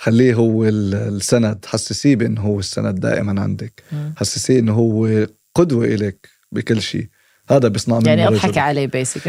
خليه 0.02 0.34
هو 0.34 0.64
السند 0.64 1.66
حسسيه 1.66 2.16
بأنه 2.16 2.42
هو 2.42 2.60
السند 2.60 3.00
دائما 3.00 3.42
عندك. 3.42 3.84
حسسيه 4.18 4.60
إنه 4.60 4.74
هو 4.74 5.28
قدوة 5.56 5.86
إلك 5.86 6.30
بكل 6.52 6.82
شيء. 6.82 7.08
هذا 7.50 7.68
بيصنع 7.68 8.00
يعني 8.06 8.28
اضحك 8.28 8.58
عليه 8.58 8.88
بيسك 8.94 9.28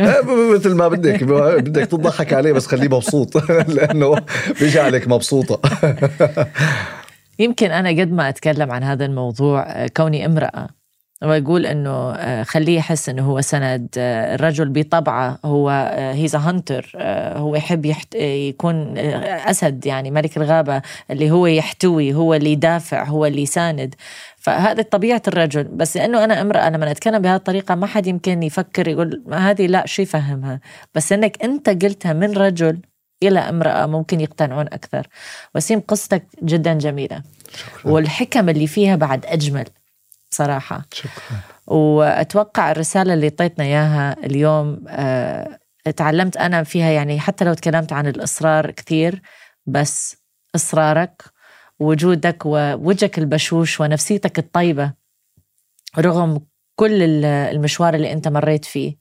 مثل 0.55 0.75
ما 0.75 0.89
بدك 0.93 1.25
بدك 1.25 1.87
تضحك 1.87 2.33
عليه 2.33 2.53
بس 2.53 2.67
خليه 2.67 2.89
مبسوط. 2.89 3.37
لأنه 3.77 4.17
بيجعلك 4.61 5.09
مبسوطة. 5.09 5.61
يمكن 7.39 7.71
أنا 7.71 7.89
قد 7.89 8.13
ما 8.13 8.29
أتكلم 8.29 8.71
عن 8.71 8.83
هذا 8.83 9.05
الموضوع 9.05 9.87
كوني 9.87 10.27
امرأة 10.27 10.69
ويقول 11.25 11.67
إنه 11.67 12.13
آه، 12.13 12.43
خليه 12.43 12.77
يحس 12.77 13.09
إنه 13.09 13.23
هو 13.23 13.41
سند 13.41 13.89
آه، 13.99 14.35
الرجل 14.35 14.69
بطبعه 14.69 15.39
هو 15.45 15.69
he's 16.15 16.37
hunter 16.37 16.93
آه، 16.97 17.39
هو 17.39 17.57
يحب 17.57 17.87
يحت... 17.87 18.15
يكون 18.15 18.99
أسد 18.99 19.87
يعني 19.87 20.11
ملك 20.11 20.37
الغابة 20.37 20.83
اللي 21.11 21.31
هو 21.31 21.47
يحتوي 21.47 22.15
هو 22.15 22.35
اللي 22.35 22.53
يدافع 22.53 23.05
هو 23.05 23.27
اللي 23.27 23.43
يساند. 23.43 23.95
فهذه 24.37 24.83
طبيعة 24.83 25.23
الرجل. 25.29 25.65
بس 25.65 25.97
لأنه 25.97 26.25
أنا 26.25 26.41
امرأة 26.41 26.71
لما 26.71 26.91
أتكلم 26.91 27.19
بهذه 27.23 27.37
الطريقة 27.37 27.75
ما 27.75 27.87
حد 27.87 28.07
يمكن 28.07 28.43
يفكر 28.43 28.89
يقول 28.89 29.25
هذه 29.33 29.67
لا 29.67 29.87
شو 29.87 30.03
يفهمها؟ 30.03 30.61
بس 30.95 31.13
إنك 31.13 31.45
أنت 31.45 31.69
قلتها 31.69 32.13
من 32.13 32.33
رجل 32.33 32.81
إلى 33.23 33.39
امرأة 33.39 33.87
ممكن 33.87 34.21
يقتنعون 34.21 34.67
أكثر. 34.67 35.07
وسيم 35.55 35.81
قصتك 35.81 36.25
جدا 36.43 36.75
جميلة. 36.75 37.23
شكرا. 37.57 37.93
والحكم 37.93 38.49
اللي 38.49 38.67
فيها 38.67 38.97
بعد 38.97 39.27
أجمل. 39.27 39.65
صراحة 40.31 40.87
شكرا. 40.93 41.41
وأتوقع 41.67 42.71
الرسالة 42.71 43.15
اللي 43.15 43.27
أعطيتنا 43.27 43.65
إياها 43.65 44.17
اليوم 44.27 44.85
أه 44.89 45.61
تعلمت 45.97 46.37
أنا 46.37 46.63
فيها 46.63 46.91
يعني 46.91 47.21
حتى 47.21 47.45
لو 47.45 47.55
تكلمت 47.55 47.93
عن 47.93 48.07
الإصرار 48.07 48.71
كثير 48.71 49.23
بس 49.67 50.17
إصرارك 50.55 51.23
وجودك 51.79 52.47
ووجهك 52.47 53.19
البشوش 53.19 53.81
ونفسيتك 53.81 54.39
الطيبة 54.39 54.93
رغم 55.99 56.41
كل 56.77 57.25
المشوار 57.25 57.95
اللي 57.95 58.13
أنت 58.13 58.29
مريت 58.29 58.65
فيه 58.65 58.97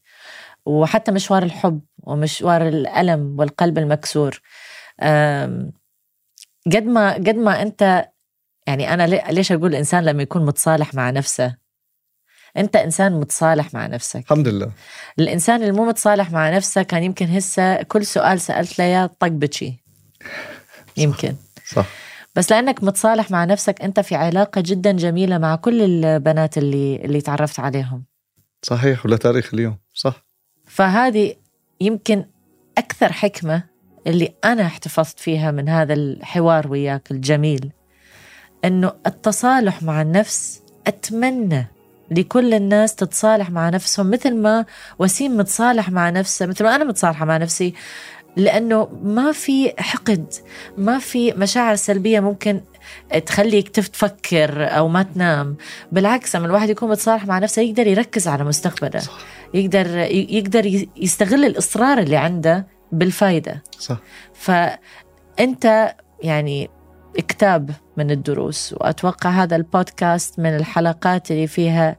وحتى 0.65 1.11
مشوار 1.11 1.43
الحب 1.43 1.81
ومشوار 2.03 2.67
الألم 2.67 3.35
والقلب 3.39 3.77
المكسور. 3.77 4.41
قد 6.73 6.83
ما 6.85 7.13
قد 7.13 7.35
ما 7.35 7.61
أنت 7.61 8.09
يعني 8.69 8.93
أنا 8.93 9.07
ليش 9.31 9.51
أقول 9.51 9.71
الإنسان 9.71 10.05
لما 10.05 10.23
يكون 10.23 10.45
متصالح 10.45 10.93
مع 10.93 11.09
نفسه؟ 11.09 11.55
أنت 12.57 12.75
إنسان 12.75 13.19
متصالح 13.19 13.73
مع 13.73 13.87
نفسك. 13.87 14.19
الحمد 14.19 14.47
لله. 14.47 14.71
الإنسان 15.19 15.61
اللي 15.61 15.71
مو 15.71 15.85
متصالح 15.85 16.31
مع 16.31 16.49
نفسه 16.49 16.83
كان 16.83 17.03
يمكن 17.03 17.25
هسه 17.25 17.81
كل 17.81 18.05
سؤال 18.05 18.41
سألت 18.41 18.79
له 18.79 18.85
إياه 18.85 19.09
طق 19.19 19.27
بشي 19.27 19.83
يمكن. 20.97 21.35
صح. 21.65 21.85
بس 22.35 22.51
لأنك 22.51 22.83
متصالح 22.83 23.31
مع 23.31 23.45
نفسك 23.45 23.81
أنت 23.81 23.99
في 23.99 24.15
علاقة 24.15 24.61
جدا 24.65 24.91
جميلة 24.91 25.37
مع 25.37 25.55
كل 25.55 25.81
البنات 25.81 26.57
اللي 26.57 26.95
اللي 26.95 27.21
تعرفت 27.21 27.59
عليهم. 27.59 28.05
صحيح 28.61 29.05
ولا 29.05 29.17
تاريخ 29.17 29.53
اليوم. 29.53 29.77
صح. 29.93 30.25
فهذه 30.67 31.35
يمكن 31.81 32.25
أكثر 32.77 33.13
حكمة 33.13 33.63
اللي 34.07 34.33
أنا 34.45 34.65
احتفظت 34.65 35.19
فيها 35.19 35.51
من 35.51 35.69
هذا 35.69 35.93
الحوار 35.93 36.71
وياك 36.71 37.11
الجميل. 37.11 37.71
أنه 38.65 38.91
التصالح 39.07 39.83
مع 39.83 40.01
النفس 40.01 40.61
أتمنى 40.87 41.67
لكل 42.11 42.53
الناس 42.53 42.95
تتصالح 42.95 43.49
مع 43.49 43.69
نفسهم 43.69 44.11
مثل 44.11 44.35
ما 44.35 44.65
وسيم 44.99 45.37
متصالح 45.37 45.89
مع 45.89 46.09
نفسه 46.09 46.45
مثل 46.45 46.63
ما 46.63 46.75
أنا 46.75 46.83
متصالحة 46.83 47.25
مع 47.25 47.37
نفسي 47.37 47.73
لأنه 48.35 48.89
ما 49.03 49.31
في 49.31 49.73
حقد 49.77 50.33
ما 50.77 50.99
في 50.99 51.31
مشاعر 51.31 51.75
سلبية 51.75 52.19
ممكن 52.19 52.61
تخليك 53.25 53.69
تفكر 53.69 54.77
أو 54.77 54.87
ما 54.87 55.03
تنام. 55.03 55.57
بالعكس 55.91 56.35
لما 56.35 56.45
الواحد 56.45 56.69
يكون 56.69 56.89
متصالح 56.89 57.25
مع 57.25 57.39
نفسه 57.39 57.61
يقدر 57.61 57.87
يركز 57.87 58.27
على 58.27 58.43
مستقبله 58.43 58.99
صح. 58.99 59.17
يقدر 59.53 59.97
يقدر 60.11 60.85
يستغل 60.97 61.45
الإصرار 61.45 61.97
اللي 61.97 62.17
عنده 62.17 62.67
بالفايدة. 62.91 63.63
صح. 63.79 63.97
فأنت 64.33 65.95
يعني 66.23 66.69
كتاب 67.17 67.71
من 67.97 68.11
الدروس 68.11 68.73
وأتوقع 68.73 69.29
هذا 69.29 69.55
البودكاست 69.55 70.39
من 70.39 70.55
الحلقات 70.55 71.31
اللي 71.31 71.47
فيها 71.47 71.97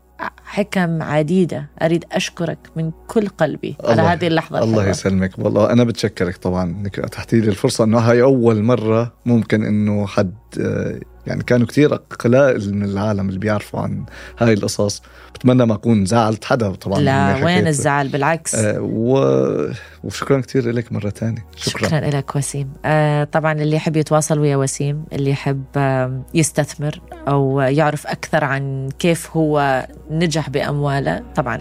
حكم 0.51 1.03
عديدة. 1.03 1.70
أريد 1.82 2.05
أشكرك 2.12 2.59
من 2.76 2.90
كل 3.09 3.28
قلبي 3.28 3.76
على 3.84 4.03
هذه 4.03 4.26
اللحظة 4.26 4.59
الله 4.59 4.88
يسلمك. 4.88 5.38
والله 5.38 5.72
أنا 5.72 5.84
بتشكرك 5.84 6.36
طبعا 6.36 6.64
إنك 6.64 6.98
أتحتي 6.98 7.40
لي 7.40 7.48
الفرصة 7.48 7.84
إنه 7.84 7.98
هاي 7.98 8.22
أول 8.22 8.62
مرة 8.62 9.12
ممكن 9.26 9.64
إنه 9.64 10.07
حد 10.07 10.34
آه، 10.61 11.01
يعني 11.26 11.42
كانوا 11.42 11.66
كثير 11.66 11.94
قلائل 11.94 12.74
من 12.74 12.84
العالم 12.84 13.28
اللي 13.28 13.38
بيعرفوا 13.38 13.80
عن 13.80 14.05
هاي 14.38 14.53
القصص. 14.53 15.03
بتمنى 15.34 15.66
ما 15.66 15.74
أكون 15.74 16.05
زعلت 16.05 16.44
حدا 16.44 16.74
طبعا 16.74 17.01
لا 17.01 17.44
وين 17.44 17.66
الزعل؟ 17.66 18.09
بالعكس. 18.09 18.55
آه 18.55 18.80
و... 18.80 19.70
وشكرا 20.05 20.40
كثير 20.40 20.70
لك 20.70 20.92
مرة 20.92 21.11
ثانية 21.11 21.46
شكرا. 21.57 21.88
شكرا 21.88 22.11
لك 22.11 22.36
وسيم. 22.36 22.72
آه 22.84 23.24
طبعا 23.24 23.53
اللي 23.53 23.76
يحب 23.76 23.96
يتواصل 23.96 24.38
ويا 24.38 24.57
وسيم 24.57 25.05
اللي 25.12 25.30
يحب 25.30 25.64
آه 25.76 26.22
يستثمر 26.34 27.01
أو 27.28 27.61
يعرف 27.61 28.07
أكثر 28.07 28.44
عن 28.44 28.88
كيف 28.98 29.36
هو 29.36 29.86
نجح 30.11 30.39
بأمواله. 30.49 31.22
طبعا 31.34 31.61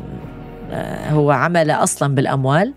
آه 0.71 1.09
هو 1.09 1.31
عمل 1.31 1.71
أصلا 1.71 2.15
بالأموال 2.15 2.73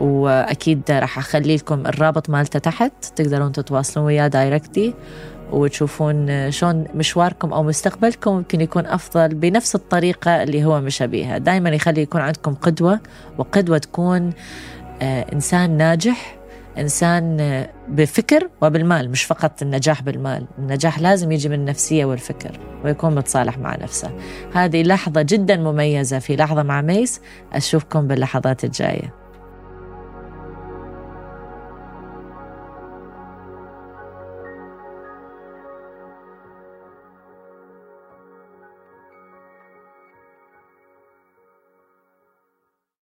وأكيد 0.00 0.82
راح 0.90 1.18
أخلي 1.18 1.56
لكم 1.56 1.86
الرابط 1.86 2.30
مالته 2.30 2.58
تحت. 2.58 2.92
تقدرون 3.16 3.52
تتواصلون 3.52 4.06
وياه 4.06 4.28
دايركتي 4.28 4.94
وتشوفون 5.52 6.50
شلون 6.50 6.84
مشواركم 6.94 7.52
أو 7.52 7.62
مستقبلكم 7.62 8.32
ممكن 8.36 8.60
يكون 8.60 8.86
أفضل 8.86 9.34
بنفس 9.34 9.74
الطريقة 9.74 10.42
اللي 10.42 10.64
هو 10.64 10.80
مشى 10.80 11.06
بيها. 11.06 11.38
دائما 11.38 11.70
يخلي 11.70 12.02
يكون 12.02 12.20
عندكم 12.20 12.54
قدوة 12.54 13.00
وقدوة 13.38 13.78
تكون 13.78 14.32
آه، 15.02 15.26
إنسان 15.32 15.76
ناجح 15.76 16.33
إنسان 16.78 17.40
آه، 17.40 17.70
بفكر 17.88 18.48
وبالمال 18.62 19.10
مش 19.10 19.24
فقط 19.24 19.62
النجاح 19.62 20.02
بالمال. 20.02 20.46
النجاح 20.58 21.00
لازم 21.00 21.32
يجي 21.32 21.48
من 21.48 21.54
النفسية 21.54 22.04
والفكر 22.04 22.58
ويكون 22.84 23.14
متصالح 23.14 23.58
مع 23.58 23.76
نفسه. 23.76 24.10
هذه 24.52 24.82
لحظة 24.82 25.22
جدا 25.22 25.56
مميزة 25.56 26.18
في 26.18 26.36
لحظة 26.36 26.62
مع 26.62 26.80
ميس. 26.80 27.20
أشوفكم 27.52 28.06
باللحظات 28.06 28.64
الجاية. 28.64 29.23